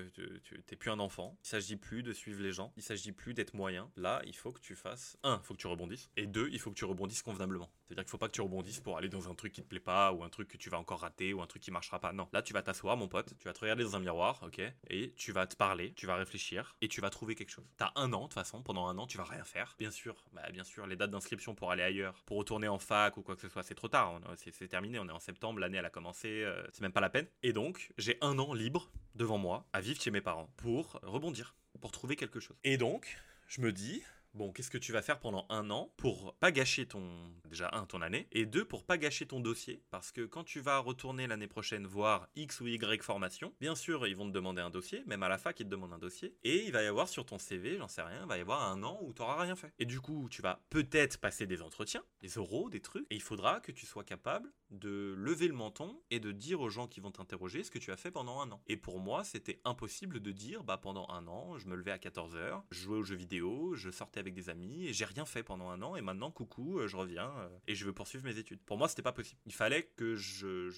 tu 0.44 0.64
t'es 0.66 0.76
plus 0.78 0.92
un 0.92 1.00
enfant. 1.00 1.38
Il 1.44 1.48
s'agit 1.48 1.76
plus 1.76 2.02
de 2.02 2.14
suivre 2.14 2.42
les 2.42 2.54
gens. 2.54 2.72
Il 2.78 2.84
s'agit 2.84 3.12
plus 3.12 3.34
d'être 3.34 3.54
moyen. 3.54 3.92
Là 3.98 4.22
il 4.26 4.36
faut 4.36 4.52
que 4.54 4.62
tu 4.62 4.76
fasses 4.76 5.18
un 5.24 5.42
il 5.44 5.46
faut 5.46 5.54
que 5.54 5.60
tu 5.60 5.68
rebondisses. 5.68 6.10
Et 6.16 6.28
deux 6.28 6.48
il 6.52 6.60
faut 6.60 6.70
que 6.70 6.76
tu 6.78 6.86
rebondisses 6.86 7.24
convenablement. 7.24 7.70
C'est-à-dire 7.90 8.04
qu'il 8.04 8.12
faut 8.12 8.20
pas 8.20 8.28
que 8.28 8.34
tu 8.34 8.42
rebondisses 8.42 8.80
pour 8.80 8.98
aller 8.98 9.10
dans 9.10 9.30
un 9.30 9.34
truc 9.34 9.52
qui 9.52 9.64
te 9.64 9.68
plaît 9.68 9.80
pas, 9.80 10.12
ou 10.12 10.24
un 10.24 10.30
truc 10.30 10.48
que 10.48 10.58
tu 10.58 10.70
vas 10.70 10.78
encore 10.78 11.00
rater, 11.00 11.34
ou 11.34 11.42
un 11.42 11.48
truc 11.48 11.64
qui 11.64 11.72
marchera 11.72 12.00
pas. 12.00 12.14
Non. 12.14 12.30
Là, 12.34 12.44
tu 12.44 12.54
vas 12.54 12.62
t'asseoir, 12.62 12.96
mon 12.98 13.08
pote. 13.08 13.34
Tu 13.40 13.46
vas 13.46 13.54
te 13.54 13.60
regarder 13.60 13.84
dans 13.84 13.96
un 13.96 14.00
miroir, 14.00 14.40
ok 14.44 14.62
Et 14.92 15.12
tu 15.18 15.32
vas 15.32 15.48
te 15.48 15.56
parler, 15.56 15.94
tu 15.96 16.06
vas 16.06 16.16
réfléchir, 16.16 16.76
et 16.82 16.88
tu 16.88 17.02
vas 17.02 17.10
trouver 17.10 17.34
quelque 17.34 17.50
chose. 17.50 17.66
T'as 17.78 17.92
un 17.96 18.14
an, 18.14 18.20
de 18.22 18.24
toute 18.26 18.36
façon, 18.36 18.62
pendant 18.62 18.86
un 18.86 18.98
an, 19.00 19.08
tu 19.08 19.18
vas 19.18 19.24
rien 19.24 19.44
faire. 19.44 19.76
Bien 19.80 19.90
sûr, 19.90 20.24
bah, 20.34 20.48
bien 20.52 20.64
sûr, 20.64 20.86
les 20.86 20.96
dates 20.96 21.10
d'inscription 21.10 21.56
pour 21.56 21.72
aller 21.72 21.82
ailleurs, 21.82 22.22
pour 22.28 22.38
retourner 22.38 22.68
en 22.68 22.78
fac 22.78 23.18
ou 23.18 23.24
quoi 23.24 23.36
que 23.36 23.42
ce 23.42 23.50
soit, 23.50 23.64
c'est 23.64 23.74
trop 23.74 23.88
tard. 23.88 24.22
C'est 24.36 24.68
terminé, 24.68 25.00
on 25.00 25.08
est 25.08 25.12
en 25.12 25.20
septembre, 25.20 25.60
l'année 25.60 25.80
elle 25.80 25.86
a 25.86 25.90
commencé, 25.90 26.44
euh, 26.44 26.64
c'est 26.72 26.82
même 26.82 26.92
pas 26.92 27.02
la 27.02 27.10
peine. 27.10 27.26
Et 27.42 27.54
donc, 27.54 27.92
j'ai 27.98 28.20
un 28.22 28.38
an 28.38 28.54
libre 28.54 28.92
devant 29.16 29.40
moi 29.40 29.66
à 29.74 29.82
vivre 29.82 30.00
chez 30.00 30.12
mes 30.12 30.22
parents 30.22 30.50
pour 30.58 31.00
rebondir. 31.02 31.56
pour 31.82 31.92
trouver 31.92 32.16
quelque 32.16 32.40
chose. 32.40 32.58
Et 32.64 32.78
donc, 32.78 33.18
je 33.48 33.62
me 33.62 33.72
dis, 33.72 34.04
Bon, 34.36 34.52
qu'est-ce 34.52 34.70
que 34.70 34.78
tu 34.78 34.92
vas 34.92 35.02
faire 35.02 35.20
pendant 35.20 35.48
un 35.50 35.72
an 35.72 35.92
pour 35.98 36.36
pas 36.36 36.52
gâcher 36.52 36.86
ton 36.86 37.04
déjà 37.46 37.72
un 37.74 37.88
ton 37.88 38.02
année 38.04 38.28
et 38.32 38.46
deux 38.46 38.64
pour 38.64 38.86
pas 38.86 39.00
gâcher 39.00 39.26
ton 39.26 39.40
dossier? 39.40 39.82
Parce 39.90 40.12
que 40.12 40.22
quand 40.22 40.44
tu 40.44 40.60
vas 40.60 40.78
retourner 40.78 41.26
l'année 41.26 41.48
prochaine 41.48 41.88
voir 41.88 42.28
X 42.36 42.62
ou 42.62 42.68
Y 42.68 43.02
formation, 43.02 43.56
bien 43.60 43.74
sûr 43.74 44.06
ils 44.06 44.16
vont 44.16 44.28
te 44.28 44.32
demander 44.32 44.62
un 44.62 44.70
dossier, 44.70 45.04
même 45.08 45.24
à 45.24 45.30
la 45.30 45.40
fac 45.40 45.60
ils 45.60 45.66
te 45.66 45.70
demandent 45.70 45.94
un 45.94 46.00
dossier 46.00 46.36
et 46.44 46.64
il 46.64 46.72
va 46.72 46.84
y 46.84 46.86
avoir 46.86 47.10
sur 47.10 47.26
ton 47.26 47.40
CV, 47.40 47.78
j'en 47.78 47.88
sais 47.88 48.04
rien, 48.04 48.22
il 48.22 48.28
va 48.28 48.38
y 48.38 48.42
avoir 48.42 48.70
un 48.70 48.84
an 48.84 49.00
où 49.02 49.14
tu 49.14 49.22
n'auras 49.24 49.42
rien 49.42 49.56
fait. 49.56 49.74
Et 49.80 49.86
du 49.86 50.00
coup 50.00 50.28
tu 50.30 50.44
vas 50.44 50.62
peut-être 50.70 51.18
passer 51.18 51.48
des 51.48 51.64
entretiens, 51.64 52.04
des 52.22 52.38
oraux, 52.38 52.70
des 52.70 52.82
trucs 52.82 53.08
et 53.10 53.16
il 53.16 53.24
faudra 53.24 53.60
que 53.62 53.72
tu 53.72 53.88
sois 53.88 54.04
capable 54.04 54.54
de 54.70 55.16
lever 55.18 55.48
le 55.48 55.56
menton 55.56 56.00
et 56.12 56.20
de 56.20 56.32
dire 56.32 56.62
aux 56.62 56.70
gens 56.70 56.88
qui 56.88 57.00
vont 57.00 57.10
t'interroger 57.10 57.64
ce 57.64 57.72
que 57.72 57.80
tu 57.80 57.92
as 57.92 57.98
fait 57.98 58.12
pendant 58.12 58.42
un 58.42 58.52
an. 58.52 58.62
Et 58.68 58.78
pour 58.78 59.00
moi 59.00 59.24
c'était 59.24 59.60
impossible 59.66 60.20
de 60.20 60.32
dire 60.32 60.64
bah 60.64 60.78
pendant 60.78 61.10
un 61.10 61.28
an 61.28 61.58
je 61.58 61.68
me 61.68 61.76
levais 61.76 61.92
à 61.92 61.98
14h, 61.98 62.62
je 62.70 62.80
jouais 62.80 62.98
aux 62.98 63.04
jeux 63.04 63.16
vidéo, 63.16 63.74
je 63.74 63.90
sortais 63.90 64.19
avec 64.20 64.34
des 64.34 64.50
amis 64.50 64.86
et 64.88 64.94
j'ai 64.94 65.06
rien 65.06 65.26
fait 65.26 65.44
pendant 65.44 65.70
un 65.70 65.82
an 65.82 65.96
et 65.96 66.02
maintenant 66.02 66.32
coucou 66.32 66.80
euh, 66.80 66.88
je 66.88 66.96
reviens 66.96 67.32
euh, 67.38 67.50
et 67.68 67.76
je 67.76 67.86
veux 67.86 67.94
poursuivre 67.94 68.26
mes 68.26 68.38
études. 68.38 68.60
Pour 68.66 68.78
moi 68.78 68.88
c'était 68.88 69.02
pas 69.02 69.12
possible. 69.12 69.40
Il 69.46 69.54
fallait 69.54 69.84
que 69.96 70.16
je, 70.16 70.70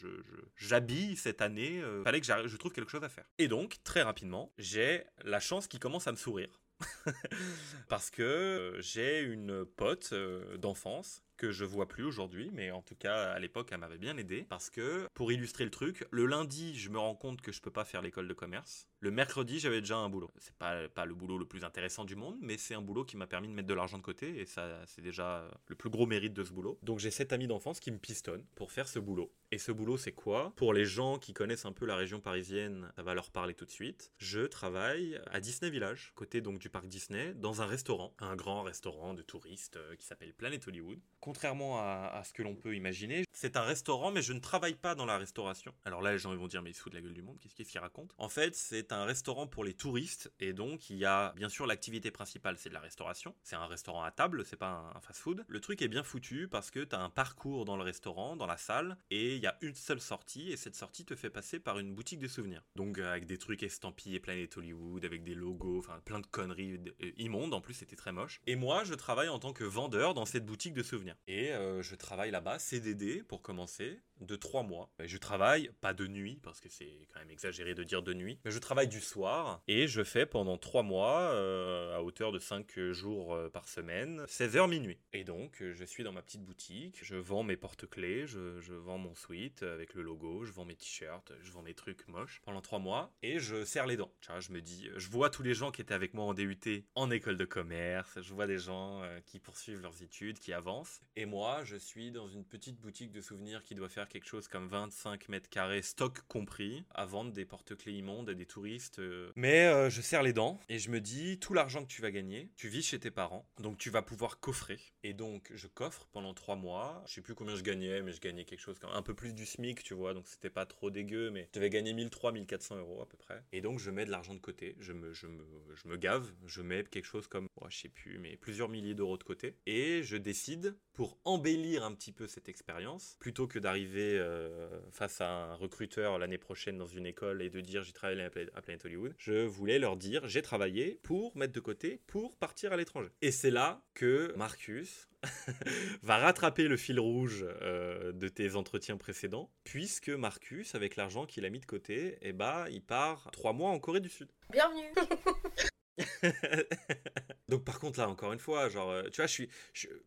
j'habille 0.56 1.16
cette 1.16 1.42
année, 1.42 1.82
euh, 1.82 2.00
il 2.02 2.04
fallait 2.04 2.22
que 2.22 2.48
je 2.48 2.58
trouve 2.58 2.72
quelque 2.72 2.92
chose 2.92 3.04
à 3.04 3.10
faire. 3.10 3.26
Et 3.38 3.48
donc 3.48 3.80
très 3.84 4.02
rapidement 4.02 4.54
j'ai 4.58 5.04
la 5.24 5.40
chance 5.40 5.68
qui 5.68 5.80
commence 5.80 6.08
à 6.08 6.12
me 6.12 6.18
sourire. 6.18 6.62
Parce 7.90 8.10
que 8.10 8.78
j'ai 8.80 9.22
une 9.22 9.66
pote 9.66 10.16
d'enfance 10.58 11.22
que 11.42 11.52
je 11.52 11.66
vois 11.66 11.88
plus 11.88 12.04
aujourd'hui, 12.04 12.52
mais 12.54 12.70
en 12.70 12.84
tout 12.84 12.94
cas 12.94 13.32
à 13.32 13.40
l'époque 13.40 13.70
elle 13.72 13.80
m'avait 13.80 13.98
bien 13.98 14.16
aidé 14.16 14.46
parce 14.48 14.70
que 14.70 15.08
pour 15.16 15.32
illustrer 15.32 15.64
le 15.64 15.72
truc, 15.72 16.06
le 16.12 16.28
lundi 16.28 16.78
je 16.78 16.92
me 16.92 17.00
rends 17.00 17.16
compte 17.16 17.42
que 17.42 17.52
je 17.52 17.60
peux 17.62 17.72
pas 17.72 17.84
faire 17.84 18.04
l'école 18.04 18.28
de 18.28 18.34
commerce. 18.36 18.88
Le 19.00 19.10
mercredi 19.10 19.58
j'avais 19.58 19.82
déjà 19.82 19.98
un 19.98 20.08
boulot. 20.08 20.30
C'est 20.38 20.56
pas 20.58 20.88
pas 20.90 21.06
le 21.06 21.16
boulot 21.16 21.40
le 21.40 21.48
plus 21.48 21.64
intéressant 21.64 22.06
du 22.06 22.16
monde, 22.16 22.38
mais 22.42 22.58
c'est 22.58 22.76
un 22.76 22.82
boulot 22.82 23.06
qui 23.06 23.18
m'a 23.18 23.26
permis 23.26 23.48
de 23.48 23.54
mettre 23.54 23.68
de 23.68 23.74
l'argent 23.74 23.98
de 23.98 24.04
côté 24.04 24.40
et 24.40 24.46
ça 24.46 24.84
c'est 24.86 25.02
déjà 25.02 25.50
le 25.66 25.74
plus 25.76 25.90
gros 25.90 26.06
mérite 26.06 26.34
de 26.34 26.44
ce 26.44 26.54
boulot. 26.54 26.78
Donc 26.84 27.00
j'ai 27.00 27.10
cet 27.10 27.34
ami 27.34 27.48
d'enfance 27.48 27.80
qui 27.80 27.90
me 27.90 27.98
pistonne 27.98 28.46
pour 28.54 28.72
faire 28.72 28.88
ce 28.88 29.00
boulot. 29.00 29.34
Et 29.50 29.58
ce 29.58 29.72
boulot 29.72 29.98
c'est 29.98 30.12
quoi? 30.12 30.54
Pour 30.56 30.76
les 30.76 30.86
gens 30.86 31.18
qui 31.18 31.34
connaissent 31.34 31.66
un 31.66 31.74
peu 31.74 31.88
la 31.88 31.96
région 31.96 32.20
parisienne, 32.20 32.92
ça 32.96 33.02
va 33.02 33.16
leur 33.16 33.32
parler 33.32 33.56
tout 33.56 33.66
de 33.66 33.72
suite. 33.72 34.12
Je 34.20 34.42
travaille 34.42 35.20
à 35.32 35.40
Disney 35.40 35.72
Village, 35.72 36.12
côté 36.14 36.40
donc 36.40 36.60
du 36.60 36.70
parc 36.70 36.86
Disney, 36.86 37.34
dans 37.34 37.64
un 37.64 37.66
restaurant, 37.66 38.14
un 38.20 38.36
grand 38.36 38.62
restaurant 38.62 39.16
de 39.16 39.24
touristes 39.24 39.78
euh, 39.78 39.96
qui 39.96 40.06
s'appelle 40.06 40.36
Planet 40.36 40.68
Hollywood 40.68 41.00
contrairement 41.32 41.80
à, 41.80 42.22
ce 42.26 42.34
que 42.34 42.44
l'on 42.44 42.56
peut 42.56 42.76
imaginer, 42.76 43.24
c'est 43.32 43.56
un 43.56 43.62
restaurant, 43.62 44.12
mais 44.12 44.22
je 44.22 44.34
ne 44.34 44.40
travaille 44.40 44.76
pas 44.76 44.96
dans 44.96 45.06
la 45.06 45.18
restauration. 45.18 45.74
Alors 45.86 46.02
là, 46.02 46.12
les 46.12 46.20
gens 46.20 46.36
vont 46.36 46.48
dire, 46.48 46.62
mais 46.62 46.72
il 46.72 46.74
se 46.74 46.82
fout 46.82 46.92
de 46.92 46.98
la 46.98 47.02
gueule 47.02 47.14
du 47.14 47.22
monde, 47.22 47.38
qu'est-ce 47.40 47.72
qu'il 47.72 47.80
raconte? 47.80 48.14
En 48.18 48.28
fait, 48.28 48.54
c'est 48.54 48.92
un 48.92 49.06
restaurant 49.06 49.48
pour 49.48 49.64
les 49.64 49.74
touristes, 49.74 50.30
et 50.42 50.52
donc 50.52 50.90
il 50.90 50.98
y 50.98 51.06
a 51.06 51.32
bien 51.38 51.48
sûr 51.48 51.68
l'activité 51.68 52.12
principale, 52.12 52.58
c'est 52.58 52.68
de 52.68 52.74
la 52.74 52.82
restauration. 52.82 53.34
C'est 53.44 53.56
un 53.56 53.66
restaurant 53.66 54.04
à 54.04 54.12
table, 54.12 54.44
c'est 54.44 54.58
pas 54.58 54.92
un, 54.94 55.00
fast-food. 55.00 55.46
Le 55.48 55.62
truc 55.62 55.82
est 55.82 55.88
bien 55.88 56.04
foutu 56.04 56.50
parce 56.50 56.70
que 56.70 56.82
tu 56.82 56.94
as 56.98 57.00
un 57.00 57.10
parcours 57.10 57.64
dans 57.64 57.78
le 57.78 57.84
restaurant, 57.84 58.36
dans 58.36 58.46
la 58.46 58.58
salle, 58.58 58.98
et 59.10 59.38
il 59.38 59.42
y 59.42 59.48
a 59.48 59.58
une 59.62 59.76
seule 59.76 60.02
sortie, 60.02 60.52
et 60.52 60.58
cette 60.58 60.76
sortie 60.76 61.06
te 61.06 61.16
fait 61.16 61.30
passer 61.30 61.62
par 61.62 61.80
une 61.80 61.96
boutique 61.96 62.20
de 62.20 62.28
souvenirs. 62.28 62.62
Donc 62.76 63.00
avec 63.00 63.26
des 63.26 63.38
trucs 63.38 63.64
estampillés 63.64 64.20
Planet 64.20 64.58
Hollywood, 64.58 65.06
avec 65.06 65.24
des 65.24 65.34
logos, 65.34 65.80
enfin 65.80 66.02
plein 66.04 66.20
de 66.20 66.28
conneries 66.28 66.78
euh, 67.02 67.12
immondes, 67.16 67.54
en 67.54 67.62
plus 67.62 67.76
c'était 67.76 67.96
très 67.96 68.12
moche. 68.12 68.42
Et 68.48 68.58
moi, 68.58 68.84
je 68.84 68.96
travaille 68.96 69.30
en 69.30 69.40
tant 69.40 69.54
que 69.54 69.64
vendeur 69.64 70.14
dans 70.14 70.26
cette 70.26 70.46
boutique 70.46 70.74
de 70.74 70.84
souvenirs. 70.84 71.16
Et 71.28 71.52
euh, 71.52 71.82
je 71.82 71.96
travaille 71.96 72.32
là-bas, 72.32 72.60
CDD 72.60 73.24
pour 73.24 73.42
commencer, 73.42 74.02
de 74.22 74.36
trois 74.36 74.64
mois. 74.64 74.90
Je 75.00 75.18
travaille, 75.18 75.72
pas 75.82 75.94
de 75.94 76.08
nuit, 76.08 76.40
parce 76.44 76.60
que 76.60 76.70
c'est 76.70 77.08
quand 77.14 77.20
même 77.20 77.32
exagéré 77.32 77.74
de 77.74 77.84
dire 77.84 78.04
de 78.04 78.14
nuit, 78.14 78.40
mais 78.46 78.52
je 78.52 78.60
travaille 78.60 78.88
du 78.88 79.02
soir 79.02 79.62
et 79.68 79.88
je 79.88 80.04
fais 80.04 80.26
pendant 80.26 80.58
trois 80.58 80.84
mois, 80.84 81.20
euh, 81.34 81.96
à 81.96 82.04
hauteur 82.04 82.32
de 82.32 82.40
5 82.40 82.80
jours 82.92 83.34
euh, 83.34 83.50
par 83.50 83.68
semaine, 83.68 84.24
16h 84.26 84.70
minuit. 84.70 85.00
Et 85.14 85.24
donc, 85.24 85.64
je 85.74 85.86
suis 85.86 86.04
dans 86.04 86.12
ma 86.12 86.22
petite 86.22 86.44
boutique, 86.44 87.00
je 87.04 87.16
vends 87.16 87.44
mes 87.44 87.58
porte-clés, 87.58 88.28
je, 88.28 88.74
vends 88.74 88.98
mon 88.98 89.16
suite 89.16 89.64
avec 89.64 89.94
le 89.94 90.02
logo, 90.02 90.46
je 90.46 90.52
vends 90.52 90.66
mes 90.66 90.76
t-shirts, 90.76 91.34
je 91.42 91.52
vends 91.52 91.62
mes 91.62 91.74
trucs 91.74 92.08
moches 92.08 92.42
pendant 92.44 92.62
trois 92.62 92.80
mois 92.80 93.14
et 93.22 93.40
je 93.40 93.66
serre 93.66 93.88
les 93.88 93.98
dents. 93.98 94.12
Je 94.40 94.52
me 94.52 94.62
dis, 94.62 94.90
je 94.96 95.10
vois 95.10 95.30
tous 95.30 95.44
les 95.44 95.54
gens 95.54 95.72
qui 95.72 95.82
étaient 95.82 95.94
avec 95.94 96.14
moi 96.14 96.26
en 96.26 96.34
DUT 96.34 96.86
en 96.96 97.12
école 97.12 97.38
de 97.38 97.46
commerce, 97.46 98.20
je 98.22 98.34
vois 98.34 98.48
des 98.48 98.58
gens 98.58 99.02
qui 99.26 99.40
poursuivent 99.40 99.82
leurs 99.82 100.02
études, 100.02 100.40
qui 100.40 100.54
avancent, 100.54 101.02
et 101.16 101.26
moi, 101.26 101.64
je 101.64 101.76
suis 101.76 102.12
dans 102.12 102.28
une 102.28 102.46
petite 102.46 102.80
boutique 102.80 103.12
de 103.12 103.22
souvenirs 103.22 103.64
qui 103.64 103.76
doit 103.76 103.90
faire 103.90 104.08
quelque 104.12 104.28
chose 104.28 104.50
comme 104.50 104.68
25 104.68 105.30
mètres 105.30 105.50
carrés, 105.50 105.82
stock 105.82 106.20
compris, 106.28 106.84
à 106.94 107.06
vendre 107.06 107.32
des 107.32 107.46
porte-clés 107.46 107.94
immondes 107.94 108.30
à 108.30 108.34
des 108.34 108.46
touristes. 108.46 109.00
Euh. 109.00 109.32
Mais 109.38 109.66
euh, 109.68 109.90
je 109.90 110.02
serre 110.02 110.22
les 110.22 110.34
dents 110.34 110.60
et 110.68 110.80
je 110.80 110.90
me 110.90 111.00
dis, 111.00 111.40
tout 111.40 111.54
l'argent 111.54 111.82
que 111.82 111.88
tu 111.88 112.02
vas 112.02 112.12
gagner, 112.12 112.52
tu 112.58 112.68
vis 112.68 112.84
chez 112.84 113.00
tes 113.00 113.10
parents, 113.10 113.50
donc 113.60 113.78
tu 113.78 113.90
vas 113.90 114.02
pouvoir 114.02 114.42
coffrer. 114.42 114.80
Et 115.04 115.14
donc, 115.14 115.50
je 115.56 115.68
coffre 115.68 116.10
pendant 116.12 116.34
3 116.34 116.58
mois. 116.58 117.02
Je 117.08 117.14
sais 117.14 117.22
plus 117.22 117.36
combien 117.36 117.56
je 117.56 117.62
gagnais, 117.62 118.02
mais 118.02 118.12
je 118.12 118.20
gagnais 118.20 118.44
quelque 118.44 118.60
chose 118.60 118.80
comme 118.80 118.92
un 118.92 119.02
peu 119.02 119.14
plus 119.14 119.34
du 119.34 119.46
SMIC, 119.46 119.82
tu 119.82 119.94
vois, 119.94 120.14
donc 120.14 120.28
c'était 120.28 120.50
pas 120.50 120.66
trop 120.66 120.90
dégueu, 120.90 121.32
mais 121.32 121.48
je 121.54 121.60
devais 121.60 121.70
gagner 121.70 121.94
1300, 121.94 122.34
1400 122.34 122.78
euros 122.78 123.02
à 123.02 123.08
peu 123.08 123.18
près. 123.18 123.42
Et 123.54 123.62
donc, 123.62 123.80
je 123.80 123.92
mets 123.92 124.06
de 124.06 124.12
l'argent 124.12 124.34
de 124.34 124.40
côté, 124.40 124.76
je 124.80 124.92
me, 124.92 125.14
je, 125.14 125.28
me, 125.28 125.46
je 125.74 125.88
me 125.88 125.96
gave, 125.96 126.30
je 126.46 126.62
mets 126.62 126.84
quelque 126.84 127.06
chose 127.06 127.28
comme, 127.28 127.48
oh, 127.56 127.68
je 127.70 127.78
sais 127.78 127.90
plus, 127.90 128.20
mais 128.20 128.36
plusieurs 128.36 128.68
milliers 128.68 128.94
d'euros 128.94 129.18
de 129.18 129.24
côté. 129.24 129.56
Et 129.66 130.04
je 130.04 130.18
décide, 130.18 130.76
pour 130.92 131.18
embellir 131.24 131.86
un 131.86 131.94
petit 131.94 132.12
peu 132.12 132.28
cette 132.28 132.50
expérience, 132.50 133.16
plutôt 133.20 133.48
que 133.48 133.58
d'arriver 133.58 134.01
euh, 134.02 134.70
face 134.92 135.22
à 135.22 135.30
un 135.30 135.54
recruteur 135.56 136.20
l'année 136.20 136.38
prochaine 136.38 136.78
dans 136.78 136.88
une 136.88 137.06
école 137.06 137.42
et 137.42 137.50
de 137.50 137.62
dire 137.62 137.84
j'ai 137.84 137.94
travaillé 137.94 138.22
à 138.24 138.62
Planet 138.62 138.86
Hollywood, 138.86 139.14
je 139.18 139.46
voulais 139.46 139.80
leur 139.80 139.98
dire 139.98 140.28
j'ai 140.28 140.42
travaillé 140.42 141.00
pour 141.04 141.36
mettre 141.38 141.54
de 141.54 141.60
côté 141.60 142.02
pour 142.08 142.36
partir 142.38 142.74
à 142.74 142.78
l'étranger. 142.78 143.10
Et 143.22 143.32
c'est 143.32 143.52
là 143.52 143.82
que 143.94 144.34
Marcus 144.38 145.08
va 146.04 146.18
rattraper 146.18 146.68
le 146.68 146.78
fil 146.78 147.00
rouge 147.00 147.46
euh, 147.62 148.12
de 148.12 148.28
tes 148.28 148.56
entretiens 148.56 148.98
précédents, 148.98 149.52
puisque 149.64 150.10
Marcus, 150.10 150.76
avec 150.76 150.96
l'argent 150.96 151.26
qu'il 151.26 151.46
a 151.46 151.50
mis 151.50 151.60
de 151.60 151.66
côté, 151.66 152.18
eh 152.22 152.34
bah, 152.34 152.66
il 152.72 152.82
part 152.82 153.30
trois 153.32 153.54
mois 153.54 153.70
en 153.70 153.80
Corée 153.80 154.00
du 154.00 154.10
Sud. 154.10 154.30
Bienvenue 154.50 154.92
Donc 157.52 157.66
par 157.66 157.80
contre 157.80 158.00
là 158.00 158.08
encore 158.08 158.32
une 158.32 158.40
fois, 158.40 158.70
genre 158.70 158.90
euh, 158.90 159.04
tu 159.12 159.18
vois, 159.18 159.28
je 159.28 159.34
suis 159.34 159.50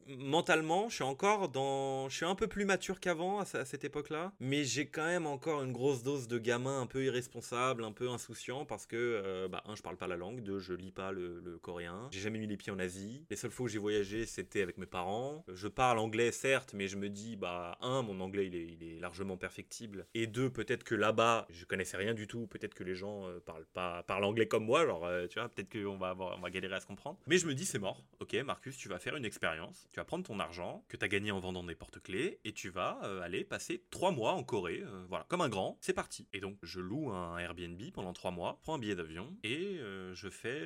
mentalement, 0.06 0.88
je 0.88 0.94
suis 0.94 1.04
encore 1.04 1.50
dans 1.50 2.08
je 2.08 2.16
suis 2.16 2.24
un 2.24 2.34
peu 2.34 2.46
plus 2.46 2.64
mature 2.64 3.00
qu'avant 3.00 3.38
à, 3.38 3.44
cette 3.44 3.84
époque-là, 3.84 4.32
mais 4.40 4.64
j'ai 4.64 4.86
quand 4.86 5.04
même 5.04 5.26
encore 5.26 5.62
une 5.62 5.72
grosse 5.72 6.02
dose 6.02 6.26
de 6.26 6.38
gamin 6.38 6.80
un 6.80 6.86
peu 6.86 7.04
irresponsable, 7.04 7.84
un 7.84 7.92
peu 7.92 8.08
insouciant 8.08 8.64
parce 8.64 8.86
que 8.86 8.96
euh, 8.96 9.46
bah 9.46 9.62
un 9.66 9.74
je 9.74 9.82
parle 9.82 9.98
pas 9.98 10.06
la 10.06 10.16
langue, 10.16 10.40
deux 10.40 10.58
je 10.58 10.72
lis 10.72 10.90
pas 10.90 11.12
le, 11.12 11.58
coréen, 11.60 12.08
j'ai 12.12 12.20
jamais 12.20 12.38
mis 12.38 12.46
les 12.46 12.56
pieds 12.56 12.72
en 12.72 12.78
Asie. 12.78 13.26
Les 13.28 13.36
seules 13.36 13.50
fois 13.50 13.66
où 13.66 13.68
j'ai 13.68 13.78
voyagé, 13.78 14.24
c'était 14.24 14.62
avec 14.62 14.78
mes 14.78 14.86
parents. 14.86 15.44
Je 15.52 15.68
parle 15.68 15.98
anglais 15.98 16.32
certes, 16.32 16.72
mais 16.72 16.88
je 16.88 16.96
me 16.96 17.10
dis 17.10 17.36
bah 17.36 17.76
un 17.82 18.00
mon 18.00 18.20
anglais 18.20 18.46
il 18.46 18.54
est, 18.82 19.00
largement 19.00 19.36
perfectible 19.36 20.06
et 20.14 20.26
deux 20.26 20.48
peut-être 20.48 20.82
que 20.82 20.94
là-bas, 20.94 21.46
je 21.50 21.66
connaissais 21.66 21.98
rien 21.98 22.14
du 22.14 22.26
tout, 22.26 22.46
peut-être 22.46 22.72
que 22.72 22.84
les 22.84 22.94
gens 22.94 23.26
euh, 23.26 23.38
parlent 23.40 23.66
pas 23.66 24.02
parlent 24.04 24.24
anglais 24.24 24.48
comme 24.48 24.64
moi, 24.64 24.86
genre 24.86 25.06
tu 25.28 25.38
vois, 25.38 25.50
peut-être 25.50 25.73
on 25.74 25.96
va 25.96 26.50
galérer 26.50 26.76
à 26.76 26.80
se 26.80 26.86
comprendre. 26.86 27.18
Mais 27.26 27.38
je 27.38 27.46
me 27.46 27.54
dis, 27.54 27.64
c'est 27.64 27.78
mort. 27.78 28.04
Ok, 28.20 28.34
Marcus, 28.34 28.76
tu 28.76 28.88
vas 28.88 28.98
faire 28.98 29.16
une 29.16 29.24
expérience. 29.24 29.88
Tu 29.92 30.00
vas 30.00 30.04
prendre 30.04 30.24
ton 30.24 30.38
argent 30.40 30.84
que 30.88 30.96
tu 30.96 31.04
as 31.04 31.08
gagné 31.08 31.30
en 31.30 31.40
vendant 31.40 31.64
des 31.64 31.74
porte-clés 31.74 32.40
et 32.44 32.52
tu 32.52 32.70
vas 32.70 33.00
euh, 33.04 33.20
aller 33.22 33.44
passer 33.44 33.82
trois 33.90 34.12
mois 34.12 34.32
en 34.32 34.42
Corée. 34.42 34.82
Euh, 34.84 35.04
voilà, 35.08 35.24
comme 35.28 35.40
un 35.40 35.48
grand. 35.48 35.78
C'est 35.80 35.92
parti. 35.92 36.26
Et 36.32 36.40
donc, 36.40 36.56
je 36.62 36.80
loue 36.80 37.10
un 37.10 37.38
Airbnb 37.38 37.80
pendant 37.92 38.12
trois 38.12 38.30
mois, 38.30 38.58
prends 38.62 38.74
un 38.74 38.78
billet 38.78 38.94
d'avion 38.94 39.36
et 39.42 39.78
euh, 39.78 40.14
je 40.14 40.28
fais, 40.28 40.64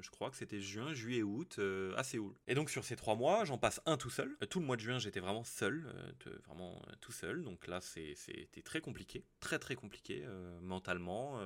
je 0.00 0.10
crois 0.10 0.30
que 0.30 0.36
c'était 0.36 0.60
juin, 0.60 0.94
juillet, 0.94 1.22
août 1.22 1.60
à 1.96 2.02
Séoul. 2.02 2.34
Et 2.46 2.54
donc, 2.54 2.70
sur 2.70 2.84
ces 2.84 2.96
trois 2.96 3.14
mois, 3.14 3.44
j'en 3.44 3.58
passe 3.58 3.80
un 3.86 3.96
tout 3.96 4.10
seul. 4.10 4.36
tout 4.50 4.60
le 4.60 4.66
mois 4.66 4.76
de 4.76 4.80
juin, 4.80 4.98
j'étais 4.98 5.20
vraiment 5.20 5.44
seul, 5.44 5.86
vraiment 6.46 6.80
tout 7.00 7.12
seul. 7.12 7.42
Donc 7.42 7.66
là, 7.66 7.80
c'était 7.80 8.62
très 8.62 8.80
compliqué, 8.80 9.24
très 9.40 9.58
très 9.58 9.74
compliqué 9.74 10.24
mentalement. 10.60 11.40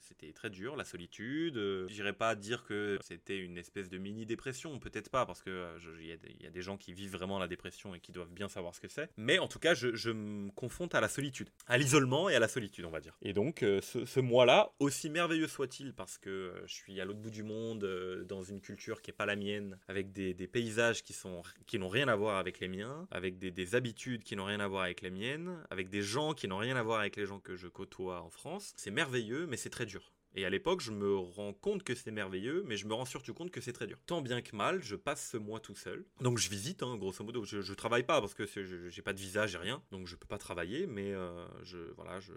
c'était 0.00 0.32
très 0.32 0.50
dur, 0.50 0.76
la 0.76 0.84
solitude. 0.84 1.60
J'irais 1.88 2.12
pas 2.12 2.34
dire 2.40 2.64
que 2.64 2.98
c'était 3.02 3.38
une 3.38 3.56
espèce 3.56 3.88
de 3.88 3.98
mini 3.98 4.26
dépression, 4.26 4.78
peut-être 4.78 5.10
pas, 5.10 5.26
parce 5.26 5.42
que 5.42 5.50
euh, 5.50 5.78
il 6.00 6.06
y, 6.42 6.46
a 6.46 6.50
des 6.50 6.62
gens 6.62 6.76
qui 6.76 6.92
vivent 6.92 7.12
vraiment 7.12 7.38
la 7.38 7.46
dépression 7.46 7.94
et 7.94 8.00
qui 8.00 8.12
doivent 8.12 8.32
bien 8.32 8.48
savoir 8.48 8.74
ce 8.74 8.80
que 8.80 8.88
c'est. 8.88 9.10
Mais 9.16 9.38
en 9.38 9.48
tout 9.48 9.58
cas, 9.58 9.74
je, 9.74 10.10
me 10.10 10.50
confronte 10.50 10.94
à 10.94 11.00
la 11.00 11.08
solitude, 11.08 11.50
à 11.66 11.78
l'isolement 11.78 12.28
et 12.28 12.34
à 12.34 12.40
la 12.40 12.48
solitude, 12.48 12.84
on 12.84 12.90
va 12.90 13.00
dire. 13.00 13.16
Et 13.22 13.32
donc, 13.32 13.62
euh, 13.62 13.80
ce, 13.80 14.20
mois-là, 14.20 14.72
aussi 14.80 15.10
merveilleux 15.10 15.48
soit-il, 15.48 15.94
parce 15.94 16.18
que 16.18 16.30
euh, 16.30 16.66
je 16.66 16.74
suis 16.74 17.00
à 17.00 17.04
l'autre 17.04 17.20
bout 17.20 17.30
du 17.30 17.42
monde, 17.42 17.86
dans 18.28 18.42
une 18.42 18.60
culture 18.60 19.02
qui 19.02 19.10
est 19.10 19.14
pas 19.14 19.26
la 19.26 19.36
mienne, 19.36 19.78
avec 19.88 20.12
des, 20.12 20.34
paysages 20.50 21.04
qui 21.04 21.12
sont 21.12 21.42
qui 21.66 21.78
n'ont 21.78 21.88
rien 21.88 22.08
à 22.08 22.16
voir 22.16 22.38
avec 22.38 22.58
les 22.58 22.66
miens, 22.66 23.06
avec 23.12 23.38
des 23.38 23.74
habitudes 23.74 24.24
qui 24.24 24.34
n'ont 24.34 24.46
rien 24.46 24.58
à 24.58 24.66
voir 24.66 24.82
avec 24.84 25.00
les 25.00 25.10
miennes, 25.10 25.62
avec 25.70 25.90
des 25.90 26.02
gens 26.02 26.34
qui 26.34 26.48
n'ont 26.48 26.58
rien 26.58 26.76
à 26.76 26.82
voir 26.82 27.00
avec 27.00 27.16
les 27.16 27.26
gens 27.26 27.38
que 27.38 27.56
je 27.56 27.68
côtoie 27.68 28.22
en 28.22 28.30
France. 28.30 28.72
C'est 28.76 28.90
merveilleux, 28.90 29.46
mais 29.46 29.56
c'est 29.56 29.70
très 29.70 29.86
dur 29.86 30.12
Et 30.34 30.44
à 30.44 30.50
l'époque, 30.50 30.80
je 30.80 30.92
me 30.92 31.16
rends 31.16 31.52
compte 31.52 31.82
que 31.82 31.94
c'est 31.94 32.10
merveilleux, 32.10 32.62
mais 32.66 32.76
je 32.76 32.86
me 32.86 32.94
rends 32.94 33.04
surtout 33.04 33.34
compte 33.34 33.50
que 33.50 33.60
c'est 33.60 33.72
très 33.72 33.86
dur. 33.86 33.98
Tant 34.06 34.22
bien 34.22 34.42
que 34.42 34.54
mal, 34.54 34.82
je 34.82 34.96
passe 34.96 35.30
ce 35.30 35.36
mois 35.36 35.60
tout 35.60 35.74
seul. 35.74 36.04
Donc 36.20 36.38
je 36.38 36.48
visite, 36.48 36.82
hein, 36.82 36.96
grosso 36.96 37.24
modo. 37.24 37.44
Je, 37.44 37.60
je 37.60 37.74
travaille 37.74 38.04
pas 38.04 38.20
parce 38.20 38.34
que 38.34 38.44
j'ai 38.46 39.02
pas 39.02 39.12
de 39.12 39.18
visa, 39.18 39.46
j'ai 39.46 39.58
rien, 39.58 39.82
donc 39.90 40.06
je 40.06 40.16
peux 40.16 40.26
pas 40.26 40.38
travailler, 40.38 40.86
mais 40.86 41.12
euh, 41.12 41.46
je 41.62 41.78
voilà, 41.96 42.20
je, 42.20 42.32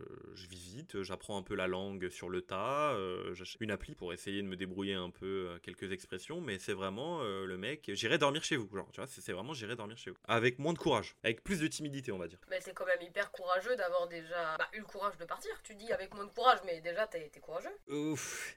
visite, 0.47 1.01
j'apprends 1.03 1.37
un 1.37 1.43
peu 1.43 1.55
la 1.55 1.67
langue 1.67 2.09
sur 2.09 2.29
le 2.29 2.41
tas. 2.41 2.93
Euh, 2.93 3.33
J'achète 3.33 3.61
une 3.61 3.71
appli 3.71 3.95
pour 3.95 4.13
essayer 4.13 4.41
de 4.41 4.47
me 4.47 4.55
débrouiller 4.55 4.93
un 4.93 5.09
peu 5.09 5.49
euh, 5.49 5.59
quelques 5.59 5.91
expressions, 5.91 6.41
mais 6.41 6.59
c'est 6.59 6.73
vraiment 6.73 7.21
le 7.23 7.57
mec. 7.57 7.91
J'irai 7.93 8.17
dormir 8.17 8.43
chez 8.43 8.55
vous, 8.55 8.69
genre, 8.75 8.89
tu 8.91 8.99
vois, 8.99 9.07
c'est 9.07 9.31
vraiment 9.31 9.53
j'irai 9.53 9.75
dormir 9.75 9.97
chez 9.97 10.09
vous, 10.09 10.17
avec 10.25 10.59
moins 10.59 10.73
de 10.73 10.77
courage, 10.77 11.15
avec 11.23 11.43
plus 11.43 11.59
de 11.59 11.67
timidité, 11.67 12.11
on 12.11 12.17
va 12.17 12.27
dire. 12.27 12.39
Mais 12.49 12.59
c'est 12.61 12.73
quand 12.73 12.85
même 12.85 13.01
hyper 13.01 13.31
courageux 13.31 13.75
d'avoir 13.75 14.07
déjà 14.07 14.57
bah, 14.57 14.67
eu 14.73 14.79
le 14.79 14.85
courage 14.85 15.17
de 15.17 15.25
partir. 15.25 15.51
Tu 15.63 15.75
dis 15.75 15.91
avec 15.91 16.13
moins 16.13 16.25
de 16.25 16.31
courage, 16.31 16.59
mais 16.65 16.81
déjà 16.81 17.07
t'es 17.07 17.31
es 17.33 17.39
courageux. 17.39 17.75
Ouf. 17.89 18.55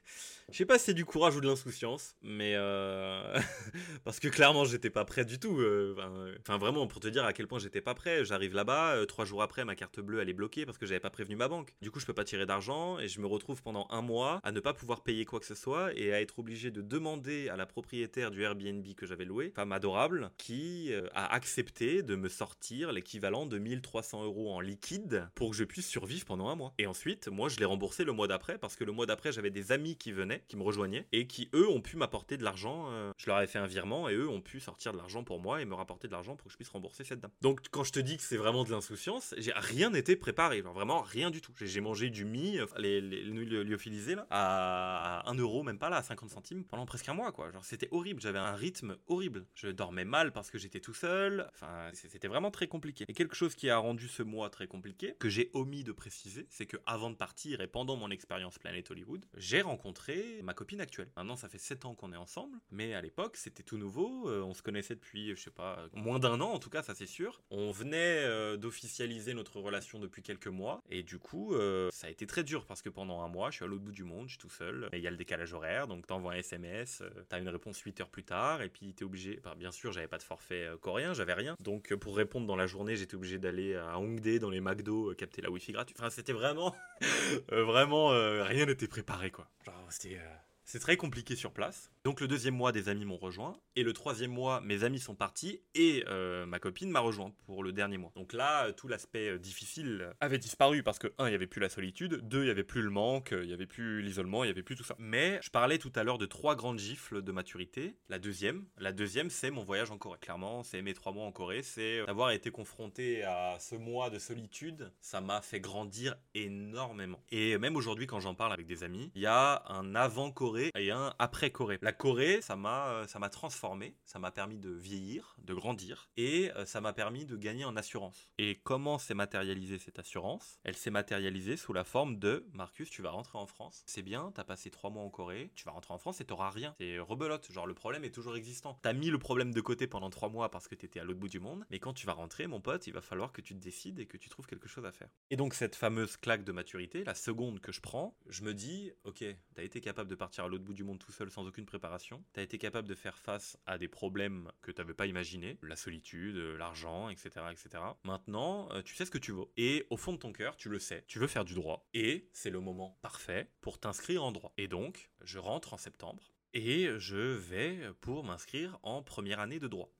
Je 0.49 0.55
sais 0.59 0.65
pas 0.65 0.79
si 0.79 0.85
c'est 0.85 0.93
du 0.93 1.03
courage 1.03 1.35
ou 1.35 1.41
de 1.41 1.47
l'insouciance, 1.47 2.15
mais 2.21 2.53
euh... 2.55 3.37
parce 4.05 4.17
que 4.21 4.29
clairement 4.29 4.63
j'étais 4.63 4.89
pas 4.89 5.03
prêt 5.03 5.25
du 5.25 5.39
tout. 5.39 5.59
euh, 5.59 5.93
Enfin, 6.39 6.57
vraiment 6.57 6.87
pour 6.87 7.01
te 7.01 7.09
dire 7.09 7.25
à 7.25 7.33
quel 7.33 7.47
point 7.47 7.59
j'étais 7.59 7.81
pas 7.81 7.93
prêt. 7.93 8.23
J'arrive 8.23 8.53
là-bas, 8.55 8.93
euh, 8.95 9.05
trois 9.05 9.25
jours 9.25 9.43
après 9.43 9.65
ma 9.65 9.75
carte 9.75 9.99
bleue 9.99 10.21
elle 10.21 10.29
est 10.29 10.33
bloquée 10.33 10.65
parce 10.65 10.77
que 10.77 10.85
j'avais 10.85 11.01
pas 11.01 11.09
prévenu 11.09 11.35
ma 11.35 11.49
banque. 11.49 11.73
Du 11.81 11.91
coup 11.91 11.99
je 11.99 12.05
peux 12.05 12.13
pas 12.13 12.23
tirer 12.23 12.45
d'argent 12.45 12.97
et 12.97 13.09
je 13.09 13.19
me 13.19 13.27
retrouve 13.27 13.61
pendant 13.61 13.87
un 13.89 14.01
mois 14.01 14.39
à 14.43 14.53
ne 14.53 14.61
pas 14.61 14.73
pouvoir 14.73 15.03
payer 15.03 15.25
quoi 15.25 15.41
que 15.41 15.45
ce 15.45 15.53
soit 15.55 15.91
et 15.99 16.13
à 16.13 16.21
être 16.21 16.39
obligé 16.39 16.71
de 16.71 16.81
demander 16.81 17.49
à 17.49 17.57
la 17.57 17.65
propriétaire 17.65 18.31
du 18.31 18.41
Airbnb 18.43 18.85
que 18.95 19.05
j'avais 19.05 19.25
loué, 19.25 19.51
femme 19.53 19.73
adorable, 19.73 20.31
qui 20.37 20.93
euh, 20.93 21.07
a 21.13 21.33
accepté 21.33 22.03
de 22.03 22.15
me 22.15 22.29
sortir 22.29 22.93
l'équivalent 22.93 23.47
de 23.47 23.57
1300 23.57 24.23
euros 24.23 24.53
en 24.53 24.61
liquide 24.61 25.27
pour 25.35 25.49
que 25.51 25.57
je 25.57 25.65
puisse 25.65 25.87
survivre 25.89 26.23
pendant 26.23 26.47
un 26.47 26.55
mois. 26.55 26.73
Et 26.77 26.87
ensuite 26.87 27.27
moi 27.27 27.49
je 27.49 27.57
l'ai 27.57 27.65
remboursé 27.65 28.05
le 28.05 28.13
mois 28.13 28.29
d'après 28.29 28.57
parce 28.57 28.77
que 28.77 28.85
le 28.85 28.93
mois 28.93 29.05
d'après 29.05 29.16
j'avais 29.25 29.49
des 29.49 29.71
amis 29.71 29.95
qui 29.97 30.11
venaient 30.11 30.43
qui 30.47 30.55
me 30.57 30.63
rejoignaient 30.63 31.07
et 31.11 31.27
qui 31.27 31.49
eux 31.53 31.67
ont 31.69 31.81
pu 31.81 31.97
m'apporter 31.97 32.37
de 32.37 32.43
l'argent. 32.43 32.87
euh, 32.91 33.11
je 33.17 33.27
leur 33.27 33.37
avais 33.37 33.47
fait 33.47 33.59
un 33.59 33.67
virement 33.67 34.09
et 34.09 34.13
eux 34.15 34.27
ont 34.29 34.41
pu 34.41 34.59
sortir 34.59 34.91
de 34.93 34.97
l'argent 34.97 35.23
pour 35.23 35.39
moi 35.39 35.61
et 35.61 35.65
me 35.65 35.73
rapporter 35.75 36.07
de 36.07 36.13
l'argent 36.13 36.35
pour 36.35 36.47
que 36.47 36.51
je 36.51 36.57
puisse 36.57 36.69
rembourser 36.69 37.03
cette 37.03 37.19
dame. 37.19 37.31
Donc 37.41 37.61
quand 37.71 37.83
je 37.83 37.91
te 37.91 37.99
dis 37.99 38.17
que 38.17 38.23
c'est 38.23 38.37
vraiment 38.37 38.63
de 38.63 38.71
l'insouciance, 38.71 39.33
j'ai 39.37 39.51
rien 39.55 39.89
n'était 39.89 40.15
préparé, 40.15 40.61
genre 40.61 40.73
vraiment 40.73 41.01
rien 41.01 41.29
du 41.31 41.41
tout. 41.41 41.53
J'ai 41.59 41.81
mangé 41.81 42.09
du 42.09 42.25
mie, 42.25 42.59
euh, 42.59 42.65
les, 42.77 43.01
les, 43.01 43.23
les 43.23 43.31
nouilles 43.31 43.63
lyophilisées 43.63 44.15
là, 44.15 44.27
à, 44.29 45.19
à 45.27 45.31
1 45.31 45.35
euro 45.35 45.63
même 45.63 45.79
pas 45.79 45.89
là, 45.89 45.97
à 45.97 46.03
50 46.03 46.29
centimes 46.29 46.63
pendant 46.63 46.85
presque 46.85 47.09
un 47.09 47.13
mois 47.13 47.31
quoi. 47.31 47.51
Genre 47.51 47.65
c'était 47.65 47.87
horrible, 47.91 48.21
j'avais 48.21 48.39
un 48.39 48.55
rythme 48.55 48.97
horrible. 49.07 49.45
Je 49.55 49.67
dormais 49.69 50.05
mal 50.05 50.31
parce 50.31 50.51
que 50.51 50.57
j'étais 50.57 50.79
tout 50.79 50.93
seul. 50.93 51.47
Enfin 51.53 51.89
c'était 51.93 52.27
vraiment 52.27 52.51
très 52.51 52.67
compliqué. 52.67 53.05
Et 53.07 53.13
quelque 53.13 53.35
chose 53.35 53.55
qui 53.55 53.69
a 53.69 53.77
rendu 53.77 54.07
ce 54.07 54.23
mois 54.23 54.49
très 54.49 54.67
compliqué, 54.67 55.15
que 55.19 55.29
j'ai 55.29 55.49
omis 55.53 55.83
de 55.83 55.91
préciser, 55.91 56.47
c'est 56.49 56.65
que 56.65 56.77
avant 56.85 57.09
de 57.09 57.15
partir 57.15 57.61
et 57.61 57.67
pendant 57.67 57.95
mon 57.95 58.09
expérience 58.11 58.57
Planet 58.59 58.89
Hollywood, 58.91 59.06
j'ai 59.35 59.61
rencontré 59.61 60.41
ma 60.43 60.53
copine 60.53 60.81
actuelle. 60.81 61.09
Maintenant, 61.15 61.35
ça 61.35 61.49
fait 61.49 61.57
7 61.57 61.85
ans 61.85 61.95
qu'on 61.95 62.13
est 62.13 62.17
ensemble, 62.17 62.57
mais 62.71 62.93
à 62.93 63.01
l'époque, 63.01 63.37
c'était 63.37 63.63
tout 63.63 63.77
nouveau. 63.77 64.29
Euh, 64.29 64.41
on 64.41 64.53
se 64.53 64.61
connaissait 64.61 64.95
depuis, 64.95 65.35
je 65.35 65.41
sais 65.41 65.51
pas, 65.51 65.87
moins 65.93 66.19
d'un 66.19 66.41
an 66.41 66.51
en 66.51 66.59
tout 66.59 66.69
cas, 66.69 66.83
ça 66.83 66.95
c'est 66.95 67.07
sûr. 67.07 67.41
On 67.49 67.71
venait 67.71 68.23
euh, 68.23 68.57
d'officialiser 68.57 69.33
notre 69.33 69.59
relation 69.59 69.99
depuis 69.99 70.21
quelques 70.21 70.47
mois, 70.47 70.81
et 70.89 71.03
du 71.03 71.19
coup, 71.19 71.53
euh, 71.53 71.89
ça 71.91 72.07
a 72.07 72.09
été 72.09 72.25
très 72.25 72.43
dur 72.43 72.65
parce 72.65 72.81
que 72.81 72.89
pendant 72.89 73.21
un 73.21 73.27
mois, 73.27 73.51
je 73.51 73.57
suis 73.57 73.65
à 73.65 73.67
l'autre 73.67 73.83
bout 73.83 73.91
du 73.91 74.03
monde, 74.03 74.27
je 74.27 74.31
suis 74.33 74.39
tout 74.39 74.49
seul, 74.49 74.89
et 74.91 74.97
il 74.97 75.03
y 75.03 75.07
a 75.07 75.11
le 75.11 75.17
décalage 75.17 75.53
horaire, 75.53 75.87
donc 75.87 76.07
t'envoies 76.07 76.33
un 76.33 76.37
SMS, 76.37 77.03
t'as 77.29 77.39
une 77.39 77.49
réponse 77.49 77.79
8 77.79 78.01
heures 78.01 78.09
plus 78.09 78.23
tard, 78.23 78.61
et 78.61 78.69
puis 78.69 78.93
t'es 78.93 79.03
obligé. 79.03 79.39
Bien 79.57 79.71
sûr, 79.71 79.91
j'avais 79.91 80.07
pas 80.07 80.17
de 80.17 80.23
forfait 80.23 80.67
coréen, 80.81 81.13
j'avais 81.13 81.33
rien, 81.33 81.55
donc 81.59 81.93
pour 81.95 82.17
répondre 82.17 82.47
dans 82.47 82.55
la 82.55 82.67
journée, 82.67 82.95
j'étais 82.95 83.15
obligé 83.15 83.37
d'aller 83.37 83.75
à 83.75 83.99
Hongdae 83.99 84.39
dans 84.39 84.49
les 84.49 84.61
McDo, 84.61 85.13
capter 85.15 85.41
la 85.41 85.49
Wi-Fi 85.49 85.71
gratuite. 85.71 85.97
Enfin, 85.99 86.09
c'était 86.09 86.33
vraiment, 86.33 86.75
vraiment, 87.51 88.09
rien 88.43 88.65
n'était 88.65 88.87
préparé 88.97 89.29
quoi. 89.31 89.47
Genre, 89.63 89.85
c'était. 89.89 90.17
euh, 90.17 90.35
c'est 90.67 90.79
très 90.79 90.97
compliqué 90.97 91.37
sur 91.37 91.53
place. 91.53 91.89
Donc 92.03 92.19
le 92.19 92.27
deuxième 92.27 92.53
mois, 92.53 92.73
des 92.73 92.89
amis 92.89 93.05
m'ont 93.05 93.17
rejoint. 93.17 93.57
Et 93.77 93.83
le 93.83 93.93
troisième 93.93 94.31
mois, 94.31 94.59
mes 94.59 94.83
amis 94.83 94.99
sont 94.99 95.15
partis. 95.15 95.61
Et 95.75 96.03
euh, 96.07 96.45
ma 96.45 96.59
copine 96.59 96.89
m'a 96.89 96.99
rejoint 96.99 97.31
pour 97.45 97.63
le 97.63 97.71
dernier 97.71 97.97
mois. 97.97 98.11
Donc 98.15 98.33
là, 98.33 98.65
euh, 98.65 98.71
tout 98.73 98.89
l'aspect 98.89 99.29
euh, 99.29 99.39
difficile 99.39 100.09
avait 100.19 100.37
disparu 100.37 100.83
parce 100.83 100.99
que, 100.99 101.07
un, 101.17 101.27
il 101.27 101.29
n'y 101.29 101.35
avait 101.35 101.47
plus 101.47 101.61
la 101.61 101.69
solitude. 101.69 102.19
Deux, 102.27 102.41
il 102.41 102.45
n'y 102.45 102.49
avait 102.49 102.65
plus 102.65 102.81
le 102.81 102.89
manque. 102.89 103.29
Il 103.31 103.47
n'y 103.47 103.53
avait 103.53 103.65
plus 103.65 104.01
l'isolement. 104.01 104.43
Il 104.43 104.47
n'y 104.47 104.51
avait 104.51 104.61
plus 104.61 104.75
tout 104.75 104.83
ça. 104.83 104.95
Mais 104.99 105.39
je 105.41 105.49
parlais 105.49 105.77
tout 105.77 105.91
à 105.95 106.03
l'heure 106.03 106.17
de 106.17 106.25
trois 106.25 106.57
grandes 106.57 106.79
gifles 106.79 107.21
de 107.21 107.31
maturité. 107.31 107.95
La 108.09 108.19
deuxième, 108.19 108.65
la 108.77 108.91
deuxième, 108.91 109.29
c'est 109.29 109.51
mon 109.51 109.63
voyage 109.63 109.89
en 109.89 109.97
Corée. 109.97 110.19
Clairement, 110.19 110.63
c'est 110.63 110.81
mes 110.81 110.93
trois 110.93 111.13
mois 111.13 111.25
en 111.25 111.31
Corée. 111.31 111.63
C'est 111.63 112.05
d'avoir 112.05 112.31
été 112.31 112.51
confronté 112.51 113.23
à 113.23 113.57
ce 113.61 113.75
mois 113.75 114.09
de 114.09 114.19
solitude. 114.19 114.91
Ça 114.99 115.21
m'a 115.21 115.41
fait 115.41 115.61
grandir 115.61 116.17
énormément. 116.35 117.23
Et 117.31 117.57
même 117.57 117.77
aujourd'hui, 117.77 118.05
quand 118.05 118.19
j'en 118.19 118.35
parle 118.35 118.51
avec 118.51 118.67
des 118.67 118.83
amis, 118.83 119.11
il 119.15 119.21
y 119.21 119.27
a 119.27 119.63
un 119.67 119.95
avant 119.95 120.29
Et 120.75 120.91
un 120.91 121.13
après 121.19 121.51
Corée. 121.51 121.79
La 121.81 121.93
Corée, 121.93 122.41
ça 122.41 122.55
m'a, 122.55 122.89
euh, 122.89 123.07
ça 123.07 123.19
m'a 123.19 123.29
transformé, 123.29 123.95
ça 124.05 124.19
m'a 124.19 124.31
permis 124.31 124.57
de 124.57 124.69
vieillir, 124.69 125.35
de 125.39 125.53
grandir, 125.53 126.09
et 126.17 126.51
euh, 126.55 126.65
ça 126.65 126.81
m'a 126.81 126.93
permis 126.93 127.25
de 127.25 127.35
gagner 127.35 127.65
en 127.65 127.75
assurance. 127.75 128.29
Et 128.37 128.59
comment 128.63 128.97
s'est 128.97 129.13
matérialisée 129.13 129.79
cette 129.79 129.99
assurance? 129.99 130.59
Elle 130.63 130.75
s'est 130.75 130.91
matérialisée 130.91 131.57
sous 131.57 131.73
la 131.73 131.83
forme 131.83 132.17
de 132.19 132.45
Marcus, 132.53 132.89
tu 132.89 133.01
vas 133.01 133.11
rentrer 133.11 133.37
en 133.37 133.47
France. 133.47 133.83
C'est 133.85 134.01
bien, 134.01 134.31
t'as 134.33 134.43
passé 134.43 134.69
trois 134.69 134.89
mois 134.89 135.03
en 135.03 135.09
Corée, 135.09 135.51
tu 135.55 135.65
vas 135.65 135.71
rentrer 135.71 135.93
en 135.93 135.97
France 135.97 136.21
et 136.21 136.25
t'auras 136.25 136.49
rien. 136.49 136.75
C'est 136.79 136.99
rebelote, 136.99 137.51
genre 137.51 137.67
le 137.67 137.73
problème 137.73 138.03
est 138.03 138.11
toujours 138.11 138.35
existant. 138.35 138.79
T'as 138.81 138.93
mis 138.93 139.09
le 139.09 139.19
problème 139.19 139.53
de 139.53 139.61
côté 139.61 139.87
pendant 139.87 140.09
trois 140.09 140.29
mois 140.29 140.49
parce 140.49 140.67
que 140.67 140.75
t'étais 140.75 140.99
à 140.99 141.03
l'autre 141.03 141.19
bout 141.19 141.29
du 141.29 141.39
monde, 141.39 141.65
mais 141.69 141.79
quand 141.79 141.93
tu 141.93 142.05
vas 142.05 142.13
rentrer, 142.13 142.47
mon 142.47 142.61
pote, 142.61 142.87
il 142.87 142.93
va 142.93 143.01
falloir 143.01 143.31
que 143.31 143.41
tu 143.41 143.53
te 143.53 143.59
décides 143.59 143.99
et 143.99 144.05
que 144.05 144.17
tu 144.17 144.29
trouves 144.29 144.47
quelque 144.47 144.67
chose 144.67 144.85
à 144.85 144.91
faire. 144.91 145.09
Et 145.29 145.35
donc 145.35 145.53
cette 145.53 145.75
fameuse 145.75 146.17
claque 146.17 146.43
de 146.43 146.51
maturité, 146.51 147.03
la 147.03 147.15
seconde 147.15 147.59
que 147.59 147.71
je 147.71 147.81
prends, 147.81 148.17
je 148.27 148.43
me 148.43 148.53
dis, 148.53 148.91
ok, 149.03 149.23
t'as 149.55 149.63
été 149.63 149.81
capable 149.81 150.09
de 150.09 150.15
partir 150.15 150.46
à 150.47 150.49
l'autre 150.49 150.63
bout 150.63 150.73
du 150.73 150.83
monde 150.83 150.99
tout 150.99 151.11
seul 151.11 151.29
sans 151.29 151.45
aucune 151.45 151.65
préparation, 151.65 152.23
t'as 152.33 152.41
été 152.41 152.57
capable 152.57 152.87
de 152.87 152.95
faire 152.95 153.17
face 153.17 153.57
à 153.65 153.77
des 153.77 153.87
problèmes 153.87 154.51
que 154.61 154.71
t'avais 154.71 154.93
pas 154.93 155.05
imaginés, 155.05 155.57
la 155.61 155.75
solitude, 155.75 156.37
euh, 156.37 156.57
l'argent, 156.57 157.09
etc., 157.09 157.29
etc. 157.51 157.83
Maintenant, 158.03 158.69
euh, 158.71 158.81
tu 158.81 158.95
sais 158.95 159.05
ce 159.05 159.11
que 159.11 159.17
tu 159.17 159.31
veux. 159.31 159.45
Et 159.57 159.85
au 159.89 159.97
fond 159.97 160.13
de 160.13 160.17
ton 160.17 160.33
cœur, 160.33 160.55
tu 160.57 160.69
le 160.69 160.79
sais, 160.79 161.03
tu 161.07 161.19
veux 161.19 161.27
faire 161.27 161.45
du 161.45 161.53
droit. 161.53 161.87
Et 161.93 162.29
c'est 162.33 162.49
le 162.49 162.59
moment 162.59 162.97
parfait 163.01 163.51
pour 163.61 163.79
t'inscrire 163.79 164.23
en 164.23 164.31
droit. 164.31 164.53
Et 164.57 164.67
donc, 164.67 165.11
je 165.21 165.39
rentre 165.39 165.73
en 165.73 165.77
septembre 165.77 166.33
et 166.53 166.89
je 166.97 167.17
vais 167.17 167.79
pour 168.01 168.23
m'inscrire 168.23 168.79
en 168.81 169.03
première 169.03 169.39
année 169.39 169.59
de 169.59 169.67
droit. 169.67 169.91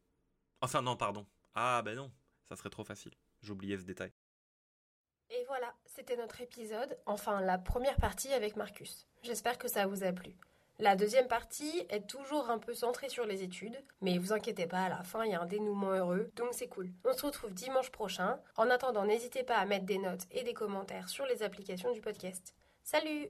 Enfin 0.61 0.81
non, 0.81 0.95
pardon. 0.95 1.27
Ah 1.53 1.81
ben 1.83 1.95
non, 1.95 2.11
ça 2.45 2.55
serait 2.55 2.69
trop 2.69 2.83
facile. 2.83 3.13
J'oubliais 3.41 3.77
ce 3.77 3.83
détail. 3.83 4.11
Et 5.29 5.43
voilà, 5.45 5.75
c'était 5.97 6.15
notre 6.15 6.41
épisode, 6.41 6.95
enfin 7.07 7.41
la 7.41 7.57
première 7.57 7.95
partie 7.95 8.31
avec 8.31 8.55
Marcus. 8.55 9.07
J'espère 9.23 9.57
que 9.57 9.67
ça 9.67 9.87
vous 9.87 10.03
a 10.03 10.11
plu. 10.11 10.35
La 10.77 10.95
deuxième 10.95 11.27
partie 11.27 11.87
est 11.89 12.05
toujours 12.05 12.51
un 12.51 12.59
peu 12.59 12.75
centrée 12.75 13.09
sur 13.09 13.25
les 13.25 13.41
études, 13.41 13.75
mais 14.01 14.19
vous 14.19 14.31
inquiétez 14.31 14.67
pas, 14.67 14.83
à 14.83 14.89
la 14.89 15.01
fin 15.01 15.25
il 15.25 15.31
y 15.31 15.33
a 15.33 15.41
un 15.41 15.47
dénouement 15.47 15.93
heureux, 15.93 16.29
donc 16.35 16.49
c'est 16.51 16.67
cool. 16.67 16.91
On 17.03 17.13
se 17.13 17.25
retrouve 17.25 17.51
dimanche 17.51 17.89
prochain. 17.89 18.39
En 18.57 18.69
attendant, 18.69 19.05
n'hésitez 19.05 19.41
pas 19.41 19.57
à 19.57 19.65
mettre 19.65 19.87
des 19.87 19.97
notes 19.97 20.27
et 20.29 20.43
des 20.43 20.53
commentaires 20.53 21.09
sur 21.09 21.25
les 21.25 21.41
applications 21.41 21.91
du 21.91 22.01
podcast. 22.01 22.53
Salut 22.83 23.29